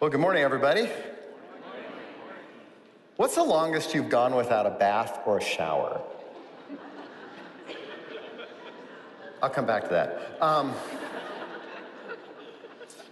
Well, 0.00 0.10
good 0.10 0.20
morning, 0.20 0.42
everybody. 0.42 0.90
What's 3.14 3.36
the 3.36 3.44
longest 3.44 3.94
you've 3.94 4.08
gone 4.08 4.34
without 4.34 4.66
a 4.66 4.70
bath 4.70 5.20
or 5.24 5.38
a 5.38 5.40
shower? 5.40 6.00
I'll 9.40 9.50
come 9.50 9.66
back 9.66 9.84
to 9.84 9.88
that. 9.90 10.42
Um, 10.42 10.74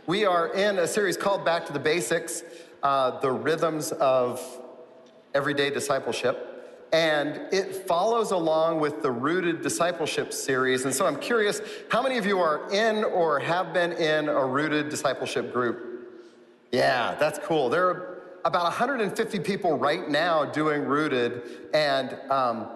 we 0.09 0.25
are 0.25 0.53
in 0.55 0.81
a 0.81 0.89
series 0.89 1.17
called 1.17 1.45
Back 1.45 1.67
to 1.67 1.73
the 1.73 1.79
Basics 1.79 2.43
uh, 2.83 3.21
The 3.21 3.31
Rhythms 3.31 3.93
of 3.93 4.43
Everyday 5.35 5.71
Discipleship. 5.71 6.89
And 6.93 7.37
it 7.55 7.87
follows 7.87 8.33
along 8.33 8.81
with 8.81 9.03
the 9.03 9.11
Rooted 9.13 9.63
Discipleship 9.63 10.33
series. 10.33 10.85
And 10.85 10.93
so 10.93 11.07
I'm 11.07 11.21
curious 11.21 11.61
how 11.91 12.03
many 12.03 12.19
of 12.19 12.27
you 12.27 12.41
are 12.41 12.69
in 12.73 13.05
or 13.05 13.39
have 13.39 13.73
been 13.73 13.93
in 13.93 14.29
a 14.29 14.45
Rooted 14.45 14.89
Discipleship 14.89 15.53
group? 15.53 15.92
Yeah, 16.73 17.17
that's 17.17 17.39
cool. 17.39 17.69
There 17.69 17.87
are 17.87 18.23
about 18.47 18.63
150 18.65 19.41
people 19.41 19.77
right 19.77 20.09
now 20.09 20.47
doing 20.47 20.85
Rooted, 20.85 21.43
and 21.75 22.19
um, 22.31 22.67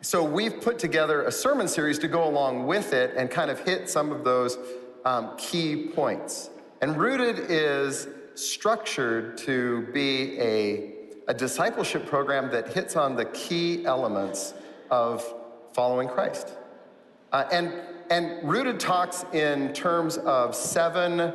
so 0.00 0.24
we've 0.24 0.60
put 0.60 0.80
together 0.80 1.22
a 1.22 1.30
sermon 1.30 1.68
series 1.68 2.00
to 2.00 2.08
go 2.08 2.28
along 2.28 2.66
with 2.66 2.92
it 2.92 3.14
and 3.16 3.30
kind 3.30 3.48
of 3.48 3.60
hit 3.60 3.88
some 3.88 4.10
of 4.10 4.24
those 4.24 4.58
um, 5.04 5.36
key 5.38 5.86
points. 5.94 6.50
And 6.80 6.96
Rooted 6.96 7.38
is 7.48 8.08
structured 8.34 9.38
to 9.38 9.82
be 9.92 10.36
a, 10.40 10.94
a 11.28 11.34
discipleship 11.34 12.06
program 12.06 12.50
that 12.50 12.72
hits 12.72 12.96
on 12.96 13.14
the 13.14 13.26
key 13.26 13.86
elements 13.86 14.52
of 14.90 15.24
following 15.74 16.08
Christ. 16.08 16.54
Uh, 17.30 17.44
and, 17.52 17.72
and 18.10 18.42
Rooted 18.42 18.80
talks 18.80 19.24
in 19.32 19.72
terms 19.72 20.18
of 20.18 20.56
seven 20.56 21.32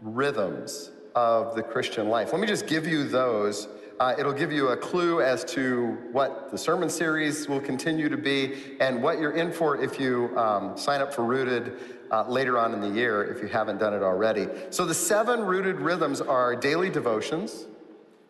rhythms 0.00 0.92
of 1.14 1.54
the 1.54 1.62
Christian 1.62 2.08
life. 2.08 2.32
Let 2.32 2.40
me 2.40 2.46
just 2.46 2.66
give 2.66 2.86
you 2.86 3.04
those. 3.04 3.68
Uh, 4.00 4.14
it'll 4.16 4.32
give 4.32 4.52
you 4.52 4.68
a 4.68 4.76
clue 4.76 5.20
as 5.22 5.44
to 5.44 5.98
what 6.12 6.52
the 6.52 6.58
sermon 6.58 6.88
series 6.88 7.48
will 7.48 7.60
continue 7.60 8.08
to 8.08 8.16
be 8.16 8.76
and 8.78 9.02
what 9.02 9.18
you're 9.18 9.32
in 9.32 9.50
for 9.50 9.82
if 9.82 9.98
you 9.98 10.36
um, 10.38 10.76
sign 10.78 11.00
up 11.00 11.12
for 11.12 11.24
Rooted 11.24 11.72
uh, 12.12 12.24
later 12.28 12.58
on 12.58 12.72
in 12.72 12.80
the 12.80 12.88
year 12.88 13.24
if 13.24 13.42
you 13.42 13.48
haven't 13.48 13.78
done 13.78 13.92
it 13.94 14.02
already. 14.02 14.46
So, 14.70 14.84
the 14.84 14.94
seven 14.94 15.40
Rooted 15.40 15.76
rhythms 15.76 16.20
are 16.20 16.54
daily 16.54 16.90
devotions, 16.90 17.66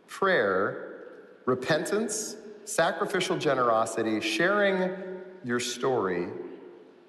prayer, 0.06 1.04
repentance, 1.44 2.36
sacrificial 2.64 3.36
generosity, 3.36 4.22
sharing 4.22 4.90
your 5.44 5.60
story, 5.60 6.28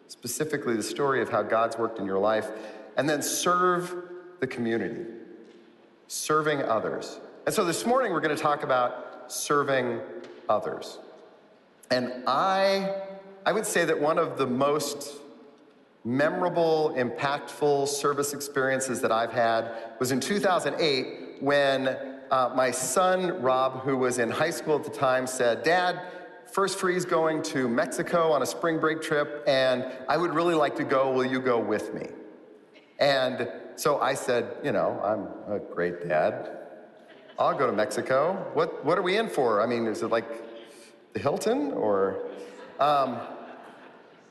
specifically 0.07 0.75
the 0.75 0.83
story 0.83 1.21
of 1.21 1.29
how 1.29 1.43
God's 1.43 1.77
worked 1.77 1.97
in 1.97 2.05
your 2.05 2.19
life, 2.19 2.49
and 2.97 3.07
then 3.07 3.21
serve 3.21 3.95
the 4.41 4.47
community 4.47 5.05
serving 6.09 6.63
others. 6.63 7.19
And 7.45 7.53
so 7.53 7.63
this 7.63 7.85
morning 7.85 8.11
we're 8.11 8.19
going 8.19 8.35
to 8.35 8.41
talk 8.41 8.63
about 8.63 9.31
serving 9.31 9.99
others. 10.49 10.97
And 11.91 12.23
I, 12.25 12.95
I 13.45 13.51
would 13.51 13.65
say 13.65 13.85
that 13.85 14.01
one 14.01 14.17
of 14.17 14.39
the 14.39 14.47
most 14.47 15.19
memorable, 16.03 16.95
impactful 16.97 17.87
service 17.89 18.33
experiences 18.33 19.01
that 19.01 19.11
I've 19.11 19.31
had 19.31 19.71
was 19.99 20.11
in 20.11 20.19
2008 20.19 21.43
when 21.43 21.95
uh, 22.31 22.53
my 22.55 22.71
son, 22.71 23.39
Rob, 23.39 23.81
who 23.81 23.95
was 23.95 24.17
in 24.17 24.31
high 24.31 24.49
school 24.49 24.77
at 24.77 24.83
the 24.83 24.89
time, 24.89 25.27
said, 25.27 25.61
Dad, 25.61 26.01
First 26.51 26.79
Free's 26.79 27.05
going 27.05 27.43
to 27.43 27.67
Mexico 27.67 28.31
on 28.31 28.41
a 28.41 28.47
spring 28.47 28.79
break 28.79 29.03
trip, 29.03 29.43
and 29.45 29.85
I 30.07 30.17
would 30.17 30.33
really 30.33 30.55
like 30.55 30.75
to 30.77 30.83
go. 30.83 31.11
Will 31.11 31.25
you 31.25 31.39
go 31.39 31.59
with 31.59 31.93
me? 31.93 32.07
And 32.97 33.47
so 33.79 33.97
I 34.01 34.13
said, 34.13 34.57
you 34.61 34.73
know, 34.73 34.99
I'm 35.01 35.55
a 35.55 35.57
great 35.57 36.05
dad. 36.05 36.49
I'll 37.39 37.57
go 37.57 37.65
to 37.65 37.71
Mexico. 37.71 38.51
What, 38.53 38.83
what 38.83 38.97
are 38.97 39.01
we 39.01 39.15
in 39.15 39.29
for? 39.29 39.61
I 39.61 39.67
mean, 39.67 39.87
is 39.87 40.03
it 40.03 40.07
like 40.07 40.25
the 41.13 41.19
Hilton 41.19 41.71
or? 41.71 42.25
Um, 42.77 43.19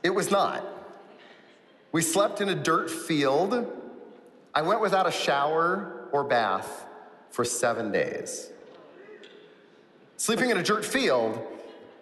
it 0.03 0.11
was 0.11 0.29
not. 0.29 0.63
We 1.91 2.03
slept 2.03 2.41
in 2.41 2.49
a 2.49 2.53
dirt 2.53 2.91
field. 2.91 3.65
I 4.53 4.61
went 4.61 4.81
without 4.81 5.07
a 5.07 5.11
shower 5.11 6.07
or 6.11 6.23
bath 6.23 6.85
for 7.31 7.43
seven 7.43 7.91
days. 7.91 8.51
Sleeping 10.17 10.51
in 10.51 10.57
a 10.57 10.63
dirt 10.63 10.85
field. 10.85 11.41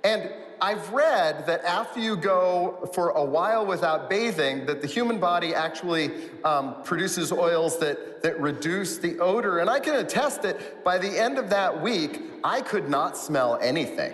And 0.04 0.30
I've 0.60 0.92
read 0.92 1.46
that 1.46 1.64
after 1.64 2.00
you 2.00 2.16
go 2.18 2.90
for 2.94 3.10
a 3.10 3.24
while 3.24 3.66
without 3.66 4.10
bathing, 4.10 4.66
that 4.66 4.82
the 4.82 4.88
human 4.88 5.20
body 5.20 5.54
actually 5.54 6.12
um, 6.44 6.82
produces 6.84 7.32
oils 7.32 7.78
that, 7.80 8.24
that 8.24 8.40
reduce 8.40 8.98
the 8.98 9.20
odor. 9.20 9.60
And 9.60 9.70
I 9.70 9.80
can 9.80 9.96
attest 9.96 10.42
that 10.42 10.84
by 10.84 10.98
the 10.98 11.10
end 11.10 11.38
of 11.38 11.50
that 11.52 11.80
week, 11.82 12.24
I 12.44 12.62
could 12.62 12.90
not 12.90 13.16
smell 13.16 13.60
anything. 13.62 14.14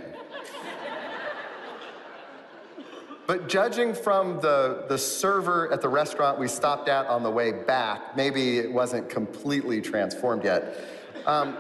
but 3.25 3.47
judging 3.47 3.93
from 3.93 4.41
the, 4.41 4.83
the 4.89 4.97
server 4.97 5.71
at 5.71 5.81
the 5.81 5.89
restaurant 5.89 6.37
we 6.37 6.49
stopped 6.49 6.89
at 6.89 7.05
on 7.07 7.23
the 7.23 7.31
way 7.31 7.53
back, 7.53 8.17
maybe 8.17 8.57
it 8.59 8.71
wasn't 8.71 9.09
completely 9.09 9.79
transformed 9.79 10.43
yet. 10.43 10.77
Um, 11.25 11.57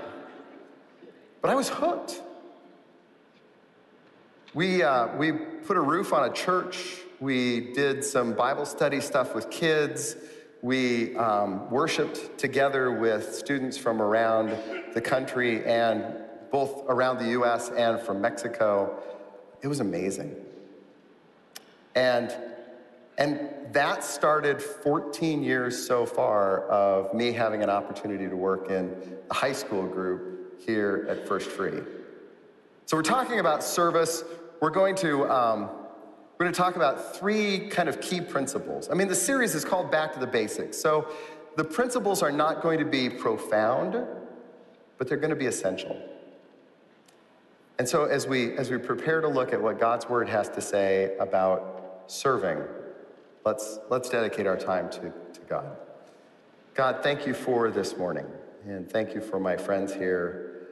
but 1.41 1.51
I 1.51 1.55
was 1.55 1.69
hooked. 1.69 2.21
We, 4.53 4.83
uh, 4.83 5.07
we 5.17 5.31
put 5.31 5.77
a 5.77 5.81
roof 5.81 6.13
on 6.13 6.29
a 6.29 6.31
church. 6.31 6.97
We 7.19 7.73
did 7.73 8.03
some 8.03 8.33
Bible 8.33 8.67
study 8.67 9.01
stuff 9.01 9.33
with 9.33 9.49
kids. 9.49 10.15
We 10.61 11.15
um, 11.15 11.71
worshiped 11.71 12.37
together 12.37 12.91
with 12.91 13.33
students 13.33 13.77
from 13.77 13.99
around 13.99 14.55
the 14.93 15.01
country 15.01 15.65
and 15.65 16.03
both 16.51 16.83
around 16.87 17.17
the 17.17 17.29
US 17.29 17.71
and 17.71 17.99
from 17.99 18.21
Mexico. 18.21 19.01
It 19.63 19.67
was 19.67 19.79
amazing. 19.79 20.35
And, 21.95 22.31
and 23.17 23.49
that 23.71 24.03
started 24.03 24.61
14 24.61 25.41
years 25.41 25.83
so 25.83 26.05
far 26.05 26.67
of 26.67 27.11
me 27.15 27.31
having 27.31 27.63
an 27.63 27.71
opportunity 27.71 28.29
to 28.29 28.35
work 28.35 28.69
in 28.69 28.95
a 29.31 29.33
high 29.33 29.53
school 29.53 29.87
group 29.87 30.61
here 30.63 31.07
at 31.09 31.27
First 31.27 31.49
Free. 31.49 31.81
So 32.85 32.97
we're 32.97 33.03
talking 33.03 33.39
about 33.39 33.63
service, 33.63 34.23
we're 34.63 34.69
going 34.69 34.95
to 34.95 35.29
um, 35.29 35.69
we're 36.39 36.45
going 36.45 36.53
to 36.53 36.57
talk 36.57 36.77
about 36.77 37.17
three 37.17 37.67
kind 37.67 37.89
of 37.89 37.99
key 37.99 38.21
principles. 38.21 38.89
I 38.89 38.93
mean, 38.93 39.09
the 39.09 39.15
series 39.15 39.55
is 39.55 39.65
called 39.65 39.91
Back 39.91 40.13
to 40.13 40.21
the 40.21 40.25
Basics. 40.25 40.77
So 40.77 41.09
the 41.57 41.65
principles 41.65 42.23
are 42.23 42.31
not 42.31 42.61
going 42.61 42.79
to 42.79 42.85
be 42.85 43.09
profound, 43.09 44.01
but 44.97 45.09
they're 45.09 45.17
going 45.17 45.31
to 45.31 45.35
be 45.35 45.47
essential. 45.47 46.01
And 47.77 47.89
so 47.89 48.05
as 48.05 48.25
we 48.25 48.57
as 48.57 48.71
we 48.71 48.77
prepare 48.77 49.19
to 49.19 49.27
look 49.27 49.51
at 49.51 49.61
what 49.61 49.81
God's 49.81 50.07
word 50.07 50.29
has 50.29 50.47
to 50.51 50.61
say 50.61 51.17
about 51.19 52.05
serving, 52.07 52.63
let's 53.45 53.79
let's 53.89 54.07
dedicate 54.07 54.47
our 54.47 54.55
time 54.55 54.89
to, 54.91 55.11
to 55.33 55.41
God. 55.49 55.75
God, 56.73 57.03
thank 57.03 57.27
you 57.27 57.33
for 57.33 57.69
this 57.69 57.97
morning, 57.97 58.27
and 58.65 58.89
thank 58.89 59.13
you 59.13 59.19
for 59.19 59.41
my 59.41 59.57
friends 59.57 59.93
here. 59.93 60.69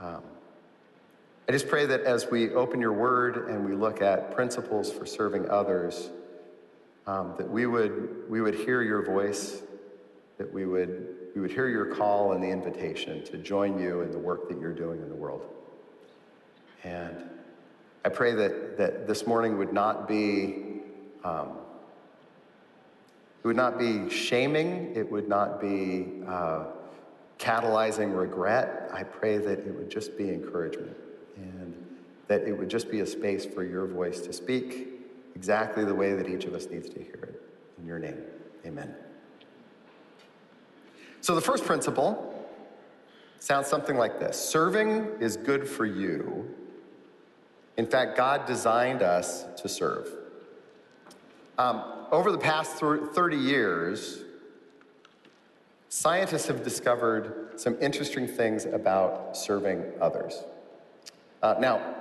Um, 0.00 0.24
I 1.48 1.52
just 1.52 1.68
pray 1.68 1.86
that 1.86 2.02
as 2.02 2.30
we 2.30 2.50
open 2.50 2.78
your 2.78 2.92
word 2.92 3.48
and 3.48 3.64
we 3.64 3.74
look 3.74 4.02
at 4.02 4.34
principles 4.34 4.92
for 4.92 5.06
serving 5.06 5.48
others, 5.48 6.10
um, 7.06 7.36
that 7.38 7.48
we 7.48 7.64
would, 7.64 8.28
we 8.28 8.42
would 8.42 8.54
hear 8.54 8.82
your 8.82 9.02
voice, 9.02 9.62
that 10.36 10.52
we 10.52 10.66
would, 10.66 11.06
we 11.34 11.40
would 11.40 11.50
hear 11.50 11.66
your 11.70 11.86
call 11.86 12.32
and 12.32 12.44
the 12.44 12.48
invitation 12.48 13.24
to 13.24 13.38
join 13.38 13.80
you 13.80 14.02
in 14.02 14.10
the 14.10 14.18
work 14.18 14.50
that 14.50 14.60
you're 14.60 14.74
doing 14.74 15.00
in 15.00 15.08
the 15.08 15.14
world. 15.14 15.40
And 16.84 17.16
I 18.04 18.10
pray 18.10 18.34
that, 18.34 18.76
that 18.76 19.06
this 19.06 19.26
morning 19.26 19.56
would 19.56 19.72
not 19.72 20.06
be, 20.06 20.82
um, 21.24 21.52
it 23.42 23.46
would 23.46 23.56
not 23.56 23.78
be 23.78 24.10
shaming, 24.10 24.94
it 24.94 25.10
would 25.10 25.28
not 25.30 25.62
be 25.62 26.08
uh, 26.26 26.66
catalyzing 27.38 28.14
regret. 28.14 28.90
I 28.92 29.02
pray 29.02 29.38
that 29.38 29.60
it 29.60 29.74
would 29.74 29.88
just 29.88 30.18
be 30.18 30.28
encouragement 30.28 30.94
and 31.38 31.74
that 32.28 32.42
it 32.42 32.56
would 32.56 32.68
just 32.68 32.90
be 32.90 33.00
a 33.00 33.06
space 33.06 33.44
for 33.44 33.64
your 33.64 33.86
voice 33.86 34.20
to 34.20 34.32
speak 34.32 34.88
exactly 35.34 35.84
the 35.84 35.94
way 35.94 36.14
that 36.14 36.28
each 36.28 36.44
of 36.44 36.54
us 36.54 36.66
needs 36.66 36.88
to 36.90 36.98
hear 36.98 37.20
it. 37.22 37.42
In 37.78 37.86
your 37.86 37.98
name, 37.98 38.18
amen. 38.66 38.94
So 41.20 41.34
the 41.34 41.40
first 41.40 41.64
principle 41.64 42.34
sounds 43.38 43.66
something 43.66 43.96
like 43.96 44.18
this 44.18 44.38
Serving 44.38 45.06
is 45.20 45.36
good 45.36 45.68
for 45.68 45.86
you. 45.86 46.54
In 47.76 47.86
fact, 47.86 48.16
God 48.16 48.46
designed 48.46 49.02
us 49.02 49.44
to 49.62 49.68
serve. 49.68 50.08
Um, 51.56 51.82
over 52.10 52.32
the 52.32 52.38
past 52.38 52.76
30 52.76 53.36
years, 53.36 54.24
scientists 55.88 56.46
have 56.46 56.64
discovered 56.64 57.52
some 57.60 57.76
interesting 57.80 58.26
things 58.26 58.64
about 58.64 59.36
serving 59.36 59.84
others. 60.00 60.42
Uh, 61.42 61.54
now, 61.58 61.96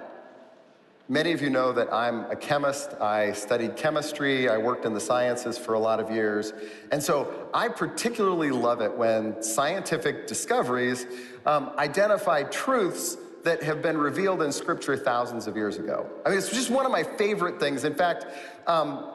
Many 1.09 1.31
of 1.31 1.41
you 1.41 1.49
know 1.49 1.71
that 1.71 1.93
I'm 1.93 2.29
a 2.29 2.35
chemist. 2.35 2.93
I 2.99 3.31
studied 3.31 3.77
chemistry. 3.77 4.49
I 4.49 4.57
worked 4.57 4.83
in 4.83 4.93
the 4.93 4.99
sciences 4.99 5.57
for 5.57 5.73
a 5.73 5.79
lot 5.79 6.01
of 6.01 6.11
years. 6.11 6.51
And 6.91 7.01
so 7.01 7.47
I 7.53 7.69
particularly 7.69 8.51
love 8.51 8.81
it 8.81 8.91
when 8.91 9.41
scientific 9.41 10.27
discoveries 10.27 11.05
um, 11.45 11.71
identify 11.77 12.43
truths 12.43 13.15
that 13.45 13.63
have 13.63 13.81
been 13.81 13.97
revealed 13.97 14.41
in 14.41 14.51
Scripture 14.51 14.97
thousands 14.97 15.47
of 15.47 15.55
years 15.55 15.77
ago. 15.77 16.09
I 16.25 16.29
mean, 16.29 16.37
it's 16.37 16.49
just 16.49 16.69
one 16.69 16.85
of 16.85 16.91
my 16.91 17.03
favorite 17.03 17.57
things. 17.57 17.85
In 17.85 17.95
fact, 17.95 18.25
um, 18.67 19.09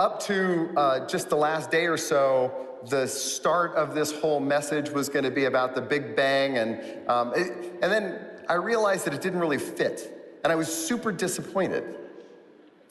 up 0.00 0.18
to 0.24 0.72
uh, 0.76 1.06
just 1.06 1.28
the 1.28 1.36
last 1.36 1.70
day 1.70 1.86
or 1.86 1.96
so, 1.96 2.66
the 2.88 3.06
start 3.06 3.76
of 3.76 3.94
this 3.94 4.10
whole 4.10 4.40
message 4.40 4.90
was 4.90 5.08
going 5.08 5.24
to 5.24 5.30
be 5.30 5.44
about 5.44 5.76
the 5.76 5.80
Big 5.80 6.16
Bang, 6.16 6.58
and 6.58 7.08
um, 7.08 7.32
it, 7.36 7.72
and 7.82 7.92
then 7.92 8.18
I 8.48 8.54
realized 8.54 9.06
that 9.06 9.14
it 9.14 9.20
didn't 9.20 9.40
really 9.40 9.58
fit. 9.58 10.38
And 10.44 10.52
I 10.52 10.56
was 10.56 10.72
super 10.72 11.12
disappointed. 11.12 11.84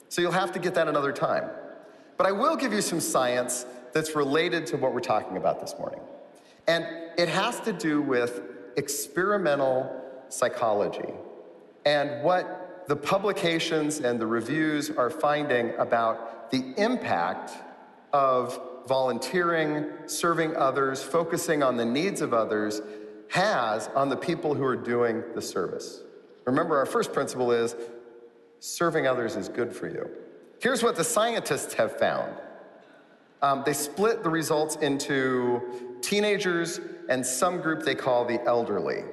So 0.09 0.21
you'll 0.21 0.31
have 0.31 0.51
to 0.53 0.59
get 0.59 0.75
that 0.75 0.87
another 0.87 1.11
time. 1.11 1.49
But 2.17 2.27
I 2.27 2.31
will 2.31 2.55
give 2.55 2.73
you 2.73 2.81
some 2.81 2.99
science 2.99 3.65
that's 3.93 4.15
related 4.15 4.65
to 4.67 4.77
what 4.77 4.93
we're 4.93 4.99
talking 4.99 5.37
about 5.37 5.61
this 5.61 5.75
morning. 5.79 6.01
And 6.67 6.85
it 7.17 7.29
has 7.29 7.59
to 7.61 7.73
do 7.73 8.01
with 8.01 8.41
experimental 8.75 10.01
psychology 10.29 11.13
and 11.85 12.23
what 12.23 12.85
the 12.87 12.95
publications 12.95 13.99
and 13.99 14.19
the 14.19 14.27
reviews 14.27 14.89
are 14.89 15.09
finding 15.09 15.73
about 15.77 16.51
the 16.51 16.73
impact 16.77 17.51
of 18.13 18.59
volunteering, 18.87 19.87
serving 20.05 20.55
others, 20.55 21.01
focusing 21.01 21.63
on 21.63 21.77
the 21.77 21.85
needs 21.85 22.21
of 22.21 22.33
others 22.33 22.81
has 23.29 23.89
on 23.95 24.09
the 24.09 24.17
people 24.17 24.53
who 24.53 24.63
are 24.63 24.75
doing 24.75 25.23
the 25.33 25.41
service. 25.41 26.01
Remember, 26.45 26.77
our 26.77 26.85
first 26.85 27.11
principle 27.13 27.51
is 27.51 27.75
serving 28.59 29.07
others 29.07 29.35
is 29.35 29.49
good 29.49 29.75
for 29.75 29.87
you. 29.87 30.09
Here's 30.59 30.83
what 30.83 30.95
the 30.95 31.03
scientists 31.03 31.73
have 31.73 31.97
found 31.97 32.33
um, 33.41 33.63
they 33.65 33.73
split 33.73 34.23
the 34.23 34.29
results 34.29 34.77
into 34.77 35.61
teenagers 36.01 36.79
and 37.09 37.23
some 37.23 37.61
group 37.61 37.83
they 37.83 37.93
call 37.93 38.25
the 38.25 38.43
elderly. 38.45 39.03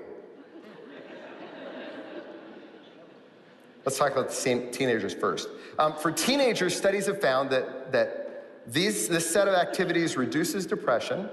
Let's 3.85 3.99
talk 3.99 4.13
about 4.13 4.31
the 4.31 4.69
teenagers 4.71 5.13
first. 5.13 5.49
Um, 5.79 5.97
for 5.97 6.13
teenagers, 6.13 6.77
studies 6.77 7.07
have 7.07 7.21
found 7.21 7.51
that, 7.51 7.91
that 7.93 8.63
these, 8.67 9.09
this 9.09 9.29
set 9.29 9.49
of 9.49 9.55
activities 9.55 10.17
reduces 10.17 10.67
depression, 10.67 11.29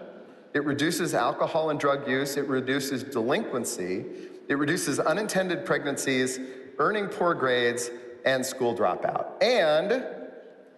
it 0.54 0.64
reduces 0.66 1.14
alcohol 1.14 1.70
and 1.70 1.80
drug 1.80 2.08
use, 2.08 2.38
it 2.38 2.48
reduces 2.48 3.04
delinquency, 3.04 4.06
it 4.48 4.58
reduces 4.58 5.00
unintended 5.00 5.66
pregnancies, 5.66 6.40
earning 6.80 7.08
poor 7.08 7.34
grades, 7.34 7.92
and 8.26 8.46
school 8.46 8.76
dropout. 8.76 9.42
And 9.44 10.04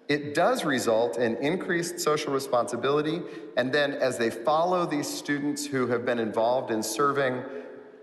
it 0.09 0.33
does 0.33 0.65
result 0.65 1.17
in 1.17 1.37
increased 1.37 1.99
social 1.99 2.33
responsibility. 2.33 3.21
And 3.55 3.71
then, 3.71 3.93
as 3.93 4.17
they 4.17 4.29
follow 4.29 4.85
these 4.85 5.07
students 5.07 5.65
who 5.65 5.87
have 5.87 6.05
been 6.05 6.19
involved 6.19 6.69
in 6.69 6.83
serving 6.83 7.41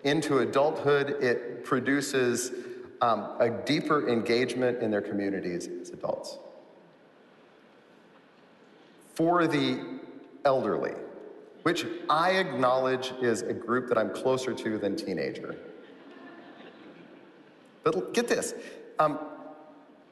into 0.05 0.39
adulthood, 0.39 1.23
it 1.23 1.65
produces 1.65 2.53
um, 3.03 3.29
a 3.39 3.51
deeper 3.51 4.09
engagement 4.09 4.83
in 4.83 4.91
their 4.91 5.03
communities 5.03 5.69
as 5.83 5.91
adults. 5.91 6.39
For 9.15 9.47
the 9.47 9.85
elderly, 10.45 10.95
which 11.69 11.85
I 12.09 12.31
acknowledge 12.31 13.13
is 13.21 13.43
a 13.43 13.53
group 13.53 13.91
that 13.91 13.99
I'm 13.99 14.09
closer 14.09 14.55
to 14.55 14.79
than 14.79 14.97
teenager. 14.97 15.55
But 17.83 18.15
get 18.15 18.27
this 18.27 18.55
um, 18.99 19.19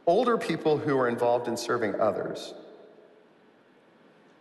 older 0.05 0.37
people 0.37 0.77
who 0.77 0.99
are 0.99 1.09
involved 1.09 1.49
in 1.49 1.57
serving 1.57 1.99
others 1.99 2.53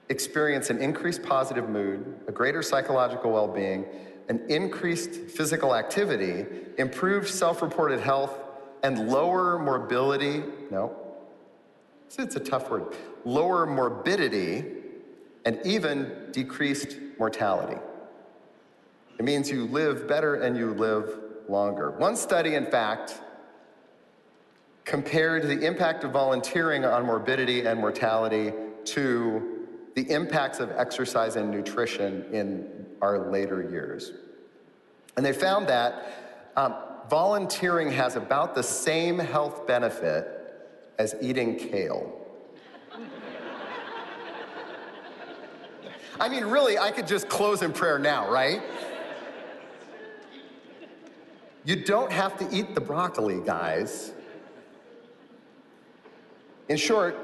experience 0.09 0.69
an 0.69 0.79
increased 0.79 1.23
positive 1.23 1.69
mood, 1.69 2.19
a 2.27 2.33
greater 2.33 2.61
psychological 2.61 3.31
well 3.31 3.47
being, 3.47 3.85
an 4.27 4.41
increased 4.49 5.13
physical 5.13 5.73
activity, 5.73 6.45
improved 6.77 7.29
self 7.29 7.61
reported 7.61 8.01
health, 8.01 8.37
and 8.83 9.07
lower 9.07 9.57
morbidity. 9.57 10.43
No, 10.69 10.93
it's 12.19 12.35
a 12.35 12.41
tough 12.41 12.69
word. 12.69 12.93
Lower 13.23 13.65
morbidity 13.65 14.84
and 15.45 15.59
even 15.63 16.27
decreased 16.31 16.97
mortality. 17.19 17.79
It 19.17 19.23
means 19.23 19.49
you 19.49 19.65
live 19.65 20.07
better 20.07 20.35
and 20.35 20.57
you 20.57 20.73
live 20.73 21.19
longer. 21.47 21.91
One 21.91 22.15
study, 22.15 22.55
in 22.55 22.65
fact, 22.65 23.21
compared 24.83 25.43
the 25.43 25.65
impact 25.65 26.03
of 26.03 26.11
volunteering 26.11 26.83
on 26.83 27.05
morbidity 27.05 27.65
and 27.65 27.79
mortality 27.79 28.51
to 28.85 29.67
the 29.95 30.09
impacts 30.11 30.59
of 30.59 30.71
exercise 30.71 31.37
and 31.37 31.49
nutrition 31.49 32.25
in 32.33 32.85
our 33.01 33.31
later 33.31 33.69
years. 33.69 34.11
And 35.15 35.25
they 35.25 35.31
found 35.31 35.67
that 35.67 36.51
um, 36.57 36.75
volunteering 37.09 37.91
has 37.91 38.15
about 38.15 38.55
the 38.55 38.63
same 38.63 39.17
health 39.17 39.65
benefit 39.65 40.27
as 40.99 41.15
eating 41.21 41.55
kale. 41.57 42.24
I 46.19 46.29
mean, 46.29 46.45
really, 46.45 46.77
I 46.77 46.91
could 46.91 47.07
just 47.07 47.27
close 47.27 47.61
in 47.61 47.73
prayer 47.73 47.99
now, 47.99 48.29
right? 48.29 48.61
You 51.65 51.83
don't 51.83 52.11
have 52.11 52.37
to 52.37 52.47
eat 52.55 52.75
the 52.75 52.81
broccoli, 52.81 53.41
guys. 53.41 54.13
In 56.69 56.77
short, 56.77 57.17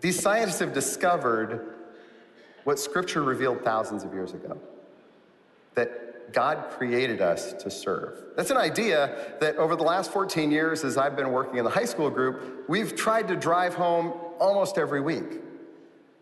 these 0.00 0.20
scientists 0.20 0.58
have 0.58 0.72
discovered 0.72 1.74
what 2.64 2.78
Scripture 2.78 3.22
revealed 3.22 3.64
thousands 3.64 4.04
of 4.04 4.12
years 4.12 4.32
ago 4.32 4.60
that 5.74 6.32
God 6.32 6.70
created 6.70 7.22
us 7.22 7.52
to 7.54 7.70
serve. 7.70 8.22
That's 8.36 8.50
an 8.50 8.56
idea 8.56 9.36
that 9.40 9.56
over 9.56 9.76
the 9.76 9.84
last 9.84 10.12
14 10.12 10.50
years, 10.50 10.84
as 10.84 10.98
I've 10.98 11.16
been 11.16 11.32
working 11.32 11.58
in 11.58 11.64
the 11.64 11.70
high 11.70 11.84
school 11.84 12.10
group, 12.10 12.68
we've 12.68 12.94
tried 12.94 13.28
to 13.28 13.36
drive 13.36 13.74
home 13.74 14.12
almost 14.38 14.76
every 14.76 15.00
week. 15.00 15.40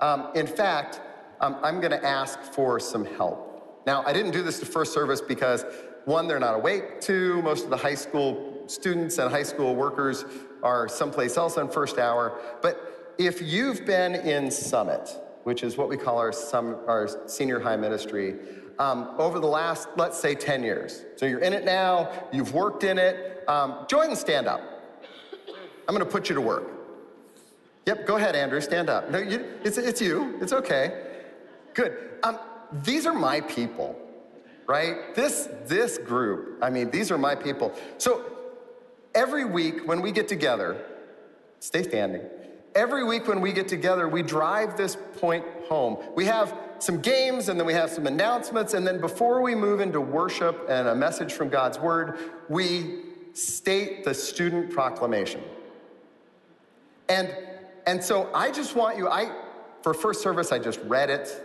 Um, 0.00 0.28
in 0.34 0.46
fact, 0.46 1.00
um, 1.40 1.56
I'm 1.62 1.80
going 1.80 1.92
to 1.92 2.04
ask 2.04 2.40
for 2.40 2.80
some 2.80 3.04
help. 3.04 3.82
Now, 3.86 4.02
I 4.04 4.12
didn't 4.12 4.32
do 4.32 4.42
this 4.42 4.58
to 4.60 4.66
first 4.66 4.92
service 4.92 5.20
because, 5.20 5.64
one, 6.04 6.26
they're 6.26 6.40
not 6.40 6.54
awake. 6.54 7.00
Two, 7.00 7.40
most 7.42 7.64
of 7.64 7.70
the 7.70 7.76
high 7.76 7.94
school 7.94 8.64
students 8.66 9.18
and 9.18 9.30
high 9.30 9.42
school 9.42 9.76
workers 9.76 10.24
are 10.62 10.88
someplace 10.88 11.36
else 11.36 11.56
on 11.56 11.70
first 11.70 11.98
hour. 11.98 12.38
But 12.62 13.14
if 13.18 13.40
you've 13.40 13.86
been 13.86 14.14
in 14.14 14.50
Summit, 14.50 15.08
which 15.44 15.62
is 15.62 15.76
what 15.76 15.88
we 15.88 15.96
call 15.96 16.18
our, 16.18 16.32
sum, 16.32 16.76
our 16.88 17.08
senior 17.28 17.60
high 17.60 17.76
ministry, 17.76 18.34
um, 18.78 19.14
over 19.18 19.38
the 19.38 19.46
last, 19.46 19.88
let's 19.96 20.18
say, 20.18 20.34
10 20.34 20.62
years. 20.62 21.04
So 21.16 21.24
you're 21.24 21.40
in 21.40 21.52
it 21.52 21.64
now, 21.64 22.10
you've 22.32 22.52
worked 22.52 22.84
in 22.84 22.98
it, 22.98 23.44
um, 23.48 23.86
join 23.88 24.08
and 24.08 24.18
stand 24.18 24.48
up. 24.48 24.60
I'm 25.88 25.94
gonna 25.94 26.04
put 26.04 26.28
you 26.28 26.34
to 26.34 26.40
work. 26.40 26.64
Yep, 27.86 28.06
go 28.06 28.16
ahead, 28.16 28.34
Andrew, 28.34 28.60
stand 28.60 28.90
up. 28.90 29.08
No, 29.10 29.18
you, 29.18 29.46
it's, 29.62 29.78
it's 29.78 30.00
you, 30.00 30.36
it's 30.42 30.52
okay. 30.52 31.05
Good. 31.76 31.94
Um, 32.22 32.38
these 32.72 33.04
are 33.04 33.12
my 33.12 33.42
people, 33.42 34.00
right? 34.66 35.14
This, 35.14 35.46
this 35.66 35.98
group, 35.98 36.58
I 36.62 36.70
mean, 36.70 36.90
these 36.90 37.10
are 37.10 37.18
my 37.18 37.34
people. 37.34 37.74
So 37.98 38.24
every 39.14 39.44
week 39.44 39.86
when 39.86 40.00
we 40.00 40.10
get 40.10 40.26
together, 40.26 40.82
stay 41.60 41.82
standing. 41.82 42.22
Every 42.74 43.04
week 43.04 43.28
when 43.28 43.42
we 43.42 43.52
get 43.52 43.68
together, 43.68 44.08
we 44.08 44.22
drive 44.22 44.78
this 44.78 44.96
point 45.18 45.44
home. 45.68 45.98
We 46.14 46.24
have 46.24 46.58
some 46.78 47.02
games 47.02 47.50
and 47.50 47.60
then 47.60 47.66
we 47.66 47.74
have 47.74 47.90
some 47.90 48.06
announcements. 48.06 48.72
And 48.72 48.86
then 48.86 48.98
before 48.98 49.42
we 49.42 49.54
move 49.54 49.80
into 49.82 50.00
worship 50.00 50.64
and 50.70 50.88
a 50.88 50.94
message 50.94 51.34
from 51.34 51.50
God's 51.50 51.78
word, 51.78 52.18
we 52.48 53.02
state 53.34 54.02
the 54.02 54.14
student 54.14 54.70
proclamation. 54.70 55.42
And, 57.10 57.36
and 57.86 58.02
so 58.02 58.30
I 58.32 58.50
just 58.50 58.74
want 58.74 58.96
you, 58.96 59.10
I, 59.10 59.30
for 59.82 59.92
first 59.92 60.22
service, 60.22 60.52
I 60.52 60.58
just 60.58 60.80
read 60.84 61.10
it 61.10 61.42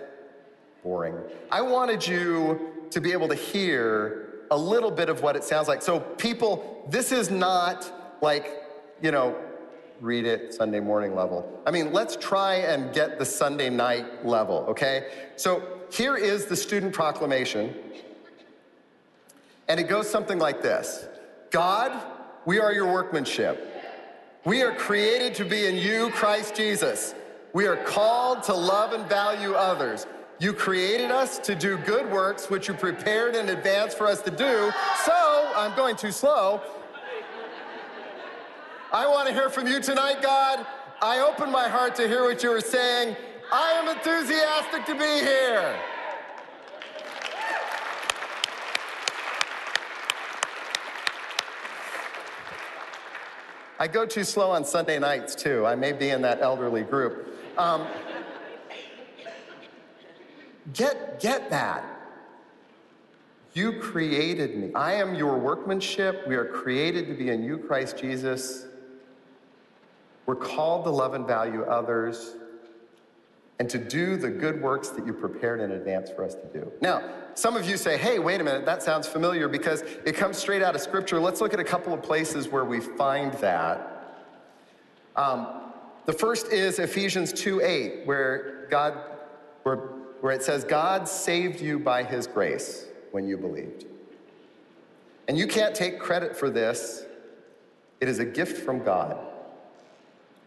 boring. 0.83 1.15
I 1.51 1.61
wanted 1.61 2.05
you 2.05 2.71
to 2.91 3.01
be 3.01 3.11
able 3.11 3.27
to 3.27 3.35
hear 3.35 4.31
a 4.51 4.57
little 4.57 4.91
bit 4.91 5.09
of 5.09 5.21
what 5.21 5.35
it 5.35 5.43
sounds 5.43 5.67
like. 5.67 5.81
So, 5.81 5.99
people, 5.99 6.85
this 6.89 7.11
is 7.11 7.31
not 7.31 8.19
like, 8.21 8.63
you 9.01 9.11
know, 9.11 9.35
read 10.01 10.25
it 10.25 10.53
Sunday 10.53 10.79
morning 10.79 11.15
level. 11.15 11.61
I 11.65 11.71
mean, 11.71 11.93
let's 11.93 12.15
try 12.15 12.55
and 12.55 12.93
get 12.93 13.17
the 13.17 13.25
Sunday 13.25 13.69
night 13.69 14.25
level, 14.25 14.65
okay? 14.69 15.29
So, 15.37 15.63
here 15.91 16.17
is 16.17 16.45
the 16.45 16.55
student 16.55 16.93
proclamation. 16.93 17.73
And 19.67 19.79
it 19.79 19.87
goes 19.87 20.09
something 20.09 20.37
like 20.37 20.61
this 20.61 21.07
God, 21.49 21.91
we 22.45 22.59
are 22.59 22.73
your 22.73 22.91
workmanship. 22.91 23.67
We 24.43 24.63
are 24.63 24.73
created 24.73 25.35
to 25.35 25.45
be 25.45 25.67
in 25.67 25.75
you, 25.75 26.09
Christ 26.09 26.55
Jesus. 26.55 27.13
We 27.53 27.67
are 27.67 27.77
called 27.77 28.43
to 28.43 28.53
love 28.53 28.93
and 28.93 29.07
value 29.07 29.53
others. 29.53 30.07
You 30.41 30.53
created 30.53 31.11
us 31.11 31.37
to 31.37 31.53
do 31.53 31.77
good 31.77 32.11
works, 32.11 32.49
which 32.49 32.67
you 32.67 32.73
prepared 32.73 33.35
in 33.35 33.49
advance 33.49 33.93
for 33.93 34.07
us 34.07 34.23
to 34.23 34.31
do. 34.31 34.71
So, 35.05 35.51
I'm 35.55 35.75
going 35.75 35.95
too 35.95 36.11
slow. 36.11 36.61
I 38.91 39.05
want 39.05 39.27
to 39.27 39.35
hear 39.35 39.51
from 39.51 39.67
you 39.67 39.79
tonight, 39.79 40.23
God. 40.23 40.65
I 40.99 41.19
open 41.19 41.51
my 41.51 41.69
heart 41.69 41.93
to 41.97 42.07
hear 42.07 42.23
what 42.23 42.41
you 42.41 42.49
are 42.53 42.59
saying. 42.59 43.15
I 43.53 43.73
am 43.73 43.95
enthusiastic 43.95 44.83
to 44.87 44.93
be 44.93 45.23
here. 45.23 45.79
I 53.79 53.87
go 53.87 54.07
too 54.07 54.23
slow 54.23 54.49
on 54.49 54.65
Sunday 54.65 54.97
nights, 54.97 55.35
too. 55.35 55.67
I 55.67 55.75
may 55.75 55.91
be 55.91 56.09
in 56.09 56.23
that 56.23 56.41
elderly 56.41 56.81
group. 56.81 57.27
Um, 57.59 57.85
get, 60.73 61.19
get 61.19 61.49
that. 61.49 61.83
You 63.53 63.73
created 63.79 64.55
me. 64.57 64.71
I 64.73 64.93
am 64.93 65.15
your 65.15 65.37
workmanship. 65.37 66.25
We 66.27 66.35
are 66.35 66.45
created 66.45 67.07
to 67.07 67.13
be 67.13 67.29
in 67.29 67.43
you, 67.43 67.57
Christ 67.57 67.97
Jesus. 67.97 68.65
We're 70.25 70.35
called 70.35 70.85
to 70.85 70.89
love 70.89 71.13
and 71.13 71.27
value 71.27 71.63
others 71.63 72.35
and 73.59 73.69
to 73.69 73.77
do 73.77 74.15
the 74.15 74.29
good 74.29 74.61
works 74.61 74.89
that 74.89 75.05
you 75.05 75.13
prepared 75.13 75.59
in 75.59 75.71
advance 75.71 76.09
for 76.09 76.23
us 76.23 76.33
to 76.33 76.47
do. 76.47 76.71
Now, 76.81 77.03
some 77.35 77.55
of 77.55 77.69
you 77.69 77.77
say, 77.77 77.97
hey, 77.97 78.17
wait 78.17 78.41
a 78.41 78.43
minute, 78.43 78.65
that 78.65 78.81
sounds 78.81 79.07
familiar 79.07 79.47
because 79.47 79.83
it 80.05 80.15
comes 80.15 80.37
straight 80.37 80.63
out 80.63 80.73
of 80.73 80.81
Scripture. 80.81 81.19
Let's 81.19 81.41
look 81.41 81.53
at 81.53 81.59
a 81.59 81.63
couple 81.63 81.93
of 81.93 82.01
places 82.01 82.47
where 82.47 82.65
we 82.65 82.79
find 82.79 83.33
that. 83.33 84.17
Um, 85.15 85.47
the 86.05 86.13
first 86.13 86.47
is 86.47 86.79
Ephesians 86.79 87.31
2 87.33 87.61
8, 87.61 88.07
where 88.07 88.67
God, 88.71 88.97
where, 89.63 89.89
where 90.21 90.33
it 90.33 90.43
says, 90.43 90.63
God 90.63 91.07
saved 91.07 91.59
you 91.59 91.79
by 91.79 92.03
his 92.03 92.27
grace 92.27 92.85
when 93.11 93.27
you 93.27 93.37
believed. 93.37 93.85
And 95.27 95.37
you 95.37 95.47
can't 95.47 95.75
take 95.75 95.99
credit 95.99 96.35
for 96.35 96.49
this, 96.49 97.03
it 97.99 98.07
is 98.07 98.19
a 98.19 98.25
gift 98.25 98.57
from 98.57 98.83
God. 98.83 99.17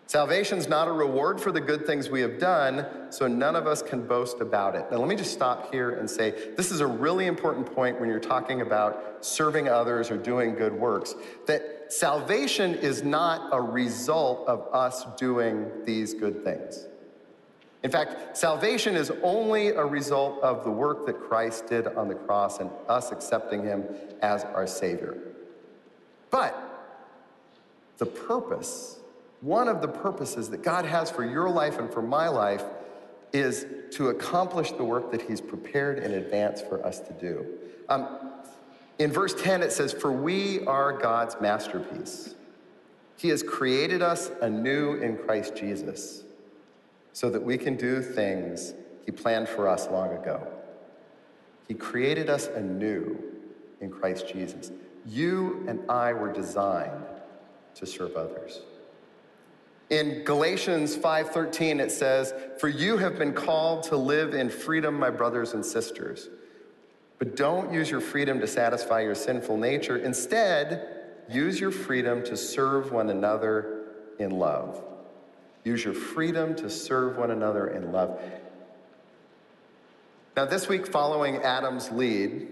Salvation's 0.07 0.69
not 0.69 0.87
a 0.87 0.93
reward 0.93 1.41
for 1.41 1.51
the 1.51 1.61
good 1.61 1.87
things 1.87 2.11
we 2.11 2.21
have 2.21 2.39
done, 2.39 2.87
so 3.11 3.27
none 3.27 3.57
of 3.57 3.67
us 3.67 3.81
can 3.81 4.07
boast 4.07 4.41
about 4.41 4.77
it. 4.77 4.85
Now, 4.91 4.99
let 4.99 5.09
me 5.09 5.17
just 5.17 5.33
stop 5.33 5.73
here 5.73 5.91
and 5.91 6.09
say 6.09 6.53
this 6.57 6.71
is 6.71 6.81
a 6.81 6.87
really 6.87 7.27
important 7.27 7.75
point 7.75 7.99
when 7.99 8.11
you're 8.11 8.21
talking 8.21 8.61
about 8.61 9.25
serving 9.25 9.69
others 9.69 10.11
or 10.11 10.19
doing 10.19 10.55
good 10.55 10.75
works 10.75 11.15
that 11.47 11.87
salvation 11.89 12.75
is 12.75 13.03
not 13.03 13.49
a 13.53 13.61
result 13.61 14.47
of 14.47 14.69
us 14.75 15.07
doing 15.17 15.71
these 15.85 16.13
good 16.13 16.45
things. 16.45 16.87
In 17.85 17.91
fact, 17.91 18.37
salvation 18.37 18.97
is 18.97 19.13
only 19.23 19.69
a 19.69 19.85
result 19.85 20.43
of 20.43 20.65
the 20.65 20.71
work 20.71 21.07
that 21.07 21.21
Christ 21.21 21.69
did 21.69 21.87
on 21.87 22.09
the 22.09 22.15
cross 22.15 22.59
and 22.59 22.71
us 22.89 23.13
accepting 23.13 23.63
him 23.63 23.85
as 24.23 24.43
our 24.43 24.67
Savior. 24.67 25.17
But 26.31 26.59
the 27.99 28.07
purpose 28.07 28.99
one 29.45 29.69
of 29.69 29.83
the 29.83 29.89
purposes 29.89 30.49
that 30.49 30.63
God 30.63 30.87
has 30.87 31.11
for 31.11 31.23
your 31.23 31.51
life 31.51 31.79
and 31.79 31.93
for 31.93 32.01
my 32.01 32.29
life 32.29 32.65
is 33.35 33.67
to 33.91 34.09
accomplish 34.09 34.73
the 34.73 34.85
work 34.85 35.11
that 35.13 35.21
He's 35.21 35.43
prepared 35.43 35.99
in 35.99 36.13
advance 36.15 36.63
for 36.63 36.85
us 36.85 36.99
to 37.01 37.13
do. 37.13 37.47
Um, 37.91 38.33
in 38.99 39.13
verse 39.13 39.35
10, 39.35 39.63
it 39.63 39.71
says, 39.71 39.93
For 39.93 40.11
we 40.11 40.65
are 40.65 40.97
God's 40.97 41.37
masterpiece. 41.43 42.35
He 43.19 43.29
has 43.29 43.43
created 43.43 44.01
us 44.01 44.31
anew 44.41 44.95
in 44.95 45.19
Christ 45.19 45.55
Jesus 45.55 46.23
so 47.15 47.31
that 47.31 47.43
we 47.43 47.57
can 47.57 47.77
do 47.77 48.03
things 48.03 48.75
He 49.07 49.13
planned 49.13 49.49
for 49.49 49.69
us 49.69 49.89
long 49.89 50.13
ago. 50.13 50.47
He 51.67 51.75
created 51.75 52.29
us 52.29 52.49
anew 52.49 53.17
in 53.81 53.91
Christ 53.91 54.29
Jesus. 54.29 54.71
You 55.07 55.65
and 55.69 55.89
I 55.89 56.13
were 56.13 56.33
designed 56.33 57.07
to 57.77 57.87
serve 57.87 58.17
others. 58.17 58.61
In 59.91 60.25
Galatians 60.25 60.97
5:13 60.97 61.79
it 61.79 61.93
says, 61.93 62.35
"For 62.59 62.69
you 62.69 62.97
have 62.97 63.17
been 63.17 63.33
called 63.33 63.85
to 63.85 63.97
live 63.97 64.35
in 64.35 64.51
freedom, 64.51 64.99
my 64.99 65.11
brothers 65.11 65.55
and 65.55 65.65
sisters. 65.65 66.29
But 67.19 67.37
don't 67.37 67.73
use 67.73 67.91
your 67.91 68.01
freedom 68.01 68.41
to 68.41 68.47
satisfy 68.49 69.03
your 69.03 69.15
sinful 69.15 69.57
nature. 69.57 69.97
Instead, 69.97 70.89
use 71.29 71.61
your 71.61 71.71
freedom 71.71 72.25
to 72.25 72.37
serve 72.37 72.91
one 72.91 73.09
another 73.09 73.85
in 74.19 74.33
love." 74.33 74.83
Use 75.65 75.83
your 75.83 75.95
freedom 75.95 76.55
to 76.57 76.69
serve 76.69 77.17
one 77.17 77.31
another 77.31 77.69
in 77.69 77.91
love. 77.91 78.21
Now, 80.37 80.45
this 80.45 80.69
week, 80.69 80.87
following 80.87 81.37
Adam's 81.37 81.91
lead, 81.91 82.49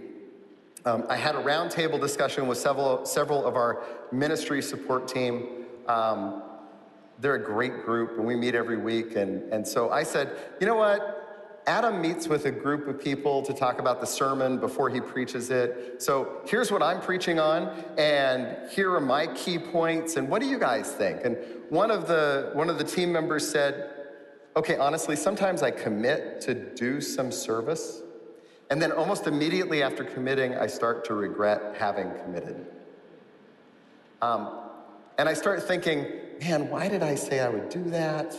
um, 0.84 1.04
I 1.08 1.16
had 1.16 1.34
a 1.34 1.42
roundtable 1.42 2.00
discussion 2.00 2.46
with 2.46 2.58
several, 2.58 3.04
several 3.04 3.44
of 3.44 3.54
our 3.54 3.82
ministry 4.10 4.62
support 4.62 5.08
team. 5.08 5.66
Um, 5.86 6.42
they're 7.20 7.34
a 7.34 7.44
great 7.44 7.84
group, 7.84 8.16
and 8.16 8.26
we 8.26 8.34
meet 8.34 8.54
every 8.54 8.78
week. 8.78 9.14
And, 9.14 9.52
and 9.52 9.66
so 9.66 9.90
I 9.90 10.02
said, 10.02 10.36
you 10.60 10.66
know 10.66 10.74
what? 10.76 11.21
Adam 11.66 12.00
meets 12.00 12.26
with 12.26 12.46
a 12.46 12.50
group 12.50 12.88
of 12.88 13.00
people 13.00 13.40
to 13.42 13.52
talk 13.52 13.78
about 13.78 14.00
the 14.00 14.06
sermon 14.06 14.58
before 14.58 14.90
he 14.90 15.00
preaches 15.00 15.50
it. 15.50 16.02
So 16.02 16.40
here's 16.46 16.72
what 16.72 16.82
I'm 16.82 17.00
preaching 17.00 17.38
on, 17.38 17.68
and 17.96 18.68
here 18.70 18.92
are 18.92 19.00
my 19.00 19.28
key 19.28 19.58
points. 19.58 20.16
And 20.16 20.28
what 20.28 20.42
do 20.42 20.48
you 20.48 20.58
guys 20.58 20.90
think? 20.90 21.24
And 21.24 21.36
one 21.68 21.90
of 21.90 22.08
the 22.08 22.50
one 22.54 22.68
of 22.68 22.78
the 22.78 22.84
team 22.84 23.12
members 23.12 23.48
said, 23.48 23.90
"Okay, 24.56 24.76
honestly, 24.76 25.14
sometimes 25.14 25.62
I 25.62 25.70
commit 25.70 26.40
to 26.42 26.54
do 26.54 27.00
some 27.00 27.30
service, 27.30 28.02
and 28.70 28.82
then 28.82 28.90
almost 28.90 29.28
immediately 29.28 29.82
after 29.82 30.02
committing, 30.04 30.56
I 30.56 30.66
start 30.66 31.04
to 31.06 31.14
regret 31.14 31.76
having 31.78 32.10
committed." 32.24 32.66
Um, 34.20 34.48
and 35.18 35.28
I 35.28 35.34
start 35.34 35.62
thinking, 35.62 36.06
man, 36.40 36.68
why 36.70 36.88
did 36.88 37.02
I 37.02 37.14
say 37.14 37.40
I 37.40 37.48
would 37.48 37.68
do 37.68 37.82
that? 37.90 38.36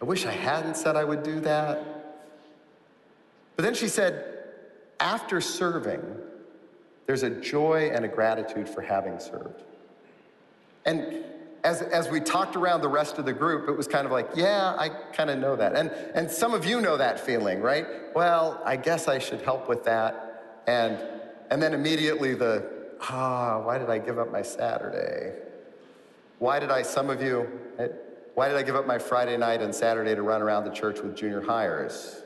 I 0.00 0.04
wish 0.04 0.26
I 0.26 0.32
hadn't 0.32 0.76
said 0.76 0.96
I 0.96 1.04
would 1.04 1.22
do 1.22 1.40
that. 1.40 1.91
But 3.62 3.66
then 3.66 3.74
she 3.74 3.86
said, 3.86 4.24
after 4.98 5.40
serving, 5.40 6.02
there's 7.06 7.22
a 7.22 7.30
joy 7.30 7.92
and 7.94 8.04
a 8.04 8.08
gratitude 8.08 8.68
for 8.68 8.80
having 8.80 9.20
served. 9.20 9.62
And 10.84 11.24
as, 11.62 11.80
as 11.80 12.08
we 12.08 12.18
talked 12.18 12.56
around 12.56 12.80
the 12.80 12.88
rest 12.88 13.18
of 13.18 13.24
the 13.24 13.32
group, 13.32 13.68
it 13.68 13.76
was 13.76 13.86
kind 13.86 14.04
of 14.04 14.10
like, 14.10 14.30
yeah, 14.34 14.74
I 14.76 14.88
kind 14.88 15.30
of 15.30 15.38
know 15.38 15.54
that. 15.54 15.76
And, 15.76 15.92
and 15.92 16.28
some 16.28 16.54
of 16.54 16.66
you 16.66 16.80
know 16.80 16.96
that 16.96 17.20
feeling, 17.20 17.60
right? 17.60 17.86
Well, 18.16 18.60
I 18.64 18.74
guess 18.74 19.06
I 19.06 19.20
should 19.20 19.42
help 19.42 19.68
with 19.68 19.84
that. 19.84 20.62
And, 20.66 20.98
and 21.52 21.62
then 21.62 21.72
immediately 21.72 22.34
the, 22.34 22.68
ah, 23.00 23.60
why 23.60 23.78
did 23.78 23.90
I 23.90 23.98
give 23.98 24.18
up 24.18 24.32
my 24.32 24.42
Saturday? 24.42 25.38
Why 26.40 26.58
did 26.58 26.72
I, 26.72 26.82
some 26.82 27.10
of 27.10 27.22
you, 27.22 27.48
why 28.34 28.48
did 28.48 28.56
I 28.56 28.64
give 28.64 28.74
up 28.74 28.88
my 28.88 28.98
Friday 28.98 29.36
night 29.36 29.62
and 29.62 29.72
Saturday 29.72 30.16
to 30.16 30.22
run 30.22 30.42
around 30.42 30.64
the 30.64 30.72
church 30.72 30.98
with 30.98 31.14
junior 31.14 31.40
hires? 31.40 32.22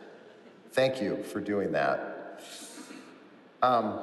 Thank 0.77 1.01
you 1.01 1.23
for 1.23 1.41
doing 1.41 1.73
that. 1.73 2.43
Um, 3.63 3.99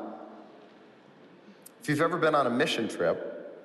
if 1.80 1.88
you've 1.88 2.02
ever 2.02 2.18
been 2.18 2.34
on 2.34 2.48
a 2.48 2.50
mission 2.50 2.88
trip 2.88 3.62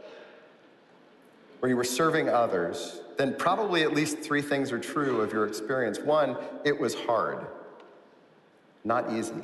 where 1.61 1.71
you 1.71 1.77
were 1.79 1.85
serving 1.85 2.29
others, 2.29 3.01
then 3.17 3.35
probably 3.39 3.83
at 3.83 3.95
least 3.95 4.19
three 4.19 4.43
things 4.43 4.71
are 4.73 4.79
true 4.79 5.23
of 5.23 5.33
your 5.33 5.47
experience. 5.47 5.99
One, 5.99 6.37
it 6.67 6.79
was 6.79 6.95
hard, 6.95 7.47
not 8.85 9.11
easy. 9.11 9.43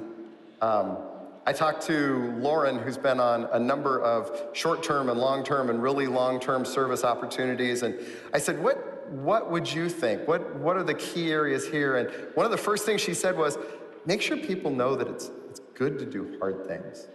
Um, 0.60 0.98
I 1.46 1.54
talked 1.54 1.86
to 1.86 2.34
Lauren, 2.40 2.78
who's 2.78 2.98
been 2.98 3.18
on 3.18 3.44
a 3.44 3.58
number 3.58 3.98
of 4.02 4.50
short 4.52 4.82
term 4.82 5.08
and 5.08 5.18
long 5.18 5.42
term 5.42 5.70
and 5.70 5.82
really 5.82 6.06
long 6.06 6.38
term 6.38 6.66
service 6.66 7.02
opportunities. 7.02 7.82
And 7.82 7.98
I 8.34 8.38
said, 8.40 8.62
what, 8.62 8.93
what 9.10 9.50
would 9.50 9.72
you 9.72 9.88
think? 9.88 10.26
What, 10.26 10.56
what 10.56 10.76
are 10.76 10.82
the 10.82 10.94
key 10.94 11.30
areas 11.30 11.66
here? 11.66 11.96
And 11.96 12.10
one 12.34 12.44
of 12.46 12.52
the 12.52 12.58
first 12.58 12.84
things 12.86 13.00
she 13.00 13.14
said 13.14 13.36
was, 13.36 13.58
make 14.06 14.20
sure 14.20 14.36
people 14.36 14.70
know 14.70 14.96
that 14.96 15.08
it's, 15.08 15.30
it's 15.50 15.60
good 15.74 15.98
to 15.98 16.06
do 16.06 16.36
hard 16.38 16.66
things. 16.66 17.08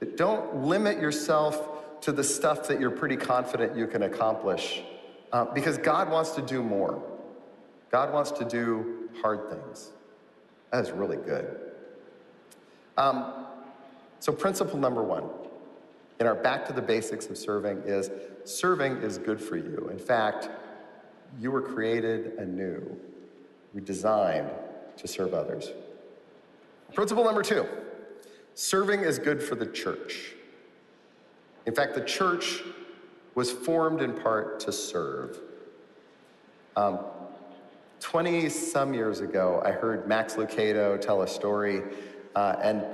That 0.00 0.16
don't 0.16 0.64
limit 0.64 1.00
yourself 1.00 2.00
to 2.02 2.12
the 2.12 2.24
stuff 2.24 2.68
that 2.68 2.80
you're 2.80 2.90
pretty 2.90 3.16
confident 3.16 3.76
you 3.76 3.86
can 3.86 4.02
accomplish, 4.04 4.82
uh, 5.32 5.46
because 5.46 5.78
God 5.78 6.10
wants 6.10 6.32
to 6.32 6.42
do 6.42 6.62
more. 6.62 7.02
God 7.90 8.12
wants 8.12 8.30
to 8.32 8.44
do 8.44 9.08
hard 9.20 9.50
things. 9.50 9.90
That 10.70 10.84
is 10.84 10.92
really 10.92 11.16
good. 11.16 11.58
Um, 12.96 13.46
so, 14.20 14.32
principle 14.32 14.78
number 14.78 15.02
one 15.02 15.24
in 16.20 16.26
our 16.26 16.34
back 16.34 16.66
to 16.66 16.72
the 16.72 16.82
basics 16.82 17.26
of 17.26 17.38
serving 17.38 17.82
is 17.84 18.10
serving 18.44 18.96
is 18.98 19.18
good 19.18 19.40
for 19.40 19.56
you. 19.56 19.88
In 19.90 19.98
fact, 19.98 20.48
you 21.38 21.50
were 21.50 21.62
created 21.62 22.34
anew, 22.38 22.96
we 23.74 23.80
designed 23.80 24.50
to 24.96 25.06
serve 25.06 25.34
others. 25.34 25.70
Principle 26.94 27.24
number 27.24 27.42
two 27.42 27.66
serving 28.54 29.00
is 29.00 29.18
good 29.18 29.42
for 29.42 29.54
the 29.54 29.66
church. 29.66 30.34
In 31.66 31.74
fact, 31.74 31.94
the 31.94 32.04
church 32.04 32.62
was 33.34 33.52
formed 33.52 34.00
in 34.00 34.14
part 34.14 34.58
to 34.60 34.72
serve. 34.72 35.38
Um, 36.76 36.98
20 38.00 38.48
some 38.48 38.94
years 38.94 39.20
ago, 39.20 39.62
I 39.64 39.72
heard 39.72 40.08
Max 40.08 40.34
Lucado 40.34 41.00
tell 41.00 41.22
a 41.22 41.28
story 41.28 41.82
uh, 42.34 42.56
and 42.62 42.84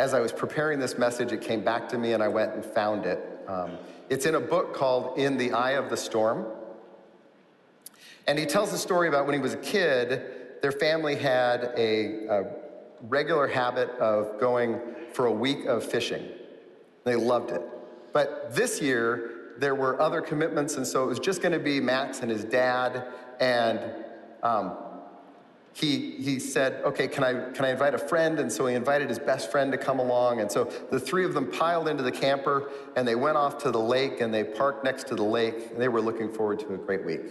as 0.00 0.14
I 0.14 0.20
was 0.20 0.32
preparing 0.32 0.78
this 0.78 0.96
message, 0.96 1.30
it 1.30 1.42
came 1.42 1.62
back 1.62 1.86
to 1.90 1.98
me 1.98 2.14
and 2.14 2.22
I 2.22 2.28
went 2.28 2.54
and 2.54 2.64
found 2.64 3.04
it. 3.04 3.20
Um, 3.46 3.72
it's 4.08 4.24
in 4.24 4.34
a 4.34 4.40
book 4.40 4.72
called 4.72 5.18
In 5.18 5.36
the 5.36 5.52
Eye 5.52 5.72
of 5.72 5.90
the 5.90 5.96
Storm. 5.96 6.46
And 8.26 8.38
he 8.38 8.46
tells 8.46 8.70
the 8.70 8.78
story 8.78 9.08
about 9.08 9.26
when 9.26 9.34
he 9.34 9.40
was 9.40 9.52
a 9.52 9.58
kid, 9.58 10.22
their 10.62 10.72
family 10.72 11.16
had 11.16 11.74
a, 11.76 12.26
a 12.28 12.44
regular 13.02 13.46
habit 13.46 13.90
of 13.98 14.40
going 14.40 14.80
for 15.12 15.26
a 15.26 15.32
week 15.32 15.66
of 15.66 15.84
fishing. 15.84 16.26
They 17.04 17.16
loved 17.16 17.50
it. 17.50 17.60
But 18.14 18.54
this 18.54 18.80
year, 18.80 19.52
there 19.58 19.74
were 19.74 20.00
other 20.00 20.22
commitments, 20.22 20.76
and 20.76 20.86
so 20.86 21.04
it 21.04 21.08
was 21.08 21.18
just 21.18 21.42
going 21.42 21.52
to 21.52 21.58
be 21.58 21.78
Max 21.78 22.20
and 22.20 22.30
his 22.30 22.44
dad. 22.44 23.04
And 23.38 23.80
um, 24.42 24.78
he, 25.72 26.12
he 26.12 26.38
said, 26.38 26.82
Okay, 26.84 27.08
can 27.08 27.24
I, 27.24 27.50
can 27.52 27.64
I 27.64 27.70
invite 27.70 27.94
a 27.94 27.98
friend? 27.98 28.38
And 28.38 28.52
so 28.52 28.66
he 28.66 28.74
invited 28.74 29.08
his 29.08 29.18
best 29.18 29.50
friend 29.50 29.70
to 29.72 29.78
come 29.78 29.98
along. 29.98 30.40
And 30.40 30.50
so 30.50 30.64
the 30.90 31.00
three 31.00 31.24
of 31.24 31.34
them 31.34 31.50
piled 31.50 31.88
into 31.88 32.02
the 32.02 32.12
camper 32.12 32.70
and 32.96 33.06
they 33.06 33.14
went 33.14 33.36
off 33.36 33.58
to 33.58 33.70
the 33.70 33.80
lake 33.80 34.20
and 34.20 34.32
they 34.32 34.44
parked 34.44 34.84
next 34.84 35.06
to 35.08 35.14
the 35.14 35.22
lake. 35.22 35.70
And 35.70 35.80
they 35.80 35.88
were 35.88 36.00
looking 36.00 36.32
forward 36.32 36.60
to 36.60 36.74
a 36.74 36.76
great 36.76 37.04
week. 37.04 37.22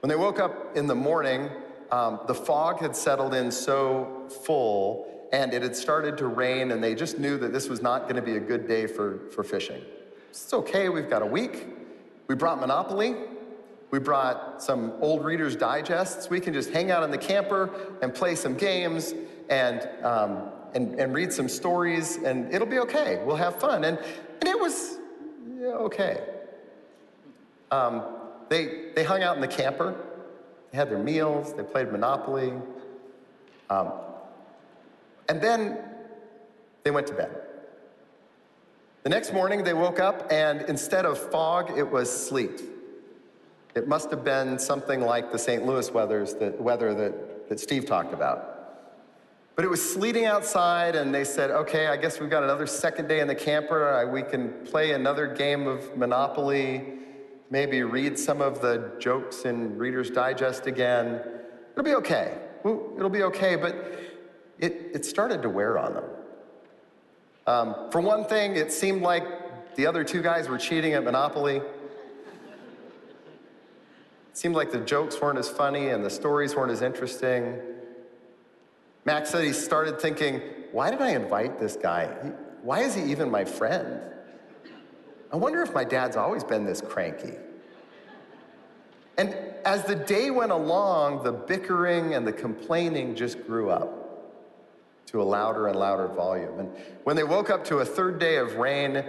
When 0.00 0.08
they 0.08 0.16
woke 0.16 0.40
up 0.40 0.76
in 0.76 0.86
the 0.86 0.94
morning, 0.94 1.48
um, 1.92 2.20
the 2.26 2.34
fog 2.34 2.80
had 2.80 2.96
settled 2.96 3.34
in 3.34 3.52
so 3.52 4.26
full 4.44 5.08
and 5.32 5.54
it 5.54 5.62
had 5.62 5.74
started 5.74 6.18
to 6.18 6.26
rain, 6.26 6.72
and 6.72 6.84
they 6.84 6.94
just 6.94 7.18
knew 7.18 7.38
that 7.38 7.54
this 7.54 7.68
was 7.68 7.80
not 7.80 8.02
going 8.02 8.16
to 8.16 8.22
be 8.22 8.36
a 8.36 8.40
good 8.40 8.68
day 8.68 8.86
for, 8.86 9.18
for 9.30 9.42
fishing. 9.42 9.80
It's 10.28 10.52
okay, 10.52 10.90
we've 10.90 11.08
got 11.08 11.22
a 11.22 11.26
week. 11.26 11.68
We 12.28 12.34
brought 12.34 12.60
Monopoly. 12.60 13.14
We 13.92 13.98
brought 13.98 14.62
some 14.62 14.94
old 15.02 15.22
Reader's 15.22 15.54
Digests. 15.54 16.30
We 16.30 16.40
can 16.40 16.54
just 16.54 16.70
hang 16.70 16.90
out 16.90 17.02
in 17.02 17.10
the 17.10 17.18
camper 17.18 17.68
and 18.00 18.14
play 18.14 18.34
some 18.34 18.54
games 18.54 19.12
and, 19.50 19.86
um, 20.02 20.48
and, 20.72 20.98
and 20.98 21.14
read 21.14 21.30
some 21.30 21.46
stories, 21.46 22.16
and 22.16 22.52
it'll 22.54 22.66
be 22.66 22.78
okay. 22.78 23.22
We'll 23.22 23.36
have 23.36 23.60
fun. 23.60 23.84
And, 23.84 23.98
and 23.98 24.48
it 24.48 24.58
was 24.58 24.96
okay. 25.62 26.26
Um, 27.70 28.02
they, 28.48 28.92
they 28.94 29.04
hung 29.04 29.22
out 29.22 29.34
in 29.34 29.42
the 29.42 29.48
camper. 29.48 29.94
They 30.70 30.78
had 30.78 30.88
their 30.88 30.98
meals. 30.98 31.52
They 31.52 31.62
played 31.62 31.92
Monopoly. 31.92 32.54
Um, 33.68 33.92
and 35.28 35.38
then 35.38 35.76
they 36.82 36.90
went 36.90 37.06
to 37.08 37.14
bed. 37.14 37.30
The 39.02 39.10
next 39.10 39.34
morning, 39.34 39.64
they 39.64 39.74
woke 39.74 40.00
up, 40.00 40.32
and 40.32 40.62
instead 40.62 41.04
of 41.04 41.18
fog, 41.30 41.76
it 41.76 41.90
was 41.90 42.10
sleet. 42.10 42.62
It 43.74 43.88
must 43.88 44.10
have 44.10 44.22
been 44.22 44.58
something 44.58 45.00
like 45.00 45.32
the 45.32 45.38
St. 45.38 45.64
Louis 45.64 45.90
weathers 45.90 46.34
that, 46.34 46.60
weather 46.60 46.94
that, 46.94 47.48
that 47.48 47.58
Steve 47.58 47.86
talked 47.86 48.12
about. 48.12 48.52
But 49.54 49.64
it 49.64 49.68
was 49.68 49.82
sleeting 49.92 50.24
outside, 50.24 50.96
and 50.96 51.14
they 51.14 51.24
said, 51.24 51.50
okay, 51.50 51.86
I 51.88 51.96
guess 51.96 52.20
we've 52.20 52.30
got 52.30 52.42
another 52.42 52.66
second 52.66 53.08
day 53.08 53.20
in 53.20 53.28
the 53.28 53.34
camper. 53.34 54.08
We 54.10 54.22
can 54.22 54.52
play 54.64 54.92
another 54.92 55.26
game 55.26 55.66
of 55.66 55.96
Monopoly, 55.96 56.94
maybe 57.50 57.82
read 57.82 58.18
some 58.18 58.40
of 58.40 58.62
the 58.62 58.92
jokes 58.98 59.44
in 59.44 59.76
Reader's 59.76 60.10
Digest 60.10 60.66
again. 60.66 61.20
It'll 61.72 61.84
be 61.84 61.94
okay. 61.96 62.38
It'll 62.64 63.10
be 63.10 63.24
okay, 63.24 63.56
but 63.56 63.74
it, 64.58 64.90
it 64.94 65.04
started 65.04 65.42
to 65.42 65.48
wear 65.48 65.78
on 65.78 65.94
them. 65.94 66.04
Um, 67.46 67.90
for 67.90 68.00
one 68.00 68.24
thing, 68.24 68.56
it 68.56 68.72
seemed 68.72 69.02
like 69.02 69.74
the 69.74 69.86
other 69.86 70.04
two 70.04 70.22
guys 70.22 70.48
were 70.48 70.58
cheating 70.58 70.94
at 70.94 71.04
Monopoly. 71.04 71.60
It 74.32 74.38
seemed 74.38 74.54
like 74.54 74.72
the 74.72 74.80
jokes 74.80 75.20
weren't 75.20 75.38
as 75.38 75.50
funny 75.50 75.88
and 75.88 76.02
the 76.02 76.08
stories 76.08 76.56
weren't 76.56 76.72
as 76.72 76.80
interesting. 76.80 77.60
Max 79.04 79.28
said 79.28 79.44
he 79.44 79.52
started 79.52 80.00
thinking, 80.00 80.40
why 80.72 80.90
did 80.90 81.02
I 81.02 81.10
invite 81.10 81.58
this 81.58 81.76
guy? 81.76 82.06
Why 82.62 82.80
is 82.80 82.94
he 82.94 83.02
even 83.10 83.30
my 83.30 83.44
friend? 83.44 84.00
I 85.30 85.36
wonder 85.36 85.60
if 85.60 85.74
my 85.74 85.84
dad's 85.84 86.16
always 86.16 86.44
been 86.44 86.64
this 86.64 86.80
cranky. 86.80 87.34
And 89.18 89.34
as 89.66 89.84
the 89.84 89.96
day 89.96 90.30
went 90.30 90.50
along, 90.50 91.24
the 91.24 91.32
bickering 91.32 92.14
and 92.14 92.26
the 92.26 92.32
complaining 92.32 93.14
just 93.14 93.46
grew 93.46 93.68
up 93.68 94.02
to 95.08 95.20
a 95.20 95.24
louder 95.24 95.68
and 95.68 95.78
louder 95.78 96.08
volume. 96.08 96.58
And 96.58 96.70
when 97.04 97.16
they 97.16 97.24
woke 97.24 97.50
up 97.50 97.64
to 97.66 97.80
a 97.80 97.84
third 97.84 98.18
day 98.18 98.36
of 98.36 98.56
rain, 98.56 99.04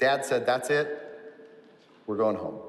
Dad 0.00 0.24
said, 0.24 0.44
That's 0.44 0.70
it, 0.70 1.20
we're 2.08 2.16
going 2.16 2.36
home. 2.36 2.65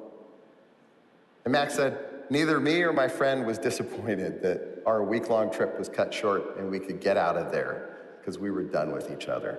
And 1.48 1.54
Max 1.54 1.76
said, 1.76 1.98
Neither 2.30 2.60
me 2.60 2.82
or 2.82 2.92
my 2.92 3.08
friend 3.08 3.46
was 3.46 3.58
disappointed 3.58 4.42
that 4.42 4.82
our 4.86 5.02
week 5.02 5.30
long 5.30 5.50
trip 5.50 5.80
was 5.80 5.88
cut 5.88 6.14
short 6.14 6.58
and 6.58 6.70
we 6.70 6.78
could 6.78 7.00
get 7.00 7.16
out 7.16 7.38
of 7.38 7.54
there 7.54 8.00
because 8.20 8.38
we 8.38 8.52
were 8.52 8.64
done 8.64 8.92
with 8.92 9.10
each 9.10 9.30
other. 9.30 9.58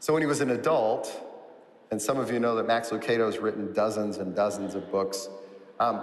So 0.00 0.12
when 0.12 0.22
he 0.22 0.26
was 0.26 0.40
an 0.40 0.50
adult, 0.50 1.08
and 1.92 2.02
some 2.02 2.18
of 2.18 2.32
you 2.32 2.40
know 2.40 2.56
that 2.56 2.66
Max 2.66 2.90
Lucado 2.90 3.26
has 3.26 3.38
written 3.38 3.72
dozens 3.72 4.16
and 4.16 4.34
dozens 4.34 4.74
of 4.74 4.90
books, 4.90 5.28
um, 5.78 6.02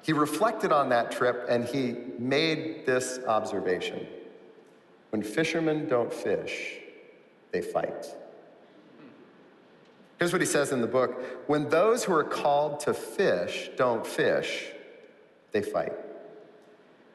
he 0.00 0.14
reflected 0.14 0.72
on 0.72 0.88
that 0.88 1.12
trip 1.12 1.44
and 1.50 1.66
he 1.66 1.96
made 2.18 2.86
this 2.86 3.20
observation. 3.26 4.06
When 5.10 5.22
fishermen 5.22 5.86
don't 5.86 6.10
fish, 6.10 6.78
they 7.52 7.60
fight. 7.60 8.06
Here's 10.20 10.32
what 10.32 10.42
he 10.42 10.46
says 10.46 10.70
in 10.70 10.82
the 10.82 10.86
book 10.86 11.20
When 11.48 11.68
those 11.70 12.04
who 12.04 12.12
are 12.12 12.22
called 12.22 12.78
to 12.80 12.94
fish 12.94 13.70
don't 13.76 14.06
fish, 14.06 14.66
they 15.50 15.62
fight. 15.62 15.94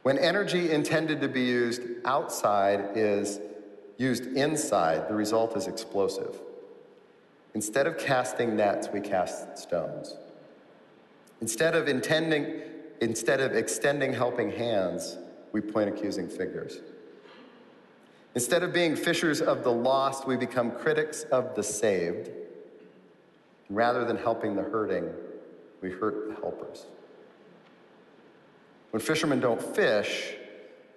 When 0.02 0.18
energy 0.18 0.72
intended 0.72 1.22
to 1.22 1.28
be 1.28 1.42
used 1.42 1.82
outside 2.04 2.90
is 2.96 3.40
used 3.98 4.26
inside, 4.26 5.08
the 5.08 5.16
result 5.16 5.56
is 5.56 5.68
explosive. 5.68 6.36
Instead 7.54 7.88
of 7.88 7.98
casting 7.98 8.56
nets, 8.56 8.90
we 8.92 9.00
cast 9.00 9.58
stones. 9.58 10.18
Instead 11.42 11.76
of 11.76 11.88
intending, 11.88 12.62
instead 13.02 13.40
of 13.40 13.56
extending 13.56 14.14
helping 14.14 14.52
hands, 14.52 15.18
we 15.54 15.62
point 15.62 15.90
accusing 15.90 16.28
fingers. 16.28 16.80
Instead 18.34 18.64
of 18.64 18.74
being 18.74 18.96
fishers 18.96 19.42
of 19.42 19.64
the 19.64 19.72
lost, 19.72 20.28
we 20.28 20.36
become 20.36 20.72
critics 20.72 21.24
of 21.32 21.56
the 21.56 21.64
saved. 21.64 22.30
Rather 23.70 24.06
than 24.06 24.18
helping 24.18 24.56
the 24.56 24.62
hurting, 24.62 25.10
we 25.82 25.92
hurt 25.92 26.30
the 26.30 26.36
helpers. 26.42 26.86
When 28.92 29.02
fishermen 29.02 29.40
don't 29.40 29.62
fish, 29.62 30.36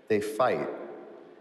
they 0.08 0.20
fight. 0.20 0.68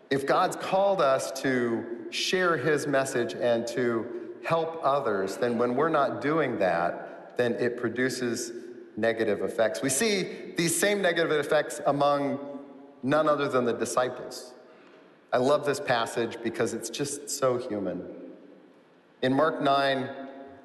If 0.09 0.25
God's 0.25 0.55
called 0.55 1.01
us 1.01 1.31
to 1.41 1.85
share 2.09 2.57
his 2.57 2.87
message 2.87 3.33
and 3.35 3.67
to 3.67 4.05
help 4.43 4.79
others, 4.83 5.37
then 5.37 5.57
when 5.57 5.75
we're 5.75 5.89
not 5.89 6.21
doing 6.21 6.57
that, 6.59 7.37
then 7.37 7.53
it 7.55 7.77
produces 7.77 8.53
negative 8.95 9.41
effects. 9.41 9.81
We 9.81 9.89
see 9.89 10.53
these 10.55 10.77
same 10.77 11.01
negative 11.01 11.31
effects 11.31 11.81
among 11.85 12.39
none 13.03 13.29
other 13.29 13.47
than 13.47 13.65
the 13.65 13.73
disciples. 13.73 14.53
I 15.31 15.37
love 15.37 15.65
this 15.65 15.79
passage 15.79 16.37
because 16.41 16.73
it's 16.73 16.89
just 16.89 17.29
so 17.29 17.57
human. 17.57 18.03
In 19.21 19.33
Mark 19.33 19.61
9, 19.61 20.09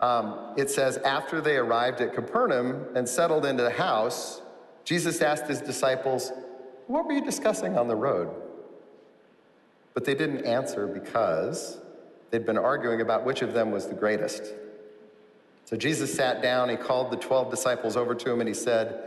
um, 0.03 0.55
it 0.57 0.69
says, 0.69 0.99
After 0.99 1.41
they 1.41 1.57
arrived 1.57 2.01
at 2.01 2.13
Capernaum 2.13 2.87
and 2.95 3.09
settled 3.09 3.47
into 3.47 3.63
the 3.63 3.71
house, 3.71 4.43
Jesus 4.85 5.23
asked 5.23 5.47
his 5.47 5.61
disciples, 5.61 6.33
What 6.89 7.07
were 7.07 7.13
you 7.13 7.25
discussing 7.25 7.79
on 7.79 7.89
the 7.89 7.97
road? 7.97 8.29
But 9.95 10.05
they 10.05 10.15
didn't 10.15 10.45
answer 10.45 10.87
because 10.87 11.79
they'd 12.31 12.45
been 12.45 12.59
arguing 12.59 13.01
about 13.01 13.25
which 13.25 13.43
of 13.43 13.55
them 13.55 13.71
was 13.71 13.87
the 13.87 13.95
greatest. 13.95 14.53
So 15.65 15.77
Jesus 15.77 16.13
sat 16.13 16.43
down, 16.43 16.69
he 16.69 16.77
called 16.77 17.13
the 17.13 17.17
12 17.17 17.51
disciples 17.51 17.97
over 17.97 18.15
to 18.15 18.31
him, 18.31 18.41
and 18.41 18.49
he 18.49 18.55
said, 18.55 19.05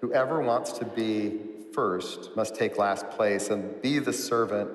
Whoever 0.00 0.40
wants 0.40 0.72
to 0.72 0.84
be 0.84 1.40
first 1.72 2.30
must 2.36 2.54
take 2.54 2.78
last 2.78 3.10
place 3.10 3.48
and 3.48 3.82
be 3.82 3.98
the 3.98 4.12
servant 4.12 4.70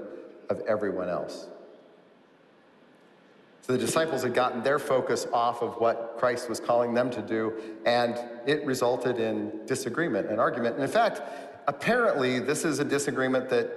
of 0.50 0.60
everyone 0.68 1.08
else. 1.08 1.48
So 3.64 3.72
the 3.72 3.80
disciples 3.80 4.24
had 4.24 4.34
gotten 4.34 4.62
their 4.62 4.78
focus 4.78 5.26
off 5.32 5.62
of 5.62 5.76
what 5.76 6.16
Christ 6.18 6.50
was 6.50 6.60
calling 6.60 6.94
them 6.94 7.10
to 7.12 7.22
do, 7.22 7.54
and 7.86 8.20
it 8.46 8.66
resulted 8.66 9.20
in 9.20 9.66
disagreement 9.66 10.30
and 10.30 10.38
argument. 10.38 10.76
And 10.76 10.84
in 10.84 10.90
fact, 10.90 11.22
apparently, 11.66 12.40
this 12.40 12.66
is 12.66 12.80
a 12.80 12.84
disagreement 12.84 13.50
that 13.52 13.72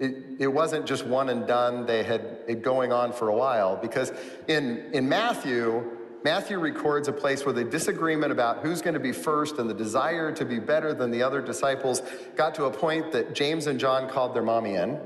it, 0.00 0.40
it 0.40 0.48
wasn't 0.48 0.86
just 0.86 1.06
one 1.06 1.28
and 1.28 1.46
done, 1.46 1.86
they 1.86 2.02
had 2.02 2.38
it 2.48 2.62
going 2.62 2.92
on 2.92 3.12
for 3.12 3.28
a 3.28 3.34
while. 3.34 3.76
Because 3.76 4.10
in, 4.48 4.90
in 4.92 5.08
Matthew, 5.08 5.88
Matthew 6.24 6.58
records 6.58 7.06
a 7.06 7.12
place 7.12 7.46
where 7.46 7.52
the 7.52 7.62
disagreement 7.62 8.32
about 8.32 8.58
who's 8.58 8.82
going 8.82 8.94
to 8.94 9.00
be 9.00 9.12
first 9.12 9.58
and 9.58 9.70
the 9.70 9.74
desire 9.74 10.32
to 10.32 10.44
be 10.44 10.58
better 10.58 10.92
than 10.92 11.12
the 11.12 11.22
other 11.22 11.40
disciples 11.40 12.02
got 12.34 12.56
to 12.56 12.64
a 12.64 12.72
point 12.72 13.12
that 13.12 13.34
James 13.34 13.68
and 13.68 13.78
John 13.78 14.10
called 14.10 14.34
their 14.34 14.42
mommy 14.42 14.74
in. 14.74 14.98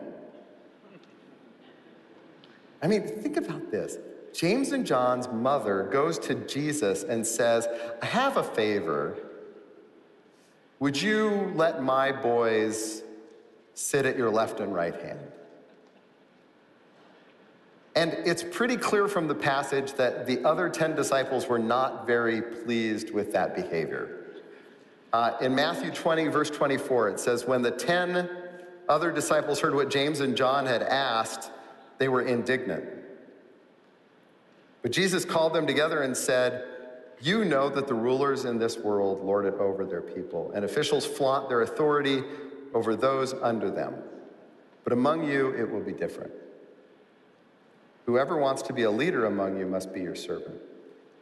I 2.82 2.86
mean, 2.86 3.06
think 3.06 3.36
about 3.36 3.70
this. 3.70 3.98
James 4.32 4.72
and 4.72 4.86
John's 4.86 5.28
mother 5.28 5.88
goes 5.92 6.18
to 6.20 6.34
Jesus 6.34 7.02
and 7.02 7.26
says, 7.26 7.68
I 8.00 8.06
have 8.06 8.36
a 8.36 8.42
favor. 8.42 9.16
Would 10.80 11.00
you 11.00 11.52
let 11.54 11.82
my 11.82 12.12
boys 12.12 13.02
sit 13.74 14.06
at 14.06 14.16
your 14.16 14.30
left 14.30 14.60
and 14.60 14.74
right 14.74 14.94
hand? 14.94 15.20
And 17.94 18.12
it's 18.24 18.42
pretty 18.42 18.76
clear 18.76 19.06
from 19.06 19.28
the 19.28 19.34
passage 19.34 19.92
that 19.94 20.26
the 20.26 20.42
other 20.44 20.70
10 20.70 20.96
disciples 20.96 21.46
were 21.46 21.58
not 21.58 22.06
very 22.06 22.40
pleased 22.40 23.10
with 23.10 23.32
that 23.32 23.54
behavior. 23.54 24.18
Uh, 25.12 25.36
in 25.42 25.54
Matthew 25.54 25.90
20, 25.90 26.28
verse 26.28 26.48
24, 26.48 27.10
it 27.10 27.20
says, 27.20 27.44
When 27.44 27.60
the 27.60 27.70
10 27.70 28.30
other 28.88 29.12
disciples 29.12 29.60
heard 29.60 29.74
what 29.74 29.90
James 29.90 30.20
and 30.20 30.34
John 30.34 30.64
had 30.64 30.82
asked, 30.82 31.50
they 31.98 32.08
were 32.08 32.22
indignant. 32.22 33.01
But 34.82 34.90
Jesus 34.90 35.24
called 35.24 35.54
them 35.54 35.66
together 35.66 36.02
and 36.02 36.16
said, 36.16 36.64
You 37.20 37.44
know 37.44 37.68
that 37.70 37.86
the 37.86 37.94
rulers 37.94 38.44
in 38.44 38.58
this 38.58 38.76
world 38.76 39.24
lord 39.24 39.46
it 39.46 39.54
over 39.54 39.84
their 39.84 40.02
people, 40.02 40.50
and 40.54 40.64
officials 40.64 41.06
flaunt 41.06 41.48
their 41.48 41.62
authority 41.62 42.22
over 42.74 42.96
those 42.96 43.32
under 43.34 43.70
them. 43.70 43.94
But 44.84 44.92
among 44.92 45.28
you, 45.28 45.50
it 45.50 45.70
will 45.70 45.80
be 45.80 45.92
different. 45.92 46.32
Whoever 48.06 48.36
wants 48.36 48.62
to 48.62 48.72
be 48.72 48.82
a 48.82 48.90
leader 48.90 49.26
among 49.26 49.56
you 49.56 49.66
must 49.66 49.94
be 49.94 50.00
your 50.00 50.16
servant, 50.16 50.60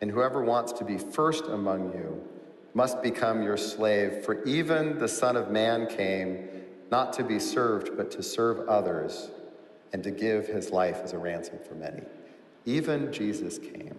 and 0.01 0.11
whoever 0.11 0.42
wants 0.42 0.73
to 0.73 0.85
be 0.85 0.96
first 0.96 1.44
among 1.44 1.92
you 1.92 2.27
must 2.73 3.03
become 3.03 3.42
your 3.42 3.59
slave. 3.59 4.25
For 4.25 4.42
even 4.44 4.99
the 4.99 5.09
Son 5.09 5.37
of 5.37 5.51
Man 5.51 5.87
came 5.87 6.49
not 6.90 7.12
to 7.14 7.25
be 7.25 7.38
served, 7.38 7.96
but 7.96 8.11
to 8.12 8.23
serve 8.23 8.66
others 8.68 9.31
and 9.92 10.03
to 10.05 10.11
give 10.11 10.46
his 10.46 10.70
life 10.70 11.01
as 11.03 11.12
a 11.12 11.18
ransom 11.18 11.59
for 11.68 11.75
many. 11.75 12.03
Even 12.66 13.12
Jesus 13.12 13.59
came 13.59 13.96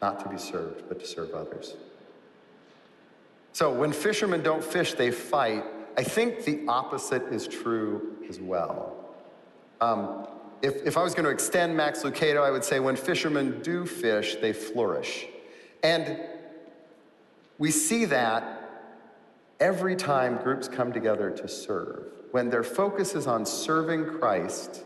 not 0.00 0.20
to 0.20 0.28
be 0.28 0.38
served, 0.38 0.84
but 0.88 1.00
to 1.00 1.06
serve 1.06 1.32
others. 1.34 1.76
So 3.52 3.72
when 3.72 3.92
fishermen 3.92 4.42
don't 4.42 4.62
fish, 4.64 4.94
they 4.94 5.10
fight. 5.10 5.64
I 5.96 6.02
think 6.02 6.44
the 6.44 6.64
opposite 6.68 7.24
is 7.32 7.46
true 7.46 8.16
as 8.28 8.40
well. 8.40 8.96
Um, 9.80 10.26
if, 10.62 10.86
if 10.86 10.96
I 10.96 11.02
was 11.02 11.14
going 11.14 11.24
to 11.24 11.30
extend 11.30 11.76
Max 11.76 12.02
Lucado, 12.02 12.42
I 12.42 12.50
would 12.50 12.64
say 12.64 12.80
when 12.80 12.96
fishermen 12.96 13.60
do 13.62 13.86
fish, 13.86 14.36
they 14.36 14.52
flourish. 14.52 15.26
And 15.82 16.20
we 17.58 17.70
see 17.70 18.04
that 18.06 18.68
every 19.58 19.96
time 19.96 20.36
groups 20.36 20.68
come 20.68 20.92
together 20.92 21.30
to 21.30 21.48
serve. 21.48 22.04
When 22.30 22.48
their 22.50 22.62
focus 22.62 23.14
is 23.14 23.26
on 23.26 23.44
serving 23.44 24.06
Christ, 24.06 24.84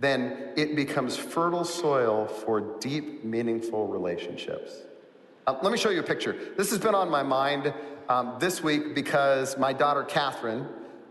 then 0.00 0.48
it 0.56 0.74
becomes 0.74 1.16
fertile 1.16 1.64
soil 1.64 2.26
for 2.26 2.78
deep, 2.80 3.22
meaningful 3.22 3.86
relationships. 3.86 4.72
Uh, 5.46 5.58
let 5.62 5.70
me 5.70 5.78
show 5.78 5.90
you 5.90 6.00
a 6.00 6.02
picture. 6.02 6.36
This 6.56 6.70
has 6.70 6.78
been 6.78 6.94
on 6.94 7.10
my 7.10 7.22
mind 7.22 7.72
um, 8.08 8.36
this 8.40 8.62
week 8.62 8.94
because 8.94 9.58
my 9.58 9.74
daughter 9.74 10.02
Catherine 10.02 10.66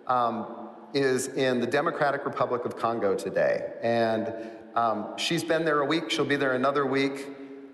um, 0.07 0.69
is 0.93 1.27
in 1.27 1.61
the 1.61 1.67
Democratic 1.67 2.25
Republic 2.25 2.65
of 2.65 2.77
Congo 2.77 3.15
today. 3.15 3.73
And 3.83 4.33
um, 4.75 5.15
she's 5.17 5.43
been 5.43 5.65
there 5.65 5.81
a 5.81 5.85
week, 5.85 6.09
she'll 6.09 6.25
be 6.25 6.35
there 6.35 6.53
another 6.53 6.85
week. 6.85 7.27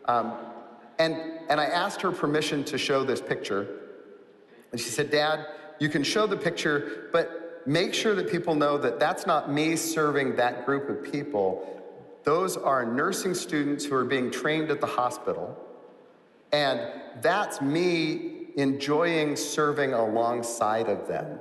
Um, 0.05 0.33
and, 0.99 1.15
and 1.49 1.61
I 1.61 1.65
asked 1.65 2.01
her 2.01 2.11
permission 2.11 2.63
to 2.65 2.77
show 2.77 3.03
this 3.05 3.21
picture. 3.21 3.67
And 4.71 4.81
she 4.81 4.89
said, 4.89 5.11
Dad, 5.11 5.45
you 5.79 5.87
can 5.87 6.03
show 6.03 6.27
the 6.27 6.37
picture, 6.37 7.09
but 7.11 7.44
make 7.65 7.93
sure 7.93 8.15
that 8.15 8.29
people 8.29 8.55
know 8.55 8.77
that 8.77 8.99
that's 8.99 9.25
not 9.25 9.51
me 9.51 9.75
serving 9.75 10.35
that 10.35 10.65
group 10.65 10.89
of 10.89 11.11
people. 11.11 11.71
Those 12.23 12.57
are 12.57 12.85
nursing 12.85 13.33
students 13.33 13.85
who 13.85 13.95
are 13.95 14.05
being 14.05 14.31
trained 14.31 14.71
at 14.71 14.81
the 14.81 14.87
hospital. 14.87 15.57
And 16.51 16.79
that's 17.21 17.61
me 17.61 18.47
enjoying 18.55 19.35
serving 19.35 19.93
alongside 19.93 20.87
of 20.89 21.07
them. 21.07 21.39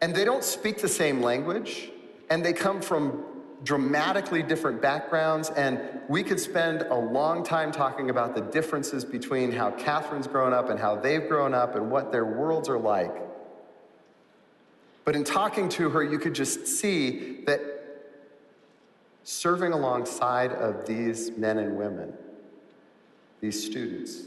And 0.00 0.14
they 0.14 0.24
don't 0.24 0.44
speak 0.44 0.78
the 0.78 0.88
same 0.88 1.20
language, 1.22 1.90
and 2.30 2.44
they 2.44 2.52
come 2.52 2.80
from 2.80 3.24
dramatically 3.64 4.44
different 4.44 4.80
backgrounds. 4.80 5.50
And 5.50 5.80
we 6.08 6.22
could 6.22 6.38
spend 6.38 6.82
a 6.82 6.94
long 6.94 7.42
time 7.42 7.72
talking 7.72 8.08
about 8.08 8.36
the 8.36 8.42
differences 8.42 9.04
between 9.04 9.50
how 9.50 9.72
Catherine's 9.72 10.28
grown 10.28 10.52
up 10.52 10.70
and 10.70 10.78
how 10.78 10.94
they've 10.94 11.28
grown 11.28 11.54
up 11.54 11.74
and 11.74 11.90
what 11.90 12.12
their 12.12 12.24
worlds 12.24 12.68
are 12.68 12.78
like. 12.78 13.27
But 15.08 15.16
in 15.16 15.24
talking 15.24 15.70
to 15.70 15.88
her, 15.88 16.04
you 16.04 16.18
could 16.18 16.34
just 16.34 16.66
see 16.66 17.38
that 17.46 17.62
serving 19.24 19.72
alongside 19.72 20.52
of 20.52 20.86
these 20.86 21.30
men 21.30 21.56
and 21.56 21.78
women, 21.78 22.12
these 23.40 23.64
students, 23.64 24.24